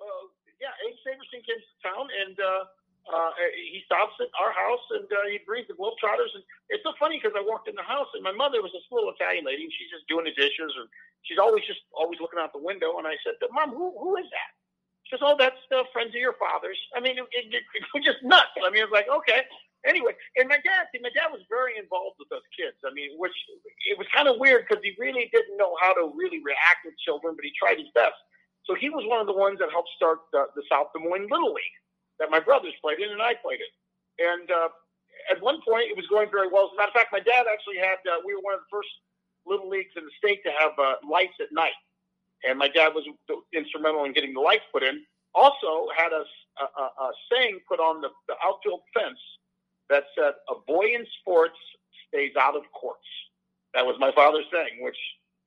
uh, 0.00 0.24
yeah, 0.58 0.74
Abe 0.86 0.98
Saperstein 1.06 1.42
came 1.46 1.58
to 1.58 1.74
town, 1.82 2.06
and 2.10 2.36
uh, 2.38 2.62
uh, 3.08 3.32
he 3.54 3.80
stops 3.86 4.18
at 4.20 4.28
our 4.36 4.52
house, 4.52 4.84
and 4.98 5.06
uh, 5.08 5.26
he 5.30 5.38
brings 5.46 5.66
the 5.70 5.78
Globetrotters. 5.78 6.34
And 6.34 6.44
it's 6.68 6.82
so 6.82 6.92
funny 6.98 7.16
because 7.16 7.34
I 7.38 7.42
walked 7.42 7.70
in 7.70 7.78
the 7.78 7.86
house, 7.86 8.10
and 8.14 8.22
my 8.22 8.34
mother 8.34 8.60
was 8.60 8.74
this 8.74 8.84
little 8.90 9.14
Italian 9.14 9.46
lady, 9.46 9.64
and 9.64 9.72
she's 9.72 9.90
just 9.90 10.06
doing 10.10 10.26
the 10.26 10.34
dishes, 10.34 10.74
or 10.76 10.90
she's 11.22 11.38
always 11.38 11.64
just 11.64 11.82
always 11.94 12.20
looking 12.20 12.38
out 12.42 12.52
the 12.52 12.62
window. 12.62 12.98
And 12.98 13.06
I 13.06 13.16
said, 13.22 13.38
"Mom, 13.54 13.70
who 13.70 13.94
who 13.96 14.18
is 14.18 14.28
that?" 14.28 14.50
She 15.08 15.16
goes, 15.16 15.24
"Oh, 15.24 15.36
that's 15.38 15.62
the 15.72 15.88
friends 15.94 16.12
of 16.12 16.20
your 16.20 16.36
father's." 16.36 16.78
I 16.92 17.00
mean, 17.00 17.16
it, 17.16 17.26
it, 17.32 17.64
it 17.64 17.84
was 17.94 18.04
just 18.04 18.20
nuts. 18.20 18.52
I 18.60 18.68
mean, 18.68 18.82
it 18.82 18.90
was 18.90 18.96
like, 18.96 19.08
okay. 19.08 19.46
Anyway, 19.86 20.10
and 20.34 20.50
my 20.50 20.58
dad, 20.58 20.90
see, 20.90 20.98
my 20.98 21.14
dad 21.14 21.30
was 21.30 21.40
very 21.46 21.78
involved 21.78 22.18
with 22.18 22.26
those 22.34 22.44
kids. 22.50 22.74
I 22.82 22.90
mean, 22.90 23.14
which 23.14 23.32
it 23.86 23.96
was 23.96 24.10
kind 24.10 24.26
of 24.26 24.36
weird 24.42 24.66
because 24.66 24.82
he 24.82 24.92
really 24.98 25.30
didn't 25.30 25.56
know 25.56 25.78
how 25.80 25.94
to 25.94 26.10
really 26.18 26.42
react 26.42 26.82
with 26.84 26.98
children, 26.98 27.38
but 27.38 27.46
he 27.46 27.54
tried 27.54 27.78
his 27.78 27.88
best. 27.94 28.18
So 28.68 28.76
he 28.76 28.90
was 28.92 29.08
one 29.08 29.18
of 29.20 29.26
the 29.26 29.32
ones 29.32 29.58
that 29.60 29.72
helped 29.72 29.88
start 29.96 30.28
the, 30.30 30.44
the 30.54 30.62
South 30.68 30.92
Des 30.92 31.00
Moines 31.00 31.26
Little 31.32 31.56
League 31.56 31.76
that 32.20 32.30
my 32.30 32.38
brothers 32.38 32.76
played 32.84 33.00
in 33.00 33.08
and 33.10 33.22
I 33.22 33.32
played 33.40 33.60
in. 33.64 33.72
And 34.20 34.50
uh, 34.50 34.68
at 35.32 35.40
one 35.40 35.60
point, 35.64 35.88
it 35.88 35.96
was 35.96 36.06
going 36.08 36.28
very 36.30 36.48
well. 36.52 36.68
As 36.68 36.72
a 36.74 36.76
matter 36.76 36.92
of 36.92 36.98
fact, 37.00 37.12
my 37.12 37.24
dad 37.24 37.48
actually 37.48 37.80
had, 37.80 37.96
uh, 38.04 38.20
we 38.26 38.34
were 38.36 38.44
one 38.44 38.54
of 38.54 38.60
the 38.60 38.70
first 38.70 38.92
little 39.46 39.68
leagues 39.68 39.96
in 39.96 40.04
the 40.04 40.12
state 40.20 40.44
to 40.44 40.52
have 40.52 40.76
uh, 40.76 41.00
lights 41.08 41.40
at 41.40 41.48
night, 41.50 41.76
and 42.44 42.58
my 42.58 42.68
dad 42.68 42.92
was 42.92 43.08
instrumental 43.56 44.04
in 44.04 44.12
getting 44.12 44.34
the 44.34 44.40
lights 44.40 44.64
put 44.70 44.82
in. 44.82 45.00
Also, 45.34 45.88
had 45.96 46.12
a, 46.12 46.24
a, 46.60 46.82
a 46.84 47.10
saying 47.32 47.60
put 47.68 47.80
on 47.80 48.00
the, 48.00 48.08
the 48.28 48.34
outfield 48.44 48.80
fence 48.92 49.18
that 49.88 50.04
said, 50.16 50.34
"A 50.50 50.54
boy 50.66 50.92
in 50.92 51.06
sports 51.20 51.56
stays 52.08 52.32
out 52.36 52.56
of 52.56 52.62
courts." 52.72 53.06
That 53.74 53.86
was 53.86 53.96
my 53.98 54.12
father's 54.12 54.46
saying, 54.52 54.80
which 54.80 54.96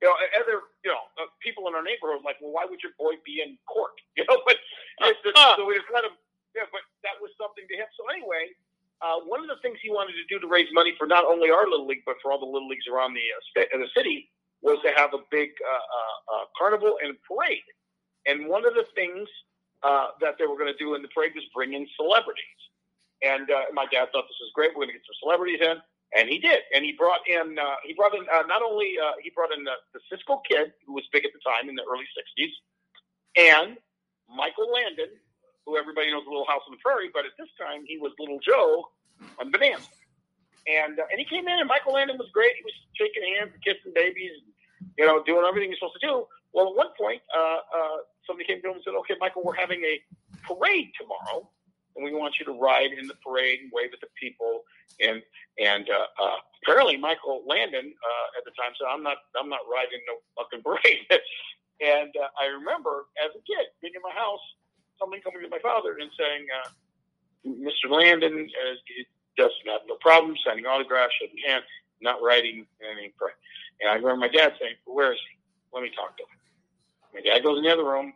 you 0.02 0.08
know, 0.10 0.16
other 0.36 0.66
you 0.82 0.90
know 0.90 1.02
uh, 1.22 1.30
people 1.40 1.70
in 1.70 1.78
our 1.78 1.86
neighborhood 1.86 2.26
like, 2.26 2.42
well, 2.42 2.52
why 2.52 2.66
would 2.66 2.82
your 2.82 2.92
boy 2.98 3.16
be 3.24 3.40
in 3.40 3.56
court? 3.70 3.94
You 4.18 4.26
know, 4.28 4.42
but 4.44 4.58
uh, 5.00 5.56
so 5.56 5.64
we 5.64 5.78
just 5.78 5.88
let 5.94 6.04
him. 6.04 6.12
Yeah, 6.52 6.68
but 6.68 6.84
that 7.06 7.16
was 7.22 7.32
something 7.40 7.64
to 7.64 7.74
him. 7.78 7.88
So 7.96 8.04
anyway, 8.12 8.52
uh, 9.00 9.24
one 9.24 9.40
of 9.40 9.48
the 9.48 9.56
things 9.64 9.80
he 9.80 9.88
wanted 9.88 10.12
to 10.20 10.26
do 10.28 10.36
to 10.42 10.48
raise 10.50 10.68
money 10.76 10.92
for 11.00 11.08
not 11.08 11.24
only 11.24 11.48
our 11.48 11.64
little 11.64 11.88
league 11.88 12.04
but 12.04 12.20
for 12.20 12.30
all 12.32 12.38
the 12.38 12.46
little 12.50 12.68
leagues 12.68 12.84
around 12.92 13.14
the 13.16 13.24
uh, 13.24 13.40
st- 13.56 13.72
the 13.72 13.88
city 13.96 14.28
was 14.62 14.78
to 14.84 14.92
have 14.94 15.14
a 15.14 15.22
big 15.30 15.50
uh, 15.64 15.72
uh, 15.74 16.18
uh, 16.36 16.44
carnival 16.58 16.98
and 17.02 17.16
parade. 17.26 17.66
And 18.26 18.46
one 18.48 18.66
of 18.66 18.74
the 18.74 18.84
things 18.94 19.28
uh, 19.82 20.14
that 20.20 20.38
they 20.38 20.46
were 20.46 20.56
going 20.56 20.72
to 20.72 20.78
do 20.78 20.94
in 20.94 21.02
the 21.02 21.08
parade 21.10 21.32
was 21.34 21.44
bring 21.54 21.74
in 21.74 21.86
celebrities. 21.96 22.60
And 23.22 23.50
uh, 23.50 23.70
my 23.74 23.86
dad 23.90 24.10
thought 24.14 24.26
this 24.30 24.38
was 24.40 24.52
great. 24.54 24.70
We're 24.70 24.86
going 24.86 24.94
to 24.94 24.98
get 25.00 25.06
some 25.06 25.18
celebrities 25.22 25.60
in 25.62 25.78
and 26.16 26.28
he 26.28 26.38
did. 26.38 26.60
And 26.74 26.84
he 26.84 26.92
brought 26.92 27.24
in 27.26 27.58
uh, 27.58 27.76
he 27.84 27.94
brought 27.94 28.14
in 28.14 28.24
uh, 28.28 28.44
not 28.46 28.62
only 28.62 28.96
uh, 29.00 29.16
he 29.22 29.30
brought 29.30 29.52
in 29.52 29.64
the, 29.64 29.76
the 29.92 30.00
Cisco 30.10 30.40
Kid, 30.48 30.72
who 30.86 30.92
was 30.94 31.04
big 31.12 31.24
at 31.24 31.32
the 31.32 31.40
time 31.40 31.68
in 31.68 31.74
the 31.74 31.84
early 31.88 32.06
'60s, 32.12 32.52
and 33.36 33.76
Michael 34.28 34.70
Landon, 34.72 35.12
who 35.64 35.76
everybody 35.76 36.10
knows, 36.10 36.24
Little 36.28 36.46
House 36.46 36.62
on 36.68 36.76
the 36.76 36.82
Prairie, 36.84 37.10
but 37.12 37.24
at 37.24 37.32
this 37.38 37.48
time 37.60 37.84
he 37.86 37.98
was 37.98 38.12
Little 38.18 38.40
Joe 38.40 38.88
on 39.40 39.50
Bonanza. 39.50 39.88
And 40.68 41.00
uh, 41.00 41.10
and 41.10 41.18
he 41.18 41.26
came 41.26 41.48
in, 41.48 41.58
and 41.58 41.68
Michael 41.68 41.94
Landon 41.96 42.16
was 42.20 42.28
great. 42.32 42.54
He 42.56 42.64
was 42.64 42.76
shaking 42.94 43.24
hands, 43.34 43.50
and 43.52 43.60
kissing 43.64 43.92
babies, 43.94 44.30
and, 44.44 44.52
you 44.96 45.06
know, 45.06 45.24
doing 45.24 45.42
everything 45.48 45.70
he's 45.70 45.80
supposed 45.80 45.98
to 45.98 46.06
do. 46.06 46.28
Well, 46.52 46.68
at 46.70 46.76
one 46.76 46.92
point, 46.94 47.24
uh, 47.32 47.64
uh, 47.64 47.98
somebody 48.28 48.46
came 48.46 48.60
to 48.62 48.68
him 48.70 48.78
and 48.78 48.84
said, 48.84 48.94
"Okay, 49.02 49.16
Michael, 49.18 49.42
we're 49.42 49.58
having 49.58 49.82
a 49.82 49.98
parade 50.46 50.92
tomorrow." 50.94 51.48
and 51.96 52.04
we 52.04 52.12
want 52.14 52.34
you 52.38 52.46
to 52.46 52.52
ride 52.52 52.92
in 52.96 53.06
the 53.06 53.14
parade 53.24 53.60
and 53.60 53.70
wave 53.72 53.90
at 53.92 54.00
the 54.00 54.08
people. 54.18 54.64
And 55.00 55.22
and 55.62 55.86
uh, 55.88 56.06
uh, 56.22 56.38
apparently 56.62 56.98
Michael 56.98 57.44
Landon 57.46 57.94
uh, 57.94 58.38
at 58.38 58.44
the 58.44 58.52
time 58.58 58.74
said, 58.78 58.90
"I'm 58.90 59.02
not 59.02 59.18
I'm 59.38 59.48
not 59.48 59.62
riding 59.70 60.02
no 60.10 60.18
fucking 60.36 60.62
parade." 60.66 61.06
and 61.80 62.10
uh, 62.18 62.28
I 62.40 62.50
remember 62.50 63.06
as 63.22 63.30
a 63.32 63.42
kid 63.46 63.70
being 63.80 63.94
in 63.94 64.02
my 64.02 64.14
house, 64.14 64.42
somebody 64.98 65.22
coming 65.22 65.42
to 65.42 65.50
my 65.50 65.62
father 65.62 65.98
and 66.02 66.10
saying, 66.18 66.44
uh, 66.50 66.68
"Mr. 67.46 67.90
Landon 67.90 68.50
uh, 68.50 68.74
doesn't 69.38 69.68
have 69.70 69.86
no 69.88 69.96
problem 70.02 70.34
signing 70.44 70.66
autographs, 70.66 71.14
shaking 71.20 71.42
hands, 71.46 71.64
not 72.02 72.22
riding 72.22 72.66
any 72.82 73.14
parade." 73.18 73.38
And 73.80 73.90
I 73.90 73.94
remember 73.96 74.26
my 74.26 74.32
dad 74.34 74.54
saying, 74.60 74.76
"Where 74.86 75.12
is 75.14 75.20
he? 75.30 75.38
Let 75.72 75.82
me 75.82 75.90
talk 75.94 76.16
to 76.18 76.24
him." 76.24 76.36
My 77.14 77.22
dad 77.22 77.44
goes 77.44 77.58
in 77.58 77.64
the 77.64 77.72
other 77.72 77.86
room, 77.86 78.12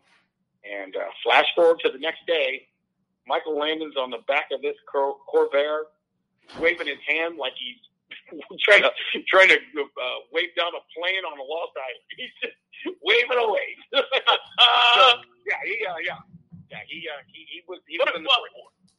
and 0.67 0.97
uh, 0.97 1.09
flash 1.23 1.47
forward 1.55 1.81
to 1.85 1.93
the 1.93 1.99
next 2.03 2.27
day 2.27 2.67
Michael 3.27 3.59
Landon's 3.59 3.97
on 3.97 4.11
the 4.11 4.23
back 4.29 4.49
of 4.53 4.63
this 4.63 4.77
Cor- 4.91 5.19
Corvair, 5.33 5.91
waving 6.61 6.87
his 6.87 7.03
hand 7.07 7.37
like 7.37 7.53
he's 7.59 7.81
trying 8.67 8.83
to 8.83 8.91
trying 9.27 9.49
to 9.49 9.59
uh, 9.59 10.19
wave 10.33 10.51
down 10.57 10.71
a 10.75 10.83
plane 10.95 11.23
on 11.27 11.39
a 11.39 11.47
lost 11.47 11.75
island. 11.75 12.07
He's 12.17 12.35
just 12.43 12.59
waving 13.03 13.39
away. 13.39 13.69
so, 13.95 15.03
yeah, 15.47 15.61
he, 15.67 15.75
uh, 15.87 15.99
yeah, 16.03 16.23
yeah, 16.71 16.83
he, 16.87 17.07
uh, 17.07 17.23
he, 17.27 17.47
he 17.51 17.59
was. 17.67 17.83
He 17.87 17.99
was 17.99 18.11
in 18.15 18.23
the 18.23 18.31
well, 18.31 18.47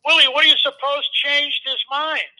Willie, 0.06 0.32
what 0.32 0.44
do 0.44 0.50
you 0.50 0.60
suppose 0.60 1.04
changed 1.24 1.64
his 1.68 1.80
mind? 1.92 2.36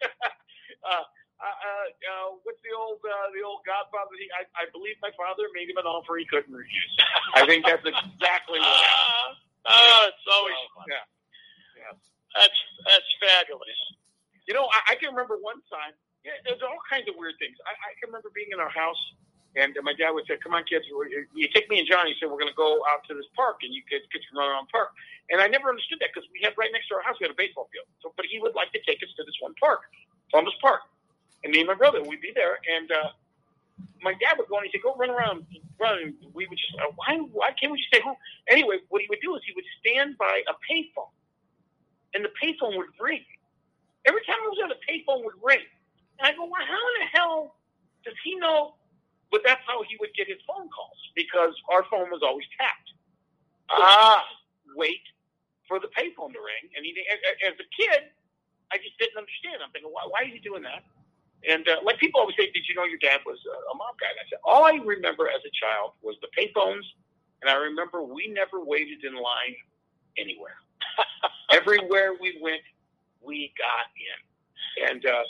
uh, 0.00 1.04
uh, 1.40 1.44
uh, 1.44 2.26
what's 2.44 2.60
the 2.64 2.72
old 2.72 3.00
uh, 3.04 3.28
the 3.36 3.44
old 3.44 3.60
Godfather? 3.68 4.16
He, 4.16 4.28
I, 4.32 4.44
I 4.56 4.64
believe 4.72 4.96
my 5.04 5.12
father 5.16 5.48
made 5.52 5.68
him 5.68 5.76
an 5.76 5.88
offer 5.88 6.16
he 6.16 6.24
couldn't 6.24 6.52
refuse. 6.52 6.96
I 7.36 7.44
think 7.44 7.64
that's 7.64 7.84
exactly 7.84 8.60
what 8.60 8.72
happened. 8.72 9.36
Oh, 9.68 10.08
it's 10.08 10.28
always 10.28 10.56
fun. 10.72 10.88
Yeah. 10.88 11.04
yeah. 11.76 12.19
That's 12.34 12.60
that's 12.86 13.10
fabulous. 13.18 13.80
You 14.46 14.54
know, 14.54 14.66
I, 14.66 14.92
I 14.92 14.94
can 14.98 15.10
remember 15.10 15.38
one 15.38 15.62
time. 15.70 15.94
Yeah, 16.22 16.36
there's 16.44 16.60
all 16.60 16.78
kinds 16.84 17.08
of 17.08 17.16
weird 17.16 17.38
things. 17.40 17.56
I, 17.64 17.72
I 17.72 17.90
can 17.96 18.12
remember 18.12 18.28
being 18.36 18.52
in 18.52 18.60
our 18.60 18.70
house, 18.70 19.00
and 19.56 19.72
my 19.82 19.96
dad 19.96 20.12
would 20.12 20.28
say, 20.28 20.36
"Come 20.38 20.54
on, 20.54 20.62
kids, 20.68 20.84
you 20.86 21.46
take 21.50 21.66
me 21.72 21.80
and 21.80 21.88
Johnny." 21.88 22.14
Said 22.20 22.28
we're 22.30 22.40
going 22.40 22.52
to 22.52 22.60
go 22.60 22.84
out 22.92 23.02
to 23.08 23.14
this 23.16 23.26
park, 23.34 23.64
and 23.66 23.72
you 23.72 23.82
kids, 23.88 24.04
kids 24.12 24.24
can 24.28 24.38
run 24.38 24.50
around 24.52 24.68
the 24.68 24.74
park. 24.74 24.92
And 25.30 25.40
I 25.40 25.46
never 25.46 25.70
understood 25.70 26.02
that 26.02 26.10
because 26.12 26.28
we 26.34 26.42
had 26.42 26.54
right 26.58 26.70
next 26.74 26.90
to 26.90 26.98
our 26.98 27.04
house 27.06 27.14
we 27.22 27.24
had 27.24 27.34
a 27.34 27.38
baseball 27.38 27.70
field. 27.70 27.86
So, 28.02 28.12
but 28.18 28.26
he 28.26 28.42
would 28.42 28.54
like 28.54 28.70
to 28.74 28.82
take 28.82 28.98
us 29.02 29.10
to 29.14 29.22
this 29.22 29.38
one 29.40 29.54
park, 29.58 29.86
Columbus 30.30 30.54
Park, 30.60 30.82
and 31.42 31.54
me 31.54 31.62
and 31.62 31.68
my 31.70 31.78
brother 31.78 32.02
we'd 32.02 32.20
be 32.20 32.34
there, 32.34 32.58
and 32.66 32.90
uh, 32.90 33.10
my 34.02 34.12
dad 34.18 34.36
would 34.38 34.48
go 34.48 34.58
and 34.58 34.66
he'd 34.66 34.76
say, 34.76 34.82
"Go 34.82 34.94
run 34.94 35.10
around, 35.10 35.46
run." 35.78 36.14
We 36.34 36.46
would 36.46 36.58
just, 36.58 36.74
why, 36.96 37.16
why 37.32 37.50
can't 37.58 37.72
we 37.72 37.78
just 37.78 37.88
stay 37.88 38.02
home? 38.02 38.16
Anyway, 38.48 38.82
what 38.88 39.02
he 39.02 39.08
would 39.08 39.22
do 39.22 39.34
is 39.36 39.42
he 39.46 39.52
would 39.54 39.68
stand 39.80 40.18
by 40.18 40.42
a 40.48 40.54
payphone, 40.66 41.12
and 42.14 42.24
the 42.24 42.32
payphone 42.42 42.76
would 42.76 42.92
ring. 43.00 43.24
Every 44.06 44.22
time 44.24 44.36
I 44.42 44.48
was 44.48 44.58
there, 44.58 44.68
the 44.68 44.82
payphone 44.88 45.24
would 45.24 45.38
ring, 45.42 45.64
and 46.18 46.26
I 46.26 46.32
go, 46.32 46.44
"Well, 46.44 46.64
how 46.66 46.80
in 46.80 46.94
the 47.00 47.10
hell 47.12 47.56
does 48.04 48.14
he 48.24 48.36
know?" 48.36 48.74
But 49.30 49.42
that's 49.44 49.62
how 49.66 49.82
he 49.86 49.96
would 50.00 50.10
get 50.16 50.26
his 50.26 50.42
phone 50.46 50.68
calls 50.68 50.98
because 51.14 51.54
our 51.70 51.84
phone 51.90 52.10
was 52.10 52.22
always 52.22 52.46
tapped. 52.58 52.90
Ah, 53.70 54.24
wait 54.74 55.02
for 55.68 55.78
the 55.78 55.86
payphone 55.94 56.34
to 56.34 56.42
ring, 56.42 56.66
and 56.76 56.84
he, 56.84 56.94
as 57.46 57.54
a 57.54 57.68
kid, 57.76 58.10
I 58.72 58.78
just 58.78 58.98
didn't 58.98 59.18
understand. 59.18 59.62
I'm 59.62 59.70
thinking, 59.70 59.90
why, 59.90 60.02
why 60.10 60.26
is 60.26 60.34
he 60.34 60.40
doing 60.40 60.62
that? 60.62 60.82
And 61.46 61.68
uh, 61.68 61.80
like 61.84 61.98
people 61.98 62.20
always 62.20 62.36
say, 62.36 62.50
did 62.52 62.66
you 62.68 62.74
know 62.74 62.84
your 62.84 62.98
dad 62.98 63.20
was 63.24 63.38
a, 63.46 63.56
a 63.72 63.74
mob 63.76 63.96
guy? 64.00 64.10
And 64.10 64.20
I 64.20 64.26
said, 64.28 64.40
all 64.44 64.66
I 64.66 64.76
remember 64.82 65.28
as 65.28 65.40
a 65.46 65.52
child 65.54 65.94
was 66.02 66.16
the 66.20 66.28
payphones, 66.36 66.84
and 67.42 67.50
I 67.50 67.56
remember 67.56 68.02
we 68.02 68.28
never 68.28 68.62
waited 68.64 69.04
in 69.04 69.14
line 69.14 69.56
anywhere. 70.18 70.58
Everywhere 71.52 72.14
we 72.20 72.38
went, 72.40 72.62
we 73.22 73.52
got 73.58 73.90
in. 73.94 74.18
And 74.90 75.04
uh, 75.04 75.24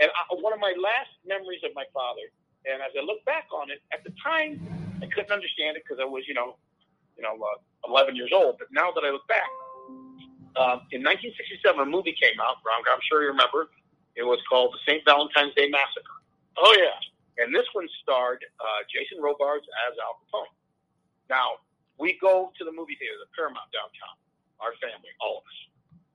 and 0.00 0.10
I, 0.10 0.34
one 0.34 0.52
of 0.52 0.60
my 0.60 0.74
last 0.76 1.10
memories 1.26 1.60
of 1.64 1.72
my 1.74 1.84
father, 1.94 2.26
and 2.66 2.82
as 2.82 2.92
I 2.98 3.02
look 3.04 3.24
back 3.24 3.46
on 3.54 3.70
it, 3.70 3.80
at 3.92 4.04
the 4.04 4.12
time 4.22 4.60
I 5.02 5.06
couldn't 5.06 5.32
understand 5.32 5.76
it 5.76 5.84
because 5.86 6.00
I 6.00 6.06
was, 6.06 6.24
you 6.26 6.34
know, 6.34 6.56
you 7.16 7.22
know, 7.22 7.36
uh, 7.36 7.90
11 7.90 8.16
years 8.16 8.30
old. 8.34 8.56
But 8.58 8.68
now 8.72 8.90
that 8.92 9.04
I 9.04 9.10
look 9.10 9.26
back, 9.28 9.46
uh, 10.56 10.82
in 10.94 11.02
1967, 11.02 11.78
a 11.78 11.84
movie 11.84 12.14
came 12.14 12.38
out. 12.38 12.58
I'm 12.62 13.04
sure 13.10 13.22
you 13.22 13.30
remember 13.30 13.70
it 14.14 14.22
was 14.22 14.38
called 14.48 14.74
the 14.74 14.82
St. 14.86 15.02
Valentine's 15.04 15.54
Day 15.54 15.68
Massacre. 15.68 16.18
Oh 16.56 16.74
yeah, 16.78 17.42
and 17.42 17.54
this 17.54 17.66
one 17.74 17.88
starred 18.02 18.44
uh, 18.62 18.80
Jason 18.86 19.18
Robards 19.18 19.66
as 19.90 19.98
Al 19.98 20.22
Capone. 20.22 20.54
Now 21.28 21.58
we 21.98 22.18
go 22.22 22.54
to 22.58 22.62
the 22.64 22.70
movie 22.70 22.94
theater, 22.98 23.18
the 23.18 23.30
Paramount 23.34 23.66
downtown. 23.74 24.14
Our 24.62 24.74
family, 24.80 25.10
all 25.20 25.42
of 25.42 25.44
us. 25.44 25.58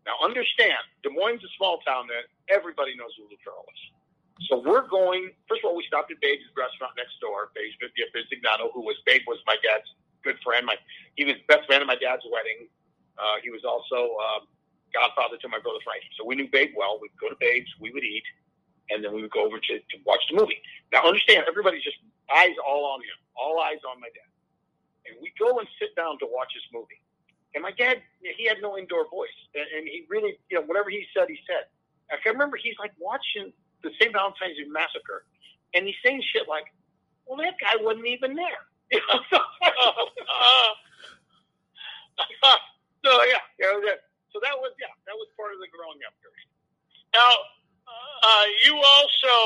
Now 0.07 0.15
understand, 0.23 0.79
Des 1.03 1.11
Moines 1.11 1.43
is 1.43 1.47
a 1.47 1.53
small 1.59 1.79
town 1.85 2.07
that 2.07 2.31
everybody 2.49 2.95
knows 2.95 3.13
who 3.19 3.27
Lou 3.29 3.37
is. 3.37 3.81
So 4.47 4.63
we're 4.63 4.87
going. 4.87 5.35
First 5.51 5.61
of 5.63 5.69
all, 5.69 5.75
we 5.75 5.83
stopped 5.85 6.11
at 6.11 6.19
Babe's 6.23 6.47
restaurant 6.55 6.95
next 6.95 7.19
door. 7.19 7.51
Babe's 7.53 7.75
Bisignano, 7.77 8.71
who 8.71 8.81
was 8.81 8.95
Babe 9.05 9.21
was 9.27 9.37
my 9.45 9.59
dad's 9.59 9.85
good 10.23 10.39
friend. 10.39 10.65
My 10.65 10.79
he 11.15 11.25
was 11.27 11.35
best 11.51 11.67
man 11.69 11.83
at 11.83 11.87
my 11.87 11.99
dad's 11.99 12.23
wedding. 12.31 12.71
Uh, 13.19 13.43
he 13.43 13.51
was 13.51 13.67
also 13.67 14.15
um, 14.23 14.47
godfather 14.95 15.35
to 15.43 15.47
my 15.51 15.59
brother 15.59 15.83
Frankie. 15.83 16.07
So 16.15 16.23
we 16.23 16.39
knew 16.39 16.47
Babe 16.47 16.71
well. 16.75 16.97
We'd 17.01 17.11
go 17.19 17.27
to 17.27 17.35
Babe's, 17.35 17.67
we 17.79 17.91
would 17.91 18.03
eat, 18.03 18.23
and 18.89 19.03
then 19.03 19.11
we 19.13 19.21
would 19.21 19.35
go 19.35 19.43
over 19.43 19.59
to, 19.59 19.73
to 19.75 19.95
watch 20.07 20.23
the 20.31 20.39
movie. 20.39 20.57
Now 20.95 21.03
understand, 21.03 21.43
everybody's 21.47 21.83
just 21.83 21.99
eyes 22.31 22.55
all 22.63 22.95
on 22.95 23.01
him, 23.03 23.19
all 23.35 23.59
eyes 23.59 23.83
on 23.83 23.99
my 23.99 24.07
dad. 24.15 24.31
And 25.07 25.19
we 25.21 25.33
go 25.35 25.59
and 25.59 25.67
sit 25.79 25.95
down 25.95 26.17
to 26.19 26.27
watch 26.31 26.55
this 26.55 26.63
movie. 26.71 27.03
And 27.55 27.63
my 27.63 27.71
dad, 27.71 27.97
he 28.21 28.45
had 28.45 28.61
no 28.61 28.77
indoor 28.77 29.09
voice, 29.09 29.33
and, 29.55 29.87
he 29.87 30.05
really, 30.07 30.37
you 30.49 30.59
know, 30.59 30.65
whatever 30.65 30.89
he 30.89 31.05
said, 31.15 31.25
he 31.29 31.39
said. 31.49 31.65
I 32.11 32.17
can 32.21 32.33
remember 32.33 32.57
he's 32.57 32.77
like 32.77 32.93
watching 32.97 33.53
the 33.83 33.89
St. 33.99 34.13
Valentine's 34.13 34.57
Day 34.57 34.65
Massacre, 34.69 35.25
and 35.73 35.85
he's 35.85 35.97
saying 36.05 36.21
shit 36.33 36.47
like, 36.47 36.65
"Well, 37.25 37.37
that 37.37 37.57
guy 37.61 37.77
wasn't 37.81 38.07
even 38.07 38.35
there." 38.35 38.65
so 43.05 43.11
yeah, 43.29 43.41
know, 43.61 43.81
that, 43.85 44.09
so 44.33 44.41
that 44.41 44.57
was 44.57 44.73
yeah, 44.81 44.93
that 45.05 45.13
was 45.13 45.29
part 45.37 45.53
of 45.53 45.61
the 45.61 45.69
growing 45.69 46.01
up 46.05 46.13
period. 46.21 46.49
Now, 47.13 47.29
uh, 47.89 48.45
you 48.65 48.73
also 48.77 49.37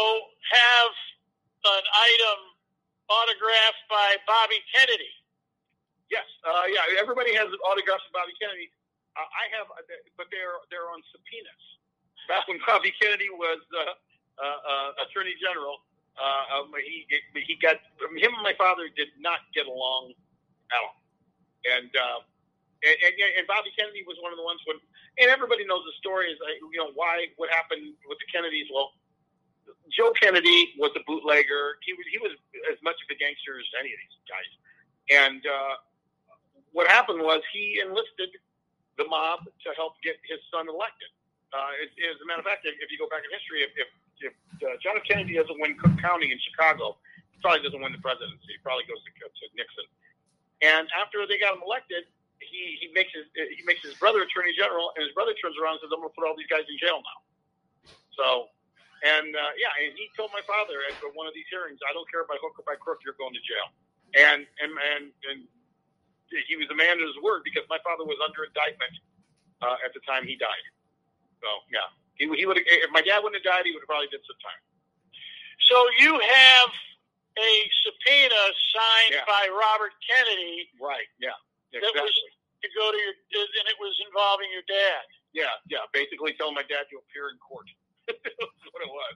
have 0.51 0.91
an 1.63 1.83
item 1.83 2.39
autographed 3.07 3.83
by 3.89 4.17
Bobby 4.27 4.59
Kennedy. 4.75 5.11
Yes, 6.13 6.29
uh, 6.45 6.69
yeah. 6.69 7.01
Everybody 7.01 7.33
has 7.33 7.49
autographs 7.65 8.05
of 8.05 8.13
Bobby 8.13 8.37
Kennedy. 8.37 8.69
Uh, 9.17 9.25
I 9.25 9.49
have, 9.57 9.65
uh, 9.73 9.81
but 10.13 10.29
they're 10.29 10.61
they're 10.69 10.85
on 10.93 11.01
subpoenas. 11.09 11.63
Back 12.29 12.45
when 12.45 12.61
Bobby 12.69 12.93
Kennedy 13.01 13.33
was 13.33 13.65
uh, 13.73 13.97
uh, 14.37 14.45
uh, 14.45 15.03
Attorney 15.09 15.33
General, 15.41 15.81
um, 16.21 16.69
he 16.85 17.09
he 17.33 17.57
got 17.57 17.81
him 17.97 18.13
and 18.13 18.45
my 18.45 18.53
father 18.61 18.93
did 18.93 19.09
not 19.17 19.41
get 19.57 19.65
along 19.65 20.13
at 20.69 20.81
all, 20.85 21.01
and 21.65 21.89
and, 21.89 22.97
and, 23.09 23.15
and 23.41 23.45
Bobby 23.49 23.73
Kennedy 23.73 24.05
was 24.05 24.19
one 24.19 24.35
of 24.35 24.37
the 24.37 24.43
ones 24.43 24.59
when, 24.67 24.75
and 25.17 25.31
everybody 25.31 25.63
knows 25.63 25.87
the 25.87 25.95
story 26.03 26.27
is, 26.27 26.37
you 26.59 26.75
know, 26.75 26.91
why, 26.99 27.31
what 27.39 27.47
happened 27.47 27.95
with 28.11 28.19
the 28.19 28.27
Kennedys. 28.27 28.67
Well, 28.67 28.91
Joe 29.87 30.11
Kennedy 30.19 30.75
was 30.75 30.91
a 30.99 31.03
bootlegger. 31.07 31.79
He 31.87 31.95
was 31.95 32.05
he 32.11 32.19
was 32.19 32.35
as 32.71 32.77
much 32.83 32.99
of 32.99 33.07
a 33.07 33.17
gangster 33.17 33.55
as 33.55 33.67
any 33.79 33.95
of 33.95 33.99
these 34.03 34.17
guys. 34.27 34.51
And 35.11 35.41
uh, 35.47 35.75
what 36.73 36.89
happened 36.89 37.21
was 37.21 37.41
he 37.53 37.79
enlisted 37.81 38.33
the 38.97 39.05
mob 39.05 39.45
to 39.45 39.69
help 39.77 39.97
get 40.01 40.17
his 40.25 40.41
son 40.53 40.69
elected. 40.69 41.09
Uh, 41.53 41.85
as, 41.85 41.89
as 42.01 42.17
a 42.21 42.25
matter 42.25 42.41
of 42.41 42.47
fact, 42.49 42.65
if, 42.65 42.89
you 42.89 42.97
go 42.97 43.05
back 43.09 43.21
in 43.21 43.29
history, 43.29 43.61
if, 43.61 43.71
if, 43.77 43.89
if 44.25 44.33
uh, 44.65 44.73
John 44.81 44.97
F. 44.97 45.05
Kennedy 45.05 45.37
doesn't 45.37 45.57
win 45.61 45.77
Cook 45.77 45.93
County 46.01 46.33
in 46.33 46.39
Chicago, 46.41 46.97
he 47.29 47.37
probably 47.45 47.61
doesn't 47.61 47.77
win 47.77 47.93
the 47.93 48.01
presidency. 48.01 48.57
He 48.57 48.61
probably 48.65 48.89
goes 48.89 48.97
to, 49.05 49.11
to 49.13 49.45
Nixon. 49.53 49.85
And 50.65 50.89
after 50.97 51.21
they 51.29 51.37
got 51.37 51.53
him 51.53 51.61
elected, 51.61 52.09
he, 52.41 52.81
he 52.81 52.87
makes 52.91 53.13
his 53.13 53.29
he 53.35 53.63
makes 53.63 53.79
his 53.85 53.95
brother 53.95 54.23
attorney 54.23 54.51
general, 54.51 54.91
and 54.95 55.05
his 55.05 55.13
brother 55.15 55.31
turns 55.39 55.55
around 55.55 55.79
and 55.79 55.87
says, 55.87 55.91
"I'm 55.95 56.03
going 56.03 56.11
to 56.11 56.17
put 56.17 56.27
all 56.27 56.35
these 56.35 56.49
guys 56.51 56.67
in 56.67 56.75
jail 56.75 56.99
now." 56.99 57.19
So, 58.19 58.51
and 59.03 59.31
uh, 59.31 59.53
yeah, 59.55 59.71
and 59.79 59.95
he 59.95 60.11
told 60.15 60.31
my 60.35 60.43
father 60.43 60.83
at 60.91 60.99
one 61.15 61.23
of 61.27 61.35
these 61.35 61.47
hearings, 61.47 61.79
"I 61.87 61.95
don't 61.95 62.07
care 62.11 62.27
by 62.27 62.35
hook 62.43 62.59
or 62.59 62.65
by 62.67 62.75
crook, 62.75 62.99
you're 63.07 63.15
going 63.15 63.35
to 63.35 63.43
jail." 63.43 63.67
And 64.15 64.43
and 64.59 64.71
and 64.75 65.03
and 65.31 65.39
he 66.47 66.55
was 66.57 66.67
a 66.71 66.77
man 66.77 66.97
of 66.99 67.05
his 67.05 67.17
word 67.21 67.41
because 67.45 67.63
my 67.69 67.77
father 67.85 68.03
was 68.05 68.17
under 68.23 68.43
indictment 68.47 68.93
uh, 69.61 69.77
at 69.85 69.93
the 69.93 70.01
time 70.07 70.25
he 70.25 70.35
died. 70.35 70.65
So 71.41 71.47
yeah, 71.71 71.87
he 72.19 72.25
he 72.35 72.45
would 72.47 72.57
if 72.59 72.89
my 72.91 73.01
dad 73.03 73.21
wouldn't 73.21 73.39
have 73.39 73.47
died, 73.47 73.65
he 73.67 73.71
would 73.75 73.83
have 73.85 73.91
probably 73.91 74.09
did 74.11 74.23
some 74.25 74.39
time. 74.41 74.61
So 75.69 75.77
you 76.01 76.11
have 76.19 76.69
a 77.39 77.51
subpoena 77.81 78.41
signed 78.75 79.17
Yeah. 79.17 79.25
by 79.25 79.49
Robert 79.49 79.93
Kennedy 80.05 80.69
Right. 80.77 81.07
Yeah. 81.17 81.33
Exactly. 81.73 81.97
that 81.97 82.05
was 82.05 82.13
to 82.61 82.69
go 82.77 82.85
to 82.93 82.97
your, 83.01 83.15
and 83.33 83.65
it 83.67 83.77
was 83.81 83.95
involving 84.05 84.47
your 84.53 84.63
dad. 84.69 85.03
Yeah. 85.33 85.49
Yeah. 85.67 85.83
Basically, 85.91 86.37
telling 86.37 86.53
my 86.53 86.63
dad 86.69 86.85
to 86.93 86.95
appear 87.01 87.33
in 87.33 87.37
court. 87.41 87.65
That's 88.07 88.67
what 88.69 88.81
it 88.85 88.91
was. 88.91 89.13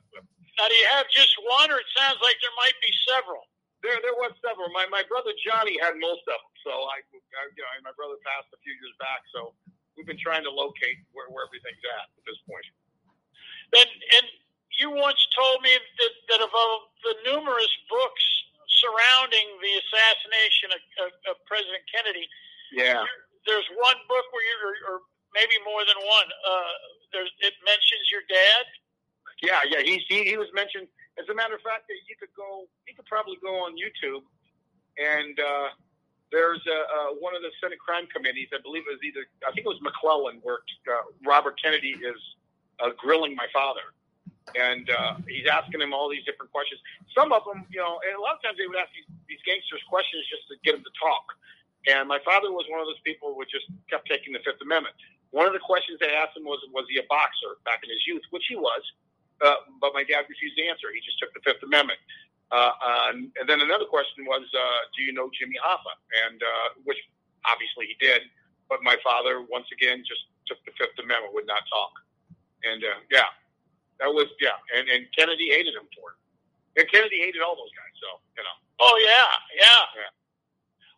Now, 0.57 0.65
do 0.67 0.73
you 0.73 0.87
have 0.97 1.05
just 1.13 1.37
one, 1.45 1.69
or 1.69 1.77
it 1.77 1.89
sounds 1.93 2.17
like 2.25 2.35
there 2.41 2.55
might 2.57 2.73
be 2.81 2.89
several? 3.05 3.45
There, 3.85 3.93
there 4.01 4.17
was 4.17 4.33
several. 4.41 4.73
My 4.73 4.89
my 4.89 5.05
brother 5.05 5.29
Johnny 5.45 5.77
had 5.77 5.93
most 6.01 6.25
of 6.25 6.33
them. 6.41 6.53
So 6.65 6.71
I, 6.73 6.97
I 7.05 7.06
you 7.53 7.61
know, 7.61 7.69
my 7.85 7.95
brother 7.95 8.17
passed 8.25 8.49
a 8.53 8.59
few 8.61 8.73
years 8.73 8.95
back. 8.97 9.21
So 9.33 9.53
we've 9.95 10.07
been 10.09 10.21
trying 10.21 10.45
to 10.45 10.53
locate 10.53 10.97
where, 11.13 11.29
where 11.29 11.45
everything's 11.45 11.81
at 11.97 12.07
at 12.13 12.23
this 12.25 12.39
point. 12.49 12.67
And, 13.77 13.89
and 13.89 14.25
you 14.79 14.93
once 14.93 15.19
told 15.33 15.61
me 15.65 15.73
that, 15.75 16.13
that 16.33 16.41
of 16.45 16.51
the 16.53 17.13
numerous 17.27 17.73
books 17.89 18.25
surrounding 18.79 19.47
the 19.59 19.73
assassination 19.81 20.67
of, 20.77 20.81
of, 21.05 21.09
of 21.33 21.35
President 21.49 21.81
Kennedy, 21.89 22.29
Yeah. 22.71 23.01
there's 23.49 23.65
one 23.81 23.97
book 24.05 24.25
where 24.31 24.45
you, 24.45 24.55
or, 24.61 24.73
or 24.87 24.95
maybe 25.33 25.57
more 25.65 25.81
than 25.83 25.97
one, 25.97 26.27
uh, 26.45 26.73
there's, 27.11 27.31
it 27.41 27.57
mentions 27.65 28.05
your 28.13 28.21
dad. 28.29 28.63
Yeah, 29.41 29.61
yeah. 29.69 29.81
He, 29.85 30.01
he 30.09 30.33
he 30.33 30.37
was 30.37 30.49
mentioned. 30.53 30.87
As 31.21 31.29
a 31.29 31.33
matter 31.33 31.53
of 31.53 31.61
fact, 31.61 31.85
that 31.89 31.97
you 32.09 32.17
could 32.17 32.33
go, 32.37 32.65
you 32.89 32.93
could 32.97 33.05
probably 33.05 33.37
go 33.41 33.53
on 33.65 33.73
YouTube, 33.77 34.25
and 34.97 35.37
uh, 35.37 35.69
there's 36.31 36.61
a, 36.67 36.79
uh, 36.87 37.09
one 37.19 37.35
of 37.35 37.41
the 37.41 37.51
Senate 37.61 37.79
crime 37.79 38.07
committees. 38.11 38.49
I 38.51 38.59
believe 38.59 38.83
it 38.83 38.99
was 38.99 39.03
either, 39.03 39.23
I 39.47 39.51
think 39.55 39.65
it 39.65 39.71
was 39.71 39.79
McClellan, 39.81 40.39
where 40.43 40.59
uh, 40.87 41.07
Robert 41.23 41.55
Kennedy 41.61 41.95
is 41.95 42.19
uh, 42.83 42.91
grilling 42.97 43.35
my 43.35 43.47
father, 43.55 43.95
and 44.55 44.89
uh, 44.91 45.23
he's 45.27 45.47
asking 45.47 45.79
him 45.79 45.93
all 45.95 46.09
these 46.11 46.23
different 46.27 46.51
questions. 46.51 46.79
Some 47.15 47.31
of 47.31 47.47
them, 47.47 47.63
you 47.71 47.79
know, 47.79 47.99
and 48.03 48.15
a 48.15 48.21
lot 48.21 48.35
of 48.35 48.41
times 48.43 48.59
they 48.59 48.67
would 48.67 48.79
ask 48.79 48.91
these, 48.91 49.07
these 49.27 49.43
gangsters 49.47 49.83
questions 49.87 50.23
just 50.27 50.47
to 50.51 50.55
get 50.67 50.75
them 50.75 50.83
to 50.83 50.93
talk. 50.99 51.25
And 51.87 52.07
my 52.07 52.19
father 52.27 52.51
was 52.51 52.67
one 52.67 52.83
of 52.83 52.87
those 52.87 52.99
people 53.07 53.31
who 53.31 53.39
just 53.47 53.71
kept 53.87 54.07
taking 54.11 54.35
the 54.35 54.43
Fifth 54.43 54.59
Amendment. 54.59 54.95
One 55.31 55.47
of 55.47 55.55
the 55.55 55.63
questions 55.63 55.99
they 56.03 56.11
asked 56.11 56.35
him 56.35 56.43
was, 56.43 56.59
was 56.75 56.83
he 56.91 56.99
a 56.99 57.07
boxer 57.07 57.59
back 57.63 57.79
in 57.83 57.89
his 57.89 58.03
youth, 58.03 58.23
which 58.31 58.47
he 58.47 58.55
was. 58.55 58.83
Uh, 59.39 59.63
but 59.79 59.93
my 59.93 60.03
dad 60.03 60.25
refused 60.27 60.57
to 60.57 60.63
answer. 60.67 60.91
He 60.91 60.99
just 60.99 61.19
took 61.19 61.31
the 61.31 61.43
Fifth 61.45 61.61
Amendment. 61.63 61.99
Uh, 62.51 62.71
uh, 62.79 63.11
and 63.11 63.31
then 63.47 63.59
another 63.59 63.85
question 63.85 64.23
was, 64.25 64.43
uh, 64.55 64.79
do 64.95 65.03
you 65.03 65.11
know 65.11 65.29
Jimmy 65.35 65.59
Hoffa? 65.59 65.93
And 66.27 66.39
uh, 66.41 66.67
which 66.85 66.97
obviously 67.43 67.87
he 67.91 67.95
did. 67.99 68.23
But 68.69 68.83
my 68.83 68.95
father, 69.03 69.43
once 69.47 69.67
again, 69.71 70.03
just 70.03 70.27
took 70.47 70.59
the 70.67 70.71
Fifth 70.75 70.95
Amendment, 70.99 71.33
would 71.33 71.47
not 71.47 71.63
talk. 71.71 71.91
And 72.63 72.83
uh, 72.83 72.99
yeah, 73.11 73.31
that 73.99 74.11
was 74.11 74.27
yeah. 74.39 74.55
And, 74.75 74.87
and 74.87 75.07
Kennedy 75.15 75.49
hated 75.51 75.75
him 75.75 75.87
for 75.95 76.15
it. 76.15 76.19
And 76.79 76.85
Kennedy 76.91 77.19
hated 77.19 77.41
all 77.41 77.55
those 77.55 77.71
guys. 77.75 77.93
So 77.99 78.19
you 78.35 78.43
know, 78.43 78.55
Oh 78.79 78.95
yeah, 79.03 79.27
yeah. 79.55 79.83
Yeah. 79.95 80.11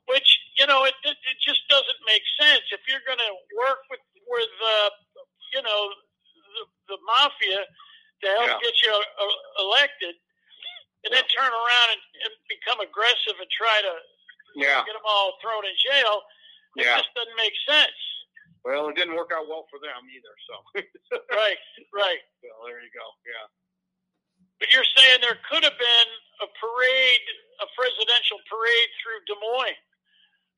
Which 0.09 0.27
you 0.57 0.65
know, 0.67 0.85
it 0.85 0.93
it 1.05 1.17
it 1.17 1.37
just 1.41 1.61
doesn't 1.69 2.01
make 2.05 2.25
sense 2.41 2.65
if 2.73 2.81
you're 2.89 3.05
going 3.05 3.21
to 3.21 3.33
work 3.57 3.85
with 3.89 4.01
with 4.27 4.53
uh, 4.65 4.89
you 5.53 5.61
know 5.61 5.81
the, 6.57 6.63
the 6.93 6.97
mafia 7.05 7.65
to 7.65 8.27
help 8.43 8.49
Yeah. 8.49 8.65
get 8.65 8.75
you 8.83 8.91
uh, 8.91 9.63
elected, 9.63 10.15
and 10.17 10.18
turn 11.49 11.57
around 11.57 11.89
and, 11.97 12.03
and 12.29 12.33
become 12.45 12.77
aggressive 12.85 13.33
and 13.41 13.49
try 13.49 13.81
to 13.81 13.93
yeah, 14.53 14.85
get 14.85 14.93
them 14.93 15.05
all 15.05 15.33
thrown 15.41 15.65
in 15.65 15.73
jail. 15.81 16.21
It 16.77 16.85
yeah. 16.85 17.01
just 17.01 17.09
doesn't 17.17 17.37
make 17.41 17.57
sense. 17.65 17.97
Well, 18.61 18.93
it 18.93 18.95
didn't 18.99 19.17
work 19.17 19.33
out 19.33 19.49
well 19.49 19.65
for 19.73 19.81
them 19.81 20.05
either. 20.13 20.33
So, 20.45 20.53
Right, 21.33 21.57
right. 21.89 22.21
well, 22.45 22.69
there 22.69 22.77
you 22.85 22.93
go. 22.93 23.05
Yeah. 23.25 23.45
But 24.61 24.69
you're 24.75 24.87
saying 24.93 25.23
there 25.25 25.39
could 25.47 25.63
have 25.63 25.79
been 25.79 26.09
a 26.43 26.47
parade, 26.59 27.25
a 27.63 27.67
presidential 27.73 28.37
parade 28.45 28.89
through 29.01 29.19
Des 29.25 29.39
Moines, 29.39 29.81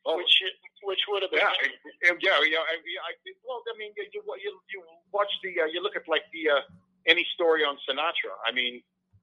Oh, 0.01 0.17
which 0.17 0.33
which 0.81 0.97
would 1.13 1.21
have 1.21 1.29
been. 1.29 1.45
Yeah, 1.45 2.09
and 2.09 2.17
yeah, 2.25 2.41
yeah. 2.41 2.65
I, 2.65 2.73
I, 2.73 3.11
well, 3.45 3.61
I 3.69 3.77
mean, 3.77 3.93
you 3.93 4.09
you 4.17 4.51
you 4.73 4.81
watch 5.13 5.29
the 5.45 5.53
uh, 5.61 5.69
you 5.69 5.77
look 5.77 5.93
at 5.93 6.09
like 6.09 6.25
the 6.33 6.49
uh, 6.49 6.65
any 7.05 7.21
story 7.37 7.61
on 7.61 7.77
Sinatra. 7.85 8.33
I 8.41 8.49
mean, 8.49 8.81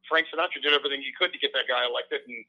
Frank 0.09 0.27
Sinatra 0.33 0.63
did 0.63 0.73
everything 0.73 1.03
he 1.03 1.13
could 1.15 1.33
to 1.33 1.39
get 1.39 1.53
that 1.53 1.69
guy 1.69 1.85
elected, 1.87 2.21
and 2.27 2.45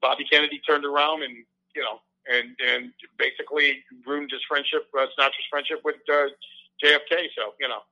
Bobby 0.00 0.24
Kennedy 0.24 0.60
turned 0.64 0.84
around 0.84 1.22
and 1.22 1.44
you 1.74 1.82
know 1.82 2.00
and 2.28 2.54
and 2.60 2.92
basically 3.18 3.84
ruined 4.06 4.30
his 4.30 4.42
friendship, 4.46 4.88
uh, 4.94 5.06
Sinatra's 5.16 5.48
friendship 5.48 5.80
with 5.84 6.00
uh, 6.08 6.28
JFK. 6.82 7.32
So 7.36 7.56
you 7.60 7.68
know, 7.68 7.82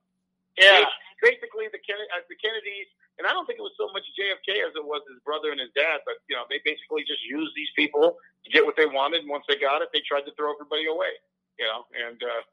yeah. 0.57 0.85
basically 1.21 1.67
the 1.71 1.81
Kennedy, 1.81 2.09
uh, 2.13 2.23
the 2.29 2.37
Kennedys, 2.37 2.89
and 3.17 3.25
I 3.25 3.33
don't 3.33 3.45
think 3.45 3.59
it 3.59 3.65
was 3.65 3.75
so 3.75 3.89
much 3.91 4.05
JFK 4.15 4.63
as 4.63 4.73
it 4.75 4.85
was 4.85 5.01
his 5.09 5.19
brother 5.25 5.51
and 5.51 5.59
his 5.59 5.73
dad, 5.75 6.01
but 6.05 6.21
you 6.29 6.35
know 6.35 6.45
they 6.49 6.61
basically 6.63 7.03
just 7.03 7.23
used 7.25 7.53
these 7.55 7.71
people 7.75 8.17
to 8.45 8.49
get 8.49 8.65
what 8.65 8.77
they 8.77 8.87
wanted. 8.87 9.25
And 9.25 9.29
once 9.29 9.45
they 9.49 9.57
got 9.57 9.81
it, 9.81 9.89
they 9.93 10.01
tried 10.05 10.23
to 10.29 10.33
throw 10.39 10.53
everybody 10.53 10.87
away. 10.87 11.13
You 11.57 11.67
know, 11.67 11.83
and 11.91 12.19
uh, 12.21 12.43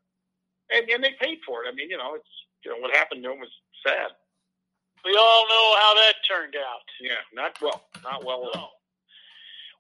and 0.72 0.88
and 0.90 1.00
they 1.04 1.14
paid 1.20 1.44
for 1.46 1.64
it. 1.64 1.70
I 1.70 1.72
mean, 1.76 1.90
you 1.90 1.98
know, 1.98 2.16
it's 2.16 2.34
you 2.64 2.72
know 2.72 2.80
what 2.82 2.94
happened 2.96 3.22
to 3.22 3.32
him 3.32 3.40
was 3.40 3.52
sad. 3.84 4.16
We 5.07 5.14
all 5.14 5.46
know 5.46 5.66
how 5.78 5.94
that 6.02 6.14
turned 6.26 6.57
out. 6.59 6.82
Yeah, 7.00 7.22
not 7.32 7.54
well, 7.62 7.86
not 8.02 8.24
well 8.26 8.50
at 8.50 8.59
all. 8.59 8.82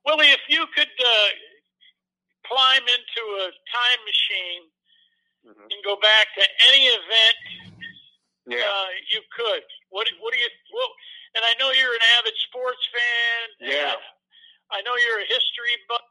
Willie, 0.06 0.30
if 0.30 0.40
you 0.48 0.62
could 0.70 0.86
uh, 0.86 1.28
climb 2.46 2.82
into 2.86 3.22
a 3.42 3.50
time 3.50 4.00
machine 4.06 4.62
Mhm. 5.46 5.66
and 5.70 5.84
go 5.84 5.96
back 5.96 6.32
to 6.38 6.44
any 6.70 6.86
event 6.86 7.36
Yeah, 8.46 8.62
uh, 8.70 8.88
you 9.10 9.22
could, 9.34 9.64
what 9.90 10.06
what 10.22 10.32
do 10.32 10.38
you? 10.38 10.48
Well, 10.72 10.94
and 11.34 11.44
I 11.44 11.54
know 11.58 11.72
you're 11.72 11.94
an 11.94 12.02
avid 12.18 12.34
sports 12.46 12.86
fan. 12.94 13.50
Yeah. 13.74 13.96
I 14.70 14.82
know 14.82 14.94
you're 14.96 15.18
a 15.20 15.24
history 15.26 15.76
buff. 15.88 16.02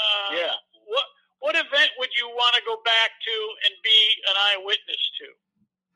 Uh, 0.00 0.28
Yeah. 0.32 0.54
What 0.86 1.04
what 1.40 1.56
event 1.56 1.92
would 1.98 2.14
you 2.16 2.28
want 2.30 2.56
to 2.56 2.62
go 2.62 2.80
back 2.82 3.20
to 3.20 3.56
and 3.66 3.74
be 3.82 4.22
an 4.28 4.36
eyewitness 4.36 5.10
to? 5.18 5.36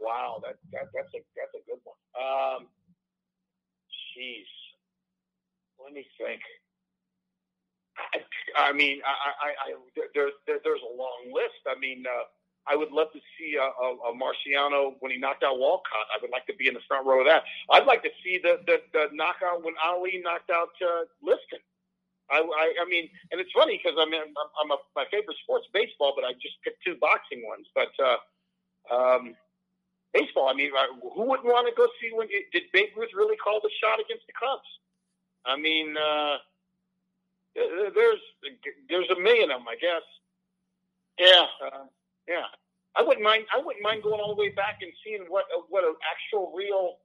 Wow, 0.01 0.41
that, 0.45 0.57
that 0.73 0.89
that's 0.95 1.13
a 1.15 1.21
that's 1.37 1.55
a 1.55 1.63
good 1.67 1.81
one. 1.85 1.99
Um, 2.17 2.67
jeez, 4.17 4.49
let 5.83 5.93
me 5.93 6.07
think. 6.19 6.41
I, 7.99 8.71
I 8.71 8.73
mean, 8.73 9.01
I, 9.03 9.11
I, 9.11 9.51
I 9.51 9.69
there, 10.15 10.31
there, 10.47 10.59
there's 10.63 10.83
a 10.87 10.95
long 10.95 11.35
list. 11.35 11.67
I 11.67 11.79
mean, 11.79 12.05
uh, 12.07 12.25
I 12.69 12.77
would 12.77 12.93
love 12.93 13.09
to 13.13 13.21
see 13.39 13.57
a, 13.57 13.65
a, 13.65 13.89
a 14.07 14.15
Marciano 14.15 14.95
when 15.01 15.11
he 15.11 15.19
knocked 15.19 15.43
out 15.43 15.59
Walcott. 15.59 16.07
I 16.15 16.21
would 16.23 16.31
like 16.31 16.47
to 16.47 16.55
be 16.55 16.69
in 16.69 16.75
the 16.75 16.85
front 16.87 17.07
row 17.07 17.21
of 17.21 17.27
that. 17.27 17.43
I'd 17.71 17.87
like 17.87 18.03
to 18.05 18.11
see 18.23 18.39
the 18.43 18.61
the, 18.67 18.79
the 18.93 19.09
knockout 19.13 19.65
when 19.65 19.75
Ali 19.85 20.21
knocked 20.23 20.51
out 20.51 20.71
uh, 20.85 21.05
Liston. 21.23 21.59
I, 22.31 22.45
I, 22.45 22.85
I 22.85 22.89
mean, 22.89 23.09
and 23.33 23.41
it's 23.41 23.51
funny 23.57 23.81
because 23.81 23.97
I'm, 23.99 24.13
I'm, 24.13 24.51
I'm 24.61 24.71
a, 24.71 24.77
my 24.95 25.05
favorite 25.11 25.37
sport's 25.43 25.67
baseball, 25.73 26.13
but 26.15 26.29
I 26.29 26.35
just 26.35 26.61
picked 26.63 26.85
two 26.85 26.97
boxing 27.01 27.41
ones. 27.49 27.67
But 27.73 27.89
uh, 27.97 28.21
um, 28.93 29.35
baseball, 30.13 30.49
I 30.49 30.55
mean, 30.55 30.71
who 31.15 31.23
wouldn't 31.25 31.49
want 31.49 31.69
to 31.69 31.75
go 31.77 31.89
see 32.01 32.11
when 32.13 32.29
did 32.29 32.63
Babe 32.73 32.91
Ruth 32.97 33.11
really 33.15 33.37
call 33.37 33.61
the 33.63 33.71
shot 33.83 34.01
against 34.01 34.27
the 34.27 34.33
Cubs? 34.39 34.69
I 35.47 35.57
mean, 35.57 35.97
uh, 35.97 36.37
there's 37.55 38.21
there's 38.89 39.11
a 39.11 39.21
million 39.21 39.51
of 39.51 39.61
them, 39.61 39.69
I 39.69 39.77
guess. 39.77 40.05
Yeah. 41.19 41.47
Uh, 41.65 41.85
yeah, 42.29 42.45
I 42.95 43.03
wouldn't 43.03 43.25
mind. 43.25 43.45
I 43.55 43.59
wouldn't 43.59 43.83
mind 43.83 44.03
going 44.03 44.21
all 44.21 44.35
the 44.37 44.41
way 44.41 44.51
back 44.51 44.79
and 44.83 44.93
seeing 45.03 45.25
what 45.29 45.47
uh, 45.57 45.63
what 45.69 45.83
an 45.85 45.95
actual 46.05 46.53
real. 46.55 46.99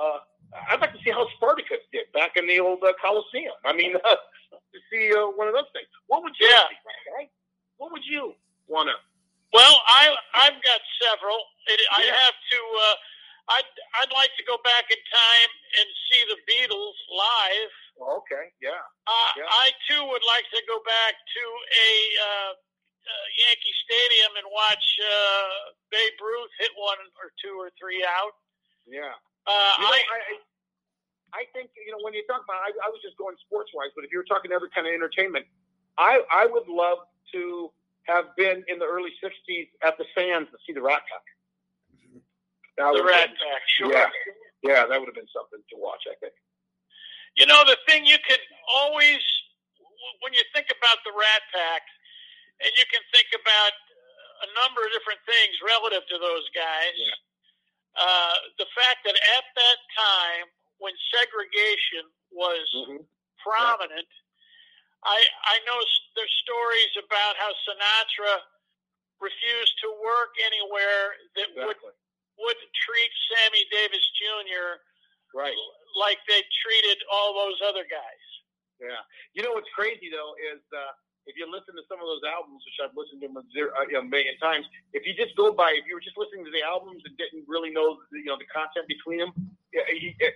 Uh, 0.00 0.24
I'd 0.70 0.80
like 0.80 0.92
to 0.94 0.98
see 1.04 1.10
how 1.10 1.28
Spartacus 1.36 1.84
did 1.92 2.10
back 2.14 2.36
in 2.36 2.48
the 2.48 2.58
old 2.58 2.80
uh, 2.82 2.92
Coliseum. 3.00 3.52
I 3.64 3.76
mean, 3.76 3.94
uh, 3.96 4.16
to 4.72 4.78
see 4.90 5.12
uh, 5.12 5.28
one 5.36 5.46
of 5.48 5.54
those 5.54 5.68
things. 5.74 5.86
What 6.06 6.22
would 6.22 6.32
you? 6.40 6.48
Yeah. 6.48 6.64
see, 6.72 7.12
right? 7.16 7.30
What 7.76 7.92
would 7.92 8.02
you 8.08 8.34
want 8.68 8.88
to? 8.88 8.96
Well, 9.52 9.76
I 9.88 10.14
I've 10.46 10.58
got 10.62 10.80
several. 11.02 11.38
It, 11.66 11.80
yeah. 11.80 11.98
I 11.98 12.02
have 12.06 12.36
to. 12.38 12.60
Uh, 12.60 12.96
I'd 13.58 13.70
I'd 14.02 14.12
like 14.14 14.30
to 14.38 14.44
go 14.46 14.56
back 14.62 14.86
in 14.90 15.00
time 15.10 15.50
and 15.82 15.86
see 16.06 16.22
the 16.30 16.38
Beatles 16.46 16.98
live. 17.10 17.74
Oh, 18.00 18.22
okay, 18.22 18.54
yeah. 18.62 18.78
Uh, 19.06 19.30
yeah. 19.36 19.50
I 19.50 19.74
too 19.90 20.02
would 20.06 20.24
like 20.24 20.46
to 20.54 20.60
go 20.70 20.78
back 20.86 21.18
to 21.18 21.44
a 21.66 21.90
uh, 22.22 22.52
uh, 22.54 23.26
Yankee 23.42 23.76
Stadium 23.82 24.32
and 24.38 24.46
watch 24.54 24.86
uh, 25.02 25.74
Babe 25.90 26.14
Ruth 26.22 26.52
hit 26.62 26.70
one 26.78 27.00
or 27.18 27.34
two 27.42 27.58
or 27.58 27.74
three 27.74 28.06
out. 28.06 28.38
Yeah. 28.86 29.18
Uh, 29.50 29.72
you 29.82 29.84
know, 29.84 29.98
I, 29.98 30.00
I 30.14 30.34
I 31.34 31.42
think 31.50 31.74
you 31.74 31.90
know 31.90 32.02
when 32.06 32.14
you 32.14 32.22
talk 32.30 32.46
about 32.46 32.62
I, 32.62 32.70
I 32.86 32.88
was 32.90 33.02
just 33.02 33.18
going 33.18 33.34
sports 33.42 33.74
wise, 33.74 33.90
but 33.98 34.06
if 34.06 34.14
you 34.14 34.18
were 34.22 34.30
talking 34.30 34.54
other 34.54 34.70
kind 34.70 34.86
of 34.86 34.94
entertainment, 34.94 35.46
I 35.98 36.22
I 36.30 36.46
would 36.46 36.70
love 36.70 37.02
to 37.34 37.70
have 38.10 38.34
been 38.36 38.64
in 38.66 38.78
the 38.82 38.86
early 38.86 39.10
'60s 39.22 39.70
at 39.86 39.94
the 39.98 40.04
Sands 40.14 40.50
to 40.50 40.58
see 40.66 40.72
the 40.74 40.82
Rat 40.82 41.02
Pack. 41.06 41.26
That 42.78 42.94
the 42.96 43.04
Rat 43.04 43.28
been- 43.30 43.36
Pack, 43.38 43.62
sure. 43.78 43.92
Yeah, 43.92 44.10
yeah, 44.62 44.82
that 44.86 44.96
would 44.98 45.06
have 45.08 45.14
been 45.18 45.30
something 45.34 45.60
to 45.70 45.76
watch. 45.78 46.02
I 46.10 46.14
think. 46.18 46.34
You 47.36 47.46
know, 47.46 47.62
the 47.64 47.78
thing 47.86 48.04
you 48.06 48.18
can 48.26 48.38
always, 48.74 49.20
when 50.20 50.32
you 50.34 50.42
think 50.54 50.66
about 50.74 50.98
the 51.06 51.12
Rat 51.14 51.42
Pack, 51.54 51.82
and 52.60 52.70
you 52.76 52.84
can 52.90 53.00
think 53.14 53.28
about 53.32 53.72
a 54.42 54.48
number 54.64 54.82
of 54.84 54.90
different 54.92 55.20
things 55.28 55.54
relative 55.62 56.02
to 56.08 56.16
those 56.18 56.48
guys, 56.56 56.96
Yeah. 56.96 57.14
uh, 57.96 58.34
the 58.58 58.66
fact 58.74 59.04
that 59.04 59.14
at 59.14 59.44
that 59.54 59.78
time, 59.96 60.46
when 60.78 60.94
segregation 61.12 62.08
was 62.32 62.66
Mm-hmm. 62.74 63.04
prominent, 63.44 64.08
I, 65.04 65.18
I 65.48 65.56
know 65.64 65.78
there's 66.16 66.36
stories 66.44 66.92
about 67.00 67.34
how 67.40 67.50
Sinatra 67.64 68.44
refused 69.20 69.74
to 69.84 69.88
work 70.00 70.32
anywhere 70.44 71.16
that 71.36 71.48
would, 71.56 71.76
Exactly. 71.76 71.92
would 72.40 72.60
treat 72.84 73.12
Sammy 73.32 73.64
Davis 73.72 74.04
Jr. 74.16 74.80
Right. 75.32 75.54
like 75.94 76.18
they 76.26 76.42
treated 76.64 76.98
all 77.12 77.32
those 77.36 77.60
other 77.64 77.84
guys. 77.86 78.24
Yeah. 78.80 79.00
You 79.36 79.44
know 79.44 79.52
what's 79.52 79.70
crazy 79.76 80.08
though 80.08 80.34
is 80.40 80.60
uh, 80.72 80.92
if 81.28 81.36
you 81.36 81.44
listen 81.46 81.76
to 81.76 81.84
some 81.86 82.00
of 82.00 82.08
those 82.08 82.24
albums, 82.24 82.64
which 82.64 82.80
I've 82.80 82.96
listened 82.96 83.20
to 83.22 83.28
them 83.28 83.36
a, 83.36 83.44
zero, 83.52 83.70
uh, 83.76 83.84
you 83.86 84.00
know, 84.00 84.04
million 84.08 84.34
times, 84.40 84.64
if 84.96 85.04
you 85.04 85.12
just 85.12 85.36
go 85.36 85.52
by, 85.52 85.76
if 85.76 85.84
you 85.84 85.94
were 85.94 86.02
just 86.02 86.16
listening 86.16 86.48
to 86.48 86.52
the 86.52 86.64
albums 86.64 87.04
and 87.04 87.12
didn't 87.20 87.44
really 87.46 87.70
know, 87.70 88.00
the, 88.10 88.18
you 88.24 88.28
know, 88.32 88.40
the 88.40 88.48
content 88.48 88.88
between 88.88 89.20
them, 89.20 89.32
yeah, 89.70 89.84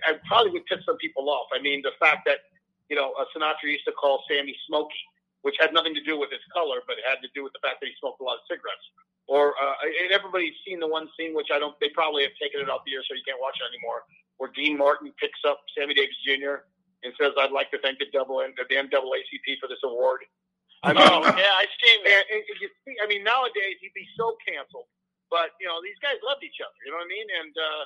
I 0.07 0.21
probably 0.29 0.53
would 0.55 0.65
piss 0.69 0.85
some 0.85 0.95
people 0.97 1.27
off. 1.29 1.49
I 1.51 1.59
mean, 1.59 1.81
the 1.81 1.97
fact 1.99 2.23
that 2.29 2.47
you 2.89 2.95
know 2.95 3.13
uh, 3.19 3.25
Sinatra 3.35 3.69
used 3.71 3.85
to 3.85 3.93
call 3.93 4.23
Sammy 4.29 4.55
Smokey, 4.67 5.03
which 5.41 5.55
had 5.59 5.73
nothing 5.73 5.93
to 5.95 6.03
do 6.03 6.17
with 6.19 6.31
his 6.31 6.43
color, 6.53 6.81
but 6.87 6.97
it 6.97 7.05
had 7.07 7.21
to 7.25 7.29
do 7.33 7.43
with 7.43 7.53
the 7.53 7.61
fact 7.65 7.81
that 7.81 7.87
he 7.87 7.95
smoked 7.99 8.21
a 8.21 8.25
lot 8.25 8.37
of 8.41 8.45
cigarettes. 8.49 8.85
Or 9.27 9.57
uh, 9.57 9.75
and 10.05 10.13
everybody's 10.13 10.53
seen 10.67 10.79
the 10.79 10.87
one 10.87 11.09
scene, 11.17 11.33
which 11.33 11.49
I 11.49 11.57
don't. 11.57 11.73
They 11.81 11.89
probably 11.89 12.21
have 12.29 12.35
taken 12.37 12.61
it 12.61 12.69
off 12.69 12.85
the 12.85 12.93
air, 12.93 13.01
so 13.09 13.17
you 13.17 13.25
can't 13.25 13.41
watch 13.41 13.57
it 13.57 13.65
anymore. 13.73 14.05
Where 14.37 14.51
Dean 14.53 14.77
Martin 14.77 15.09
picks 15.17 15.39
up 15.47 15.57
Sammy 15.73 15.95
Davis 15.97 16.13
Jr. 16.21 16.61
and 17.01 17.09
says, 17.17 17.33
"I'd 17.39 17.49
like 17.55 17.71
to 17.73 17.79
thank 17.81 17.97
the 17.97 18.05
double 18.13 18.45
and 18.45 18.53
the 18.53 18.65
NAACP 18.69 19.47
for 19.57 19.65
this 19.65 19.81
award." 19.81 20.21
I 20.85 20.93
mean, 20.93 21.01
Oh, 21.01 21.25
yeah, 21.25 21.57
I've 21.57 21.73
seen 21.81 22.05
that. 22.05 22.23
and, 22.29 22.37
and 22.45 22.57
you 22.61 22.69
see, 22.85 22.93
I 23.01 23.09
mean, 23.09 23.25
nowadays 23.25 23.81
he'd 23.81 23.97
be 23.97 24.05
so 24.13 24.37
canceled. 24.45 24.85
But 25.33 25.57
you 25.57 25.65
know, 25.65 25.81
these 25.81 25.97
guys 26.05 26.21
loved 26.21 26.45
each 26.45 26.61
other. 26.61 26.77
You 26.85 26.93
know 26.93 27.01
what 27.01 27.09
I 27.09 27.15
mean? 27.17 27.25
And 27.41 27.53
uh, 27.57 27.83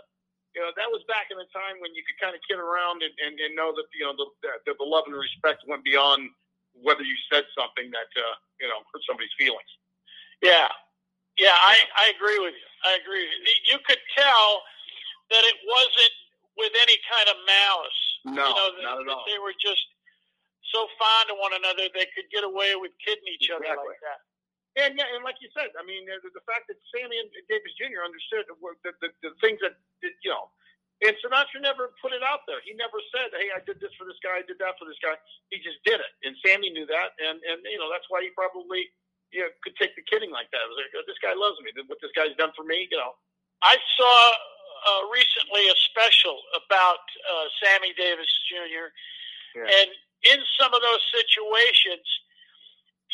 you 0.58 0.62
know, 0.62 0.74
that 0.74 0.90
was 0.90 1.06
back 1.06 1.30
in 1.30 1.38
the 1.38 1.50
time 1.54 1.78
when 1.78 1.94
you 1.94 2.02
could 2.02 2.18
kind 2.18 2.34
of 2.34 2.42
kid 2.50 2.58
around 2.58 3.06
and, 3.06 3.14
and, 3.22 3.38
and 3.38 3.54
know 3.54 3.70
that 3.74 3.86
you 3.94 4.06
know 4.06 4.18
the, 4.18 4.28
the 4.66 4.74
the 4.74 4.88
love 4.88 5.06
and 5.06 5.14
respect 5.14 5.62
went 5.70 5.86
beyond 5.86 6.30
whether 6.74 7.06
you 7.06 7.18
said 7.30 7.46
something 7.54 7.90
that 7.94 8.10
uh, 8.18 8.36
you 8.58 8.68
know 8.68 8.82
hurt 8.90 9.04
somebody's 9.06 9.34
feelings. 9.38 9.70
Yeah, 10.42 10.70
yeah, 11.38 11.56
I, 11.56 11.76
I 11.96 12.06
agree 12.16 12.40
with 12.42 12.56
you. 12.58 12.70
I 12.84 12.98
agree. 12.98 13.24
With 13.24 13.46
you. 13.46 13.76
you 13.76 13.78
could 13.86 14.02
tell 14.18 14.48
that 15.30 15.44
it 15.46 15.58
wasn't 15.70 16.16
with 16.58 16.74
any 16.82 16.98
kind 17.08 17.28
of 17.30 17.38
malice. 17.46 18.02
No, 18.26 18.34
you 18.34 18.56
know, 18.56 18.70
that, 18.76 18.84
not 18.84 18.98
at 19.00 19.08
all. 19.08 19.24
They 19.30 19.40
were 19.40 19.56
just 19.56 19.86
so 20.74 20.86
fond 20.98 21.34
of 21.34 21.38
one 21.42 21.54
another 21.56 21.90
they 21.94 22.10
could 22.14 22.30
get 22.30 22.46
away 22.46 22.78
with 22.78 22.94
kidding 23.02 23.26
each 23.30 23.50
other 23.50 23.66
like 23.66 24.02
that. 24.06 24.22
And 24.78 24.94
yeah, 24.96 25.10
and 25.18 25.26
like 25.26 25.42
you 25.42 25.50
said, 25.58 25.74
I 25.76 25.84
mean, 25.84 26.06
the, 26.06 26.22
the 26.30 26.46
fact 26.46 26.70
that 26.70 26.78
Sammy 26.94 27.18
and 27.18 27.30
Davis 27.50 27.74
Jr. 27.82 28.06
understood 28.06 28.46
the, 28.46 28.56
the, 28.86 28.92
the, 29.02 29.10
the 29.26 29.32
things 29.42 29.58
that 29.66 29.82
you 30.04 30.30
know, 30.30 30.54
and 31.02 31.16
Sinatra 31.24 31.64
never 31.64 31.96
put 32.04 32.14
it 32.14 32.22
out 32.22 32.46
there. 32.46 32.62
He 32.62 32.78
never 32.78 33.02
said, 33.10 33.34
"Hey, 33.34 33.50
I 33.50 33.66
did 33.66 33.82
this 33.82 33.92
for 33.98 34.06
this 34.06 34.20
guy, 34.22 34.40
I 34.40 34.46
did 34.46 34.62
that 34.62 34.78
for 34.78 34.86
this 34.86 35.00
guy." 35.02 35.18
He 35.50 35.58
just 35.64 35.82
did 35.88 35.98
it, 35.98 36.14
and 36.22 36.38
Sammy 36.46 36.70
knew 36.70 36.86
that, 36.86 37.18
and 37.18 37.42
and 37.42 37.66
you 37.66 37.82
know 37.82 37.90
that's 37.90 38.06
why 38.14 38.22
he 38.22 38.30
probably 38.38 38.88
you 39.34 39.46
know, 39.46 39.50
could 39.66 39.78
take 39.78 39.94
the 39.98 40.06
kidding 40.06 40.30
like 40.30 40.50
that. 40.54 40.62
It 40.62 40.70
was 40.70 40.80
like, 40.80 40.94
oh, 40.94 41.06
"This 41.10 41.22
guy 41.22 41.34
loves 41.34 41.58
me. 41.66 41.74
What 41.90 41.98
this 42.02 42.14
guy's 42.14 42.38
done 42.38 42.54
for 42.54 42.64
me," 42.64 42.86
you 42.92 43.00
know. 43.00 43.18
I 43.66 43.76
saw 43.98 44.16
uh, 44.86 45.02
recently 45.12 45.68
a 45.68 45.76
special 45.92 46.40
about 46.56 47.04
uh, 47.28 47.48
Sammy 47.60 47.92
Davis 47.98 48.32
Jr. 48.48 48.94
Yeah. 49.56 49.66
and 49.66 49.90
in 50.24 50.40
some 50.60 50.72
of 50.74 50.82
those 50.84 51.04
situations, 51.16 52.06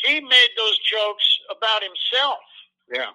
he 0.04 0.20
made 0.20 0.52
those 0.56 0.78
jokes 0.84 1.24
about 1.50 1.82
himself. 1.82 2.42
Yeah. 2.92 3.12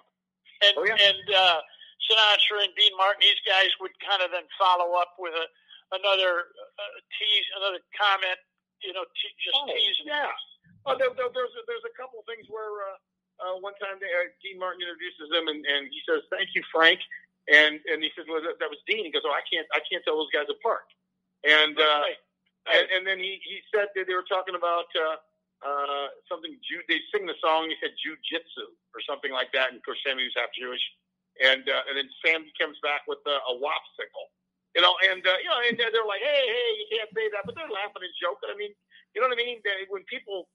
and 0.62 0.74
Oh, 0.78 0.84
yeah. 0.84 0.96
and 0.98 1.26
uh, 1.34 1.58
Sinatra 2.06 2.64
and 2.66 2.74
Dean 2.76 2.92
Martin, 2.98 3.22
these 3.22 3.40
guys 3.46 3.70
would 3.80 3.94
kind 4.02 4.20
of 4.22 4.30
then 4.34 4.46
follow 4.58 4.94
up 4.98 5.14
with 5.18 5.34
a 5.34 5.46
another 5.92 6.48
uh, 6.80 6.94
tease, 7.20 7.46
another 7.60 7.76
comment, 7.92 8.40
you 8.80 8.92
know, 8.96 9.04
te- 9.12 9.36
just 9.44 9.52
Oh, 9.60 9.68
teasing. 9.68 10.08
yeah. 10.08 10.32
Oh, 10.88 10.96
there, 10.96 11.12
there, 11.14 11.28
there's 11.36 11.52
a, 11.52 11.62
there's 11.68 11.84
a 11.84 11.92
couple 12.00 12.18
of 12.18 12.26
things 12.26 12.48
where 12.48 12.72
uh, 12.90 12.98
uh, 13.44 13.54
one 13.60 13.76
time 13.76 14.00
they, 14.00 14.08
uh, 14.08 14.32
Dean 14.40 14.56
Martin 14.58 14.80
introduces 14.82 15.28
him 15.30 15.46
and, 15.52 15.60
and 15.68 15.92
he 15.92 16.00
says, 16.08 16.24
"Thank 16.32 16.50
you, 16.56 16.62
Frank," 16.72 16.98
and 17.52 17.78
and 17.92 18.00
he 18.02 18.08
says, 18.16 18.24
"Well, 18.26 18.40
that, 18.42 18.56
that 18.58 18.70
was 18.72 18.80
Dean." 18.88 19.04
He 19.04 19.12
goes, 19.12 19.22
"Oh, 19.28 19.30
I 19.36 19.44
can't 19.46 19.68
I 19.76 19.80
can't 19.86 20.00
tell 20.02 20.16
those 20.18 20.32
guys 20.34 20.48
apart." 20.50 20.88
And 21.44 21.76
uh, 21.78 21.84
Right. 22.08 22.18
and, 22.72 22.84
and 22.94 23.02
then 23.06 23.18
he, 23.18 23.36
he 23.44 23.58
said 23.74 23.90
that 23.94 24.06
they 24.08 24.14
were 24.14 24.26
talking 24.26 24.54
about 24.56 24.86
uh, 24.96 25.16
uh, 25.62 26.06
something. 26.28 26.52
They 26.90 27.00
sing 27.14 27.24
the 27.26 27.38
song. 27.40 27.70
He 27.70 27.76
said 27.80 27.94
jujitsu 27.98 28.66
or 28.94 29.00
something 29.06 29.30
like 29.32 29.50
that. 29.54 29.70
And 29.70 29.78
of 29.78 29.82
course, 29.86 30.02
Sammy 30.04 30.26
was 30.26 30.34
half 30.36 30.50
Jewish. 30.52 30.82
And 31.40 31.64
uh, 31.64 31.88
and 31.88 31.96
then 31.96 32.08
Sam 32.20 32.44
comes 32.60 32.76
back 32.84 33.08
with 33.08 33.24
uh, 33.24 33.32
a 33.48 33.54
wopsicle, 33.56 34.26
you 34.76 34.84
know. 34.84 34.92
And 35.08 35.24
uh, 35.24 35.38
you 35.40 35.48
know, 35.48 35.60
and 35.64 35.74
they're, 35.80 35.88
they're 35.88 36.04
like, 36.04 36.20
hey, 36.20 36.44
hey, 36.44 36.70
you 36.76 36.86
can't 36.92 37.08
say 37.16 37.32
that, 37.32 37.48
but 37.48 37.56
they're 37.56 37.72
laughing 37.72 38.04
and 38.04 38.12
joking. 38.20 38.52
I 38.52 38.56
mean, 38.60 38.76
you 39.16 39.24
know 39.24 39.32
what 39.32 39.38
I 39.38 39.40
mean? 39.40 39.64
They, 39.64 39.88
when 39.88 40.04
people 40.12 40.52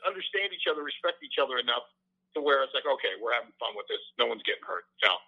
understand 0.00 0.56
each 0.56 0.64
other, 0.64 0.80
respect 0.80 1.20
each 1.20 1.36
other 1.36 1.60
enough 1.60 1.84
to 2.32 2.40
where 2.40 2.64
it's 2.64 2.72
like, 2.72 2.88
okay, 2.88 3.20
we're 3.20 3.36
having 3.36 3.52
fun 3.60 3.76
with 3.76 3.84
this. 3.92 4.00
No 4.16 4.24
one's 4.32 4.42
getting 4.48 4.64
hurt. 4.64 4.88
No. 5.04 5.20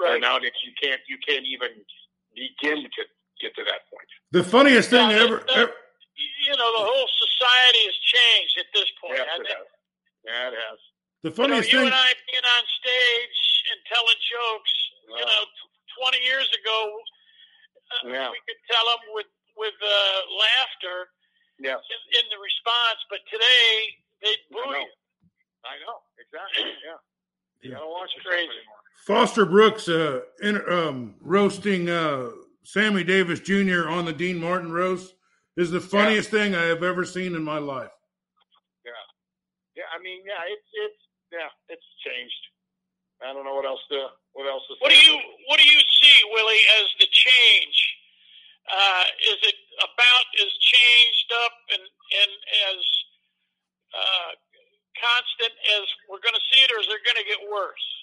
Right. 0.00 0.16
And 0.16 0.24
nowadays, 0.24 0.56
you 0.64 0.72
can't 0.80 1.04
you 1.12 1.20
can't 1.20 1.44
even 1.44 1.84
begin 2.32 2.88
to 2.88 3.02
get 3.44 3.52
to 3.60 3.68
that 3.68 3.84
point. 3.92 4.08
The 4.32 4.48
funniest 4.48 4.88
thing 4.90 5.12
Yeah, 5.12 5.28
ever, 5.28 5.44
that- 5.44 5.68
ever 5.68 5.76
You 6.18 6.54
know, 6.58 6.70
the 6.74 6.84
whole 6.84 7.08
society 7.14 7.82
has 7.86 7.98
changed 8.02 8.54
at 8.58 8.68
this 8.74 8.90
point. 8.98 9.22
Yes, 9.22 9.28
I 9.30 9.36
it 9.38 9.46
has. 9.46 9.68
Yeah, 10.26 10.48
it 10.50 10.56
has. 10.58 10.78
the 11.22 11.30
you, 11.30 11.30
know, 11.30 11.36
funniest 11.38 11.70
you 11.72 11.78
thing. 11.78 11.86
and 11.86 11.94
I 11.94 12.10
being 12.26 12.46
on 12.58 12.64
stage 12.82 13.40
and 13.70 13.78
telling 13.86 14.18
jokes, 14.18 14.72
you 15.14 15.24
know, 15.24 15.42
t- 15.46 16.18
20 16.18 16.18
years 16.26 16.48
ago, 16.58 16.78
uh, 16.90 18.08
Yeah. 18.10 18.28
we 18.34 18.40
could 18.50 18.60
tell 18.66 18.82
them 18.90 19.02
with, 19.14 19.30
with 19.56 19.76
uh, 19.78 20.18
laughter 20.42 21.10
Yes. 21.62 21.78
in, 21.86 22.00
in 22.18 22.24
the 22.34 22.38
response, 22.42 22.98
but 23.10 23.18
today 23.30 23.70
they'd 24.22 24.42
I 24.42 24.50
boo 24.50 24.66
know. 24.74 24.78
you. 24.78 24.90
I 25.66 25.74
know. 25.86 25.98
Exactly. 26.18 26.70
Yeah. 26.82 26.98
You 27.62 27.70
Yeah. 27.72 27.78
don't 27.78 27.90
watch 27.94 28.10
it 28.16 28.24
crazy. 28.24 28.50
anymore. 28.50 28.82
Foster 29.06 29.46
Brooks 29.46 29.88
uh, 29.88 30.20
in, 30.42 30.56
um, 30.70 31.14
roasting 31.20 31.88
uh, 31.90 32.30
Sammy 32.64 33.02
Davis 33.04 33.40
Jr. 33.40 33.88
on 33.88 34.04
the 34.04 34.12
Dean 34.12 34.38
Martin 34.38 34.70
roast 34.72 35.14
is 35.58 35.74
the 35.74 35.82
funniest 35.82 36.30
thing 36.30 36.54
I 36.54 36.70
have 36.70 36.86
ever 36.86 37.04
seen 37.04 37.34
in 37.34 37.42
my 37.42 37.58
life. 37.58 37.90
Yeah, 38.86 39.04
yeah. 39.74 39.90
I 39.90 39.98
mean, 39.98 40.22
yeah, 40.22 40.46
it's 40.46 40.70
it's 40.86 41.02
yeah, 41.34 41.50
it's 41.66 41.84
changed. 42.06 42.42
I 43.18 43.34
don't 43.34 43.42
know 43.42 43.58
what 43.58 43.66
else 43.66 43.82
to 43.90 44.14
what 44.38 44.46
else 44.46 44.62
to 44.70 44.78
What 44.78 44.94
do 44.94 44.96
you 45.02 45.18
What 45.50 45.58
do 45.58 45.66
you 45.66 45.82
see, 45.82 46.16
Willie, 46.30 46.62
as 46.78 46.86
the 47.02 47.10
change? 47.10 47.78
Uh, 48.70 49.04
is 49.34 49.38
it 49.42 49.58
about 49.82 50.26
as 50.38 50.52
changed 50.62 51.28
up 51.42 51.54
and 51.74 51.82
and 51.82 52.32
as 52.70 52.80
uh, 53.98 54.30
constant 54.94 55.54
as 55.74 55.84
we're 56.06 56.22
going 56.22 56.38
to 56.38 56.46
see 56.54 56.62
it, 56.62 56.70
or 56.70 56.78
is 56.78 56.86
it 56.86 57.02
going 57.02 57.18
to 57.18 57.26
get 57.26 57.42
worse? 57.50 57.97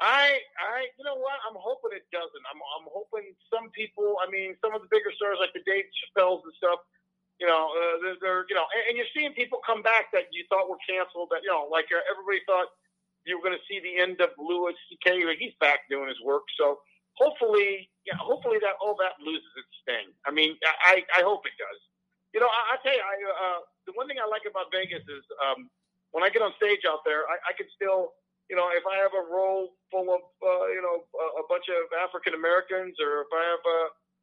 I 0.00 0.42
I 0.58 0.90
you 0.98 1.04
know 1.06 1.14
what? 1.18 1.38
I'm 1.46 1.54
hoping 1.54 1.94
it 1.94 2.06
doesn't. 2.10 2.44
I'm 2.50 2.58
I'm 2.80 2.86
hoping 2.90 3.30
some 3.46 3.70
people. 3.70 4.18
I 4.18 4.26
mean, 4.26 4.58
some 4.58 4.74
of 4.74 4.82
the 4.82 4.90
bigger 4.90 5.14
stars 5.14 5.38
like 5.38 5.54
the 5.54 5.62
Dave 5.62 5.86
Chappelle's 5.94 6.42
and 6.42 6.54
stuff. 6.58 6.82
You 7.42 7.50
know, 7.50 7.70
uh, 7.70 7.94
they're, 8.02 8.18
they're 8.22 8.42
you 8.50 8.54
know, 8.58 8.66
and, 8.74 8.82
and 8.90 8.94
you're 8.98 9.10
seeing 9.14 9.34
people 9.38 9.62
come 9.62 9.82
back 9.82 10.10
that 10.14 10.30
you 10.34 10.42
thought 10.50 10.66
were 10.66 10.80
canceled. 10.82 11.30
That 11.30 11.46
you 11.46 11.50
know, 11.50 11.70
like 11.70 11.86
uh, 11.94 12.02
everybody 12.10 12.42
thought 12.46 12.74
you 13.26 13.38
were 13.38 13.44
going 13.46 13.54
to 13.58 13.66
see 13.70 13.78
the 13.78 14.02
end 14.02 14.18
of 14.20 14.34
Louis 14.38 14.74
C.K. 14.90 15.24
Like, 15.24 15.38
He's 15.38 15.56
back 15.62 15.86
doing 15.90 16.10
his 16.10 16.18
work. 16.26 16.44
So 16.58 16.82
hopefully, 17.14 17.90
yeah, 18.06 18.18
hopefully 18.18 18.58
that 18.66 18.74
all 18.82 18.98
that 18.98 19.18
loses 19.22 19.46
its 19.58 19.72
sting. 19.86 20.10
I 20.26 20.34
mean, 20.34 20.58
I 20.90 21.06
I 21.14 21.22
hope 21.22 21.46
it 21.46 21.54
does. 21.54 21.80
You 22.34 22.42
know, 22.42 22.50
I, 22.50 22.74
I 22.74 22.82
tell 22.82 22.94
you, 22.94 23.02
I 23.02 23.14
uh, 23.30 23.60
the 23.86 23.94
one 23.94 24.10
thing 24.10 24.18
I 24.18 24.26
like 24.26 24.42
about 24.42 24.74
Vegas 24.74 25.06
is 25.06 25.24
um, 25.38 25.70
when 26.10 26.26
I 26.26 26.30
get 26.34 26.42
on 26.42 26.50
stage 26.58 26.82
out 26.82 27.06
there, 27.06 27.26
I, 27.30 27.38
I 27.50 27.52
can 27.54 27.66
still 27.74 28.14
you 28.50 28.56
know, 28.56 28.68
if 28.76 28.84
I 28.84 29.00
have 29.00 29.16
a 29.16 29.24
row 29.24 29.72
full 29.88 30.12
of, 30.12 30.22
uh, 30.44 30.66
you 30.68 30.82
know, 30.84 31.04
a, 31.16 31.26
a 31.40 31.44
bunch 31.48 31.64
of 31.72 31.88
African 31.96 32.36
Americans, 32.36 33.00
or 33.00 33.24
if 33.24 33.32
I 33.32 33.44
have 33.48 33.64
a, 33.64 33.80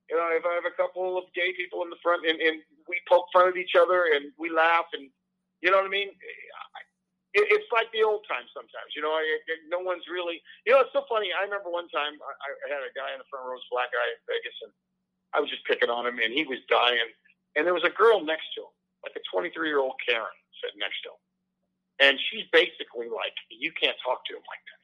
you 0.09 0.15
know, 0.17 0.27
if 0.35 0.45
I 0.45 0.53
have 0.53 0.67
a 0.67 0.77
couple 0.77 1.17
of 1.17 1.25
gay 1.33 1.55
people 1.57 1.81
in 1.81 1.89
the 1.89 2.01
front, 2.03 2.27
and, 2.27 2.37
and 2.37 2.61
we 2.85 3.01
poke 3.09 3.31
fun 3.33 3.49
at 3.49 3.57
each 3.57 3.73
other 3.73 4.13
and 4.13 4.29
we 4.37 4.53
laugh, 4.53 4.85
and 4.93 5.09
you 5.65 5.73
know 5.73 5.81
what 5.81 5.89
I 5.89 5.93
mean. 5.93 6.13
it, 7.33 7.45
it's 7.49 7.71
like 7.73 7.89
the 7.95 8.05
old 8.05 8.27
times 8.29 8.51
sometimes. 8.53 8.93
You 8.93 9.01
know, 9.01 9.17
it, 9.17 9.41
it, 9.49 9.59
no 9.71 9.81
one's 9.81 10.05
really. 10.05 10.43
You 10.67 10.75
know, 10.75 10.85
it's 10.85 10.93
so 10.93 11.07
funny. 11.09 11.33
I 11.33 11.47
remember 11.47 11.73
one 11.73 11.89
time 11.89 12.19
I, 12.21 12.47
I 12.65 12.67
had 12.69 12.83
a 12.85 12.93
guy 12.93 13.15
in 13.15 13.19
the 13.23 13.29
front 13.31 13.47
row, 13.47 13.57
was 13.57 13.65
black 13.73 13.89
guy 13.89 14.05
in 14.05 14.19
Vegas, 14.29 14.57
and 14.61 14.73
I 15.33 15.39
was 15.39 15.49
just 15.49 15.65
picking 15.65 15.89
on 15.89 16.05
him, 16.05 16.19
and 16.19 16.29
he 16.35 16.43
was 16.43 16.59
dying, 16.67 17.09
and 17.55 17.63
there 17.63 17.77
was 17.77 17.87
a 17.87 17.93
girl 17.93 18.19
next 18.21 18.51
to 18.59 18.67
him, 18.67 18.75
like 19.01 19.15
a 19.15 19.23
23 19.31 19.49
year 19.65 19.79
old 19.79 19.95
Karen, 20.03 20.37
sitting 20.59 20.79
next 20.79 20.99
to 21.07 21.15
him, 21.15 21.21
and 22.01 22.17
she's 22.29 22.49
basically 22.49 23.07
like, 23.07 23.37
you 23.53 23.71
can't 23.71 23.95
talk 24.01 24.25
to 24.27 24.33
him 24.33 24.45
like 24.49 24.63
that. 24.65 24.81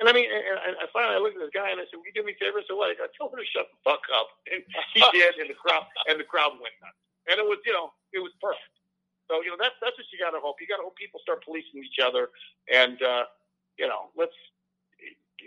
And 0.00 0.06
I 0.06 0.14
mean, 0.14 0.30
and 0.30 0.78
I 0.78 0.86
finally 0.94 1.18
I 1.18 1.20
looked 1.20 1.36
at 1.36 1.42
this 1.42 1.54
guy 1.54 1.74
and 1.74 1.82
I 1.82 1.84
said, 1.90 1.98
"Will 1.98 2.06
you 2.06 2.14
do 2.14 2.22
me 2.22 2.30
a 2.30 2.38
favor?" 2.38 2.62
So 2.70 2.78
what? 2.78 2.94
I 2.94 3.10
told 3.18 3.34
her 3.34 3.42
to 3.42 3.50
shut 3.50 3.66
the 3.66 3.78
fuck 3.82 4.06
up, 4.14 4.30
and 4.54 4.62
he 4.94 5.02
did, 5.10 5.42
and 5.42 5.50
the 5.50 5.58
crowd 5.58 5.90
and 6.06 6.22
the 6.22 6.28
crowd 6.28 6.54
went 6.62 6.70
nuts. 6.78 7.02
And 7.26 7.42
it 7.42 7.42
was, 7.42 7.58
you 7.66 7.74
know, 7.74 7.90
it 8.14 8.22
was 8.22 8.30
perfect. 8.38 8.78
So 9.26 9.42
you 9.42 9.50
know 9.50 9.58
that's 9.58 9.74
that's 9.82 9.98
what 9.98 10.06
you 10.14 10.22
got 10.22 10.38
to 10.38 10.40
hope. 10.40 10.62
You 10.62 10.70
got 10.70 10.78
to 10.78 10.86
hope 10.86 10.94
people 10.94 11.18
start 11.18 11.42
policing 11.42 11.82
each 11.82 11.98
other, 11.98 12.30
and 12.70 13.02
uh, 13.02 13.26
you 13.74 13.90
know 13.90 14.14
let's 14.14 14.38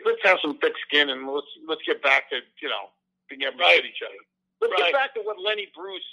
let's 0.03 0.21
have 0.27 0.37
some 0.43 0.59
thick 0.59 0.75
skin 0.83 1.09
and 1.09 1.23
let's 1.25 1.47
let's 1.63 1.81
get 1.87 2.03
back 2.03 2.29
to 2.35 2.43
you 2.61 2.67
know 2.67 2.91
being 3.31 3.47
able 3.47 3.57
to 3.57 3.63
right. 3.63 3.79
hit 3.79 3.87
each 3.87 4.03
other. 4.03 4.19
Let's 4.59 4.75
right. 4.75 4.91
get 4.91 4.99
back 4.99 5.11
to 5.15 5.23
what 5.25 5.41
Lenny 5.41 5.71
Bruce, 5.73 6.05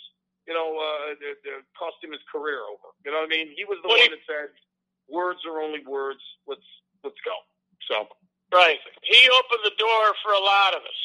you 0.48 0.56
know, 0.56 0.72
uh, 0.80 1.12
the, 1.20 1.36
the 1.44 1.54
cost 1.76 2.00
him 2.00 2.16
his 2.16 2.24
career 2.32 2.64
over. 2.64 2.96
You 3.04 3.12
know 3.12 3.20
what 3.20 3.28
I 3.28 3.34
mean? 3.34 3.52
He 3.52 3.68
was 3.68 3.76
the 3.84 3.92
one 3.92 4.00
that 4.08 4.24
said, 4.24 4.48
"Words 5.08 5.40
are 5.48 5.60
only 5.60 5.84
words. 5.84 6.20
Let's 6.46 6.68
let's 7.02 7.18
go." 7.24 7.36
So 7.88 8.08
right, 8.52 8.78
he 9.02 9.20
opened 9.28 9.64
the 9.64 9.76
door 9.76 10.04
for 10.22 10.32
a 10.32 10.42
lot 10.42 10.76
of 10.76 10.82
us. 10.84 11.00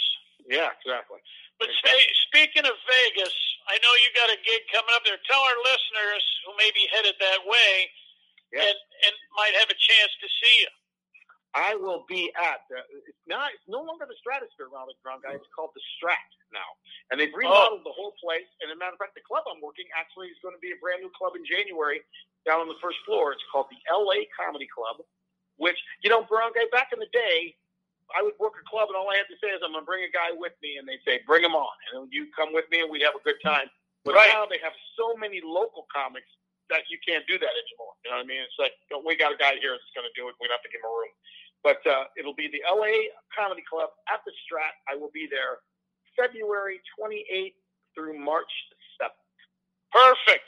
Yeah, 0.47 0.69
exactly. 0.75 1.23
But 1.59 1.71
say, 1.79 1.95
speaking 2.27 2.67
of 2.67 2.75
Vegas, 2.83 3.35
I 3.71 3.79
know 3.79 3.93
you 4.03 4.09
got 4.11 4.29
a 4.33 4.39
gig 4.43 4.67
coming 4.73 4.91
up 4.97 5.07
there. 5.07 5.15
Tell 5.23 5.39
our 5.39 5.59
listeners 5.63 6.23
who 6.43 6.51
may 6.59 6.67
be 6.75 6.83
headed 6.91 7.15
that 7.23 7.47
way 7.47 7.71
yeah. 8.51 8.67
and, 8.67 8.77
and 9.07 9.13
might 9.39 9.55
have 9.55 9.69
a 9.71 9.77
chance 9.77 10.11
to 10.19 10.27
see 10.27 10.55
you. 10.67 10.71
I 11.53 11.77
will 11.77 12.01
be 12.09 12.33
at 12.33 12.65
the, 12.65 12.81
it's 13.05 13.25
not 13.29 13.53
it's 13.53 13.69
no 13.69 13.85
longer 13.85 14.09
the 14.09 14.17
Stratosphere 14.17 14.73
Rally 14.73 14.97
Ground 15.05 15.21
guy. 15.21 15.37
It's 15.37 15.45
called 15.53 15.69
the 15.77 15.85
Strat 15.95 16.29
now, 16.49 16.65
and 17.13 17.21
they've 17.21 17.33
remodeled 17.33 17.85
oh. 17.85 17.87
the 17.87 17.93
whole 17.93 18.17
place. 18.17 18.49
And 18.57 18.73
as 18.73 18.75
a 18.75 18.79
matter 18.81 18.97
of 18.97 19.01
fact, 19.01 19.13
the 19.13 19.21
club 19.21 19.45
I'm 19.45 19.61
working 19.61 19.85
actually 19.93 20.33
is 20.33 20.39
going 20.41 20.57
to 20.57 20.63
be 20.65 20.73
a 20.73 20.79
brand 20.81 21.05
new 21.05 21.13
club 21.13 21.37
in 21.37 21.45
January 21.45 22.01
down 22.45 22.61
on 22.61 22.67
the 22.67 22.79
first 22.81 22.97
floor. 23.05 23.31
It's 23.31 23.43
called 23.51 23.67
the 23.71 23.79
L.A. 23.89 24.27
Comedy 24.35 24.67
Club, 24.67 25.03
which 25.57 25.77
you 26.03 26.09
know, 26.09 26.23
Brown 26.23 26.51
guy 26.55 26.67
back 26.71 26.91
in 26.91 26.99
the 26.99 27.11
day, 27.11 27.55
I 28.11 28.21
would 28.21 28.37
book 28.37 28.53
a 28.59 28.65
club, 28.67 28.91
and 28.91 28.97
all 28.99 29.09
I 29.09 29.17
had 29.17 29.29
to 29.31 29.37
say 29.39 29.49
is, 29.51 29.63
"I'm 29.63 29.73
going 29.73 29.83
to 29.83 29.89
bring 29.89 30.03
a 30.03 30.11
guy 30.11 30.31
with 30.31 30.53
me," 30.61 30.77
and 30.77 30.87
they'd 30.87 31.03
say, 31.07 31.23
"Bring 31.25 31.43
him 31.43 31.55
on," 31.55 31.73
and 31.93 32.11
you 32.11 32.27
come 32.35 32.53
with 32.53 32.69
me, 32.69 32.81
and 32.83 32.91
we'd 32.91 33.05
have 33.05 33.15
a 33.15 33.23
good 33.23 33.39
time. 33.41 33.71
But 34.03 34.19
right. 34.19 34.29
now 34.35 34.45
they 34.45 34.59
have 34.59 34.75
so 34.99 35.15
many 35.15 35.39
local 35.39 35.87
comics 35.87 36.27
that 36.69 36.83
you 36.91 36.99
can't 36.99 37.23
do 37.27 37.39
that 37.39 37.53
anymore. 37.55 37.95
You 38.03 38.11
know 38.11 38.19
what 38.19 38.27
I 38.27 38.31
mean? 38.31 38.43
It's 38.43 38.59
like 38.59 38.75
we 39.03 39.15
got 39.15 39.31
a 39.31 39.39
guy 39.39 39.55
here 39.59 39.75
that's 39.75 39.93
going 39.95 40.07
to 40.07 40.15
do 40.15 40.27
it. 40.27 40.35
We 40.39 40.47
don't 40.47 40.59
have 40.59 40.67
to 40.67 40.71
give 40.71 40.83
him 40.83 40.91
a 40.91 40.95
room. 40.95 41.15
But 41.63 41.79
uh, 41.87 42.11
it'll 42.19 42.35
be 42.35 42.51
the 42.51 42.59
LA 42.67 43.07
Comedy 43.31 43.63
Club 43.63 43.87
at 44.11 44.19
the 44.27 44.35
Strat. 44.43 44.75
I 44.91 44.99
will 44.99 45.11
be 45.15 45.27
there 45.31 45.63
February 46.19 46.83
28th 46.99 47.55
through 47.95 48.19
March 48.19 48.51
7th. 48.99 49.15
Perfect. 49.91 50.42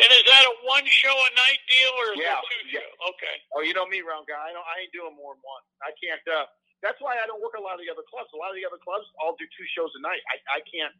And 0.00 0.08
is 0.16 0.24
that 0.24 0.44
a 0.48 0.54
one 0.64 0.86
show 0.88 1.12
a 1.12 1.30
night 1.36 1.60
deal 1.68 1.92
or 2.00 2.06
is 2.16 2.24
yeah, 2.24 2.40
it 2.40 2.48
two 2.48 2.62
yeah. 2.72 2.80
show? 2.80 2.90
Okay. 3.12 3.36
Oh, 3.52 3.60
you 3.60 3.76
know 3.76 3.84
me, 3.84 4.00
round 4.00 4.24
guy. 4.24 4.40
I 4.40 4.50
don't. 4.56 4.64
I 4.64 4.80
ain't 4.80 4.94
doing 4.96 5.12
more 5.12 5.36
than 5.36 5.44
one. 5.44 5.62
I 5.84 5.92
can't. 6.00 6.24
Uh, 6.24 6.48
that's 6.80 6.96
why 7.04 7.20
I 7.20 7.28
don't 7.28 7.44
work 7.44 7.60
a 7.60 7.60
lot 7.60 7.76
of 7.76 7.84
the 7.84 7.92
other 7.92 8.04
clubs. 8.08 8.32
A 8.32 8.40
lot 8.40 8.48
of 8.48 8.56
the 8.56 8.64
other 8.64 8.80
clubs 8.80 9.04
all 9.20 9.36
do 9.36 9.44
two 9.52 9.68
shows 9.76 9.92
a 9.92 10.00
night. 10.00 10.24
I, 10.32 10.36
I 10.56 10.60
can't. 10.64 10.94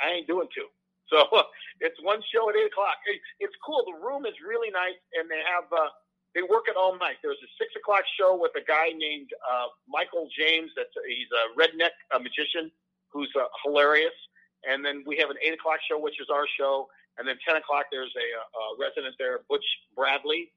I 0.00 0.06
ain't 0.16 0.28
doing 0.28 0.48
two. 0.56 0.72
So 1.12 1.28
it's 1.84 2.00
one 2.00 2.24
show 2.32 2.48
at 2.48 2.56
eight 2.56 2.72
o'clock. 2.72 2.96
it's 3.44 3.56
cool. 3.60 3.84
The 3.84 4.00
room 4.00 4.24
is 4.24 4.36
really 4.40 4.72
nice, 4.72 4.96
and 5.20 5.28
they 5.28 5.44
have. 5.44 5.68
Uh, 5.68 5.92
they 6.32 6.46
work 6.46 6.70
it 6.70 6.78
all 6.78 6.94
night. 6.96 7.18
There's 7.26 7.42
a 7.42 7.50
six 7.58 7.74
o'clock 7.74 8.06
show 8.14 8.38
with 8.38 8.54
a 8.54 8.62
guy 8.62 8.94
named 8.94 9.28
uh, 9.44 9.66
Michael 9.90 10.30
James. 10.30 10.70
That's 10.78 10.94
he's 11.04 11.28
a 11.34 11.42
redneck 11.58 11.92
a 12.14 12.22
magician 12.22 12.70
who's 13.12 13.30
uh, 13.34 13.50
hilarious. 13.64 14.14
And 14.62 14.84
then 14.84 15.02
we 15.06 15.16
have 15.18 15.30
an 15.30 15.36
eight 15.42 15.54
o'clock 15.54 15.80
show, 15.88 15.98
which 15.98 16.20
is 16.20 16.28
our 16.30 16.46
show. 16.58 16.86
And 17.18 17.28
then 17.28 17.36
ten 17.46 17.56
o'clock, 17.56 17.86
there's 17.92 18.12
a, 18.16 18.26
a 18.38 18.62
resident 18.80 19.14
there, 19.18 19.40
Butch 19.48 19.66
Bradley, 19.94 20.52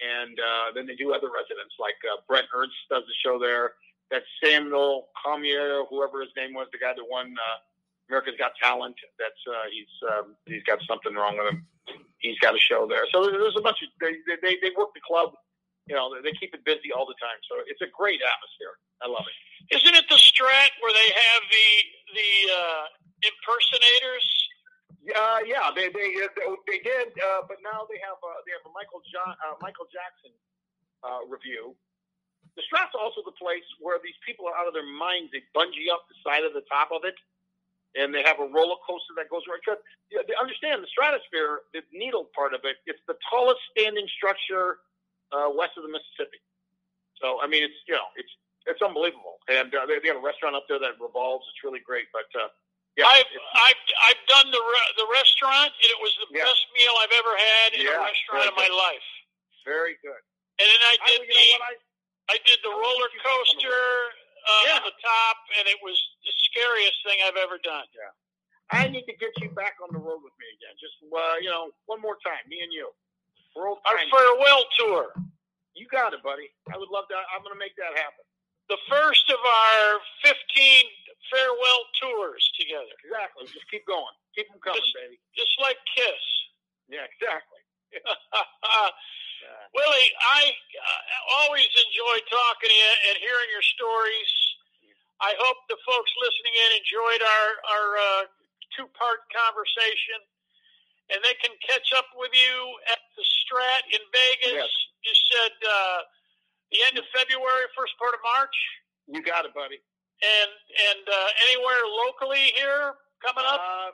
and 0.00 0.38
uh, 0.38 0.72
then 0.74 0.86
they 0.86 0.94
do 0.94 1.12
other 1.12 1.28
residents 1.32 1.74
like 1.80 1.98
uh, 2.06 2.20
Brent 2.28 2.46
Ernst 2.54 2.76
does 2.90 3.02
the 3.08 3.16
show 3.24 3.38
there 3.38 3.74
that 4.10 4.22
Samuel 4.42 5.08
Comroe, 5.18 5.86
whoever 5.90 6.20
his 6.20 6.30
name 6.36 6.54
was, 6.54 6.68
the 6.70 6.78
guy 6.78 6.94
that 6.94 7.06
won 7.08 7.34
uh, 7.34 7.58
America's 8.08 8.38
Got 8.38 8.52
Talent. 8.62 8.94
That's 9.18 9.42
uh, 9.48 9.66
he's 9.72 9.90
um, 10.06 10.36
he's 10.46 10.62
got 10.62 10.78
something 10.86 11.14
wrong 11.14 11.38
with 11.38 11.50
him. 11.50 11.66
He's 12.18 12.38
got 12.38 12.54
a 12.54 12.58
show 12.58 12.86
there. 12.86 13.04
So 13.10 13.26
there's 13.26 13.56
a 13.58 13.62
bunch 13.62 13.82
of 13.82 13.88
they 14.00 14.22
they 14.42 14.56
they 14.62 14.70
work 14.76 14.94
the 14.94 15.02
club. 15.02 15.34
You 15.86 15.94
know, 15.94 16.10
they 16.18 16.34
keep 16.34 16.50
it 16.54 16.64
busy 16.66 16.90
all 16.90 17.06
the 17.06 17.14
time. 17.22 17.38
So 17.46 17.62
it's 17.66 17.82
a 17.82 17.90
great 17.94 18.18
atmosphere. 18.18 18.74
I 19.02 19.06
love 19.06 19.22
it. 19.26 19.36
Isn't 19.74 19.94
it 19.94 20.06
the 20.10 20.18
Strat 20.18 20.74
where 20.82 20.94
they 20.94 21.10
have 21.14 21.42
the 21.50 21.68
the 22.14 22.30
uh, 22.54 22.84
impersonators? 23.26 24.26
Uh, 25.06 25.40
yeah, 25.46 25.70
they 25.74 25.88
they 25.88 26.18
they 26.66 26.80
did, 26.82 27.14
uh, 27.18 27.46
but 27.46 27.58
now 27.62 27.86
they 27.86 27.98
have 28.02 28.18
uh, 28.22 28.42
they 28.46 28.52
have 28.54 28.66
a 28.66 28.72
Michael 28.74 29.02
John 29.06 29.34
uh, 29.46 29.54
Michael 29.62 29.86
Jackson 29.90 30.34
uh, 31.06 31.22
review 31.30 31.74
the 32.56 32.64
Strat's 32.64 32.96
also 32.96 33.20
the 33.22 33.36
place 33.36 33.64
where 33.78 34.00
these 34.00 34.16
people 34.24 34.48
are 34.48 34.56
out 34.56 34.66
of 34.66 34.72
their 34.72 34.88
minds. 34.88 35.30
They 35.30 35.44
bungee 35.52 35.92
up 35.92 36.08
the 36.08 36.16
side 36.24 36.42
of 36.42 36.56
the 36.56 36.64
top 36.72 36.88
of 36.90 37.04
it, 37.04 37.14
and 37.94 38.10
they 38.10 38.24
have 38.24 38.40
a 38.40 38.48
roller 38.48 38.80
coaster 38.82 39.12
that 39.20 39.28
goes. 39.28 39.44
Because 39.44 39.78
yeah, 40.08 40.24
they 40.24 40.34
understand 40.40 40.80
the 40.80 40.90
stratosphere, 40.90 41.68
the 41.76 41.84
needle 41.92 42.32
part 42.32 42.56
of 42.56 42.64
it. 42.64 42.80
It's 42.88 43.00
the 43.04 43.20
tallest 43.28 43.60
standing 43.76 44.08
structure 44.16 44.80
uh, 45.30 45.52
west 45.52 45.76
of 45.76 45.84
the 45.84 45.92
Mississippi. 45.92 46.40
So 47.20 47.38
I 47.44 47.46
mean, 47.46 47.62
it's 47.62 47.76
you 47.84 47.94
know, 47.94 48.08
it's 48.16 48.32
it's 48.64 48.80
unbelievable. 48.80 49.36
And 49.52 49.68
uh, 49.76 49.84
they, 49.84 50.00
they 50.00 50.08
have 50.08 50.18
a 50.18 50.24
restaurant 50.24 50.56
up 50.56 50.64
there 50.66 50.80
that 50.80 50.96
revolves. 50.96 51.44
It's 51.52 51.60
really 51.60 51.84
great. 51.84 52.08
But 52.16 52.28
uh, 52.32 52.48
yeah, 52.96 53.06
I've 53.06 53.28
I've 53.28 53.82
I've 54.08 54.22
done 54.26 54.48
the 54.50 54.60
re- 54.60 54.92
the 54.96 55.08
restaurant, 55.12 55.70
and 55.70 55.88
it 55.92 56.00
was 56.00 56.12
the 56.24 56.28
yeah. 56.32 56.48
best 56.48 56.64
meal 56.72 56.96
I've 57.00 57.12
ever 57.12 57.34
had 57.36 57.68
in 57.76 57.84
yeah, 57.84 58.00
a 58.00 58.08
restaurant 58.08 58.48
in 58.50 58.56
my 58.56 58.72
life. 58.72 59.08
Very 59.68 60.00
good. 60.00 60.22
And 60.56 60.66
then 60.66 60.82
I 60.82 60.94
did 61.04 61.20
I, 61.20 61.26
the. 61.28 61.44
Know 61.60 61.84
I 62.26 62.36
did 62.42 62.58
the 62.66 62.74
roller 62.74 63.10
coaster 63.22 63.86
uh, 64.42 64.74
on 64.78 64.82
the 64.82 64.96
top, 64.98 65.36
and 65.58 65.70
it 65.70 65.78
was 65.78 65.94
the 66.26 66.34
scariest 66.50 66.98
thing 67.06 67.22
I've 67.22 67.38
ever 67.38 67.58
done. 67.62 67.86
Yeah. 67.94 68.10
I 68.66 68.90
need 68.90 69.06
to 69.06 69.14
get 69.14 69.30
you 69.38 69.54
back 69.54 69.78
on 69.78 69.94
the 69.94 70.02
road 70.02 70.26
with 70.26 70.34
me 70.42 70.48
again. 70.58 70.74
Just 70.74 70.98
uh, 71.06 71.38
you 71.38 71.46
know, 71.46 71.70
one 71.86 72.02
more 72.02 72.18
time, 72.26 72.42
me 72.50 72.66
and 72.66 72.74
you. 72.74 72.90
World 73.54 73.78
Our 73.86 73.96
farewell 74.10 74.62
tour. 74.76 75.04
You 75.78 75.86
got 75.88 76.12
it, 76.12 76.20
buddy. 76.26 76.50
I 76.72 76.76
would 76.76 76.90
love 76.90 77.06
that. 77.14 77.24
I'm 77.30 77.46
going 77.46 77.54
to 77.54 77.62
make 77.62 77.78
that 77.78 77.94
happen. 77.94 78.24
The 78.68 78.80
first 78.90 79.30
of 79.30 79.38
our 79.38 80.02
15 80.26 80.34
farewell 81.32 81.82
tours 82.00 82.44
together. 82.58 82.94
Exactly. 83.04 83.46
Just 83.50 83.68
keep 83.70 83.86
going. 83.86 84.14
Keep 84.36 84.52
them 84.52 84.60
coming, 84.60 84.82
just, 84.82 84.94
baby. 84.94 85.16
Just 85.32 85.54
like 85.60 85.78
Kiss. 85.94 86.24
Yeah, 86.90 87.08
exactly. 87.08 87.60
Willie, 89.74 90.10
I 90.32 90.42
uh, 90.50 91.42
always 91.44 91.68
enjoy 91.68 92.16
talking 92.28 92.70
to 92.72 92.76
you 92.76 92.92
and 93.12 93.14
hearing 93.20 93.50
your 93.52 93.64
stories. 93.64 94.32
I 95.20 95.32
hope 95.40 95.64
the 95.68 95.80
folks 95.84 96.12
listening 96.20 96.54
in 96.56 96.70
enjoyed 96.80 97.22
our 97.24 97.48
our 97.64 97.88
uh, 97.96 98.22
two 98.76 98.88
part 98.96 99.24
conversation, 99.32 100.20
and 101.12 101.24
they 101.24 101.36
can 101.40 101.52
catch 101.64 101.92
up 101.96 102.08
with 102.16 102.32
you 102.36 102.54
at 102.92 103.00
the 103.16 103.24
Strat 103.24 103.84
in 103.96 104.02
Vegas. 104.12 104.68
Yes. 104.68 104.72
You 105.04 105.14
said 105.32 105.52
uh, 105.64 106.00
the 106.72 106.80
end 106.90 106.96
of 107.00 107.04
February, 107.16 107.64
first 107.72 107.96
part 107.96 108.12
of 108.12 108.20
March. 108.24 108.56
You 109.08 109.22
got 109.22 109.48
it, 109.48 109.54
buddy. 109.54 109.80
And 110.16 110.52
and 110.92 111.04
uh, 111.04 111.28
anywhere 111.50 111.82
locally 112.06 112.52
here 112.56 112.96
coming 113.20 113.44
up? 113.44 113.60
Uh, 113.60 113.90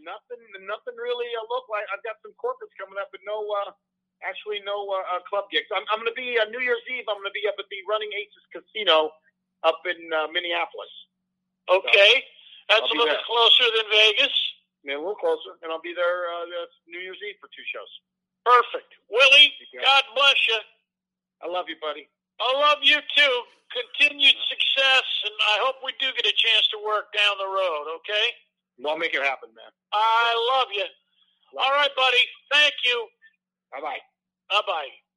nothing, 0.00 0.40
nothing 0.64 0.96
really 0.96 1.28
uh, 1.36 1.44
local. 1.52 1.76
I, 1.76 1.84
have 1.92 2.00
got 2.00 2.16
some 2.24 2.32
corporates 2.40 2.72
coming 2.80 2.96
up, 2.96 3.12
but 3.12 3.20
no. 3.24 3.44
Uh, 3.66 3.76
actually 4.24 4.58
no 4.66 4.90
uh, 4.90 5.18
uh, 5.18 5.22
club 5.26 5.46
gigs. 5.50 5.70
I'm, 5.70 5.86
I'm 5.92 6.02
going 6.02 6.10
to 6.10 6.18
be 6.18 6.38
uh, 6.38 6.46
New 6.50 6.62
Year's 6.62 6.82
Eve. 6.90 7.06
I'm 7.06 7.22
going 7.22 7.30
to 7.30 7.36
be 7.36 7.46
up 7.46 7.58
at 7.58 7.66
the 7.70 7.80
Running 7.86 8.10
Aces 8.14 8.46
Casino 8.50 9.14
up 9.62 9.82
in 9.86 9.98
uh, 10.10 10.30
Minneapolis. 10.30 10.90
Okay, 11.68 12.24
so 12.24 12.80
that's 12.80 12.88
a 12.88 12.96
little 12.96 13.12
there. 13.12 13.28
closer 13.28 13.66
than 13.76 13.86
Vegas. 13.92 14.34
Yeah, 14.86 14.96
a 14.96 15.02
little 15.02 15.18
closer, 15.18 15.58
and 15.60 15.68
I'll 15.68 15.84
be 15.84 15.92
there 15.92 16.32
uh, 16.32 16.48
New 16.88 17.02
Year's 17.02 17.20
Eve 17.20 17.36
for 17.42 17.50
two 17.52 17.66
shows. 17.68 17.90
Perfect, 18.46 18.88
Willie. 19.10 19.52
God 19.76 20.04
bless 20.16 20.38
you. 20.48 20.60
I 21.44 21.46
love 21.50 21.68
you, 21.68 21.76
buddy. 21.82 22.08
I 22.40 22.48
love 22.58 22.78
you 22.82 22.98
too. 23.16 23.34
Continued 23.68 24.36
success, 24.48 25.06
and 25.28 25.34
I 25.52 25.56
hope 25.60 25.76
we 25.84 25.92
do 26.00 26.08
get 26.16 26.24
a 26.24 26.32
chance 26.32 26.66
to 26.72 26.78
work 26.80 27.12
down 27.12 27.36
the 27.36 27.50
road. 27.50 28.00
Okay. 28.00 28.26
I'll 28.86 28.96
make 28.96 29.14
it 29.14 29.22
happen, 29.22 29.50
man. 29.54 29.72
I 29.92 30.32
love 30.56 30.68
you. 30.72 30.86
Love 31.54 31.66
All 31.66 31.72
right, 31.72 31.90
buddy. 31.96 32.24
Thank 32.52 32.74
you. 32.84 33.08
Bye 33.72 33.80
bye. 33.80 34.00
Bye 34.48 34.62
bye. 34.66 35.07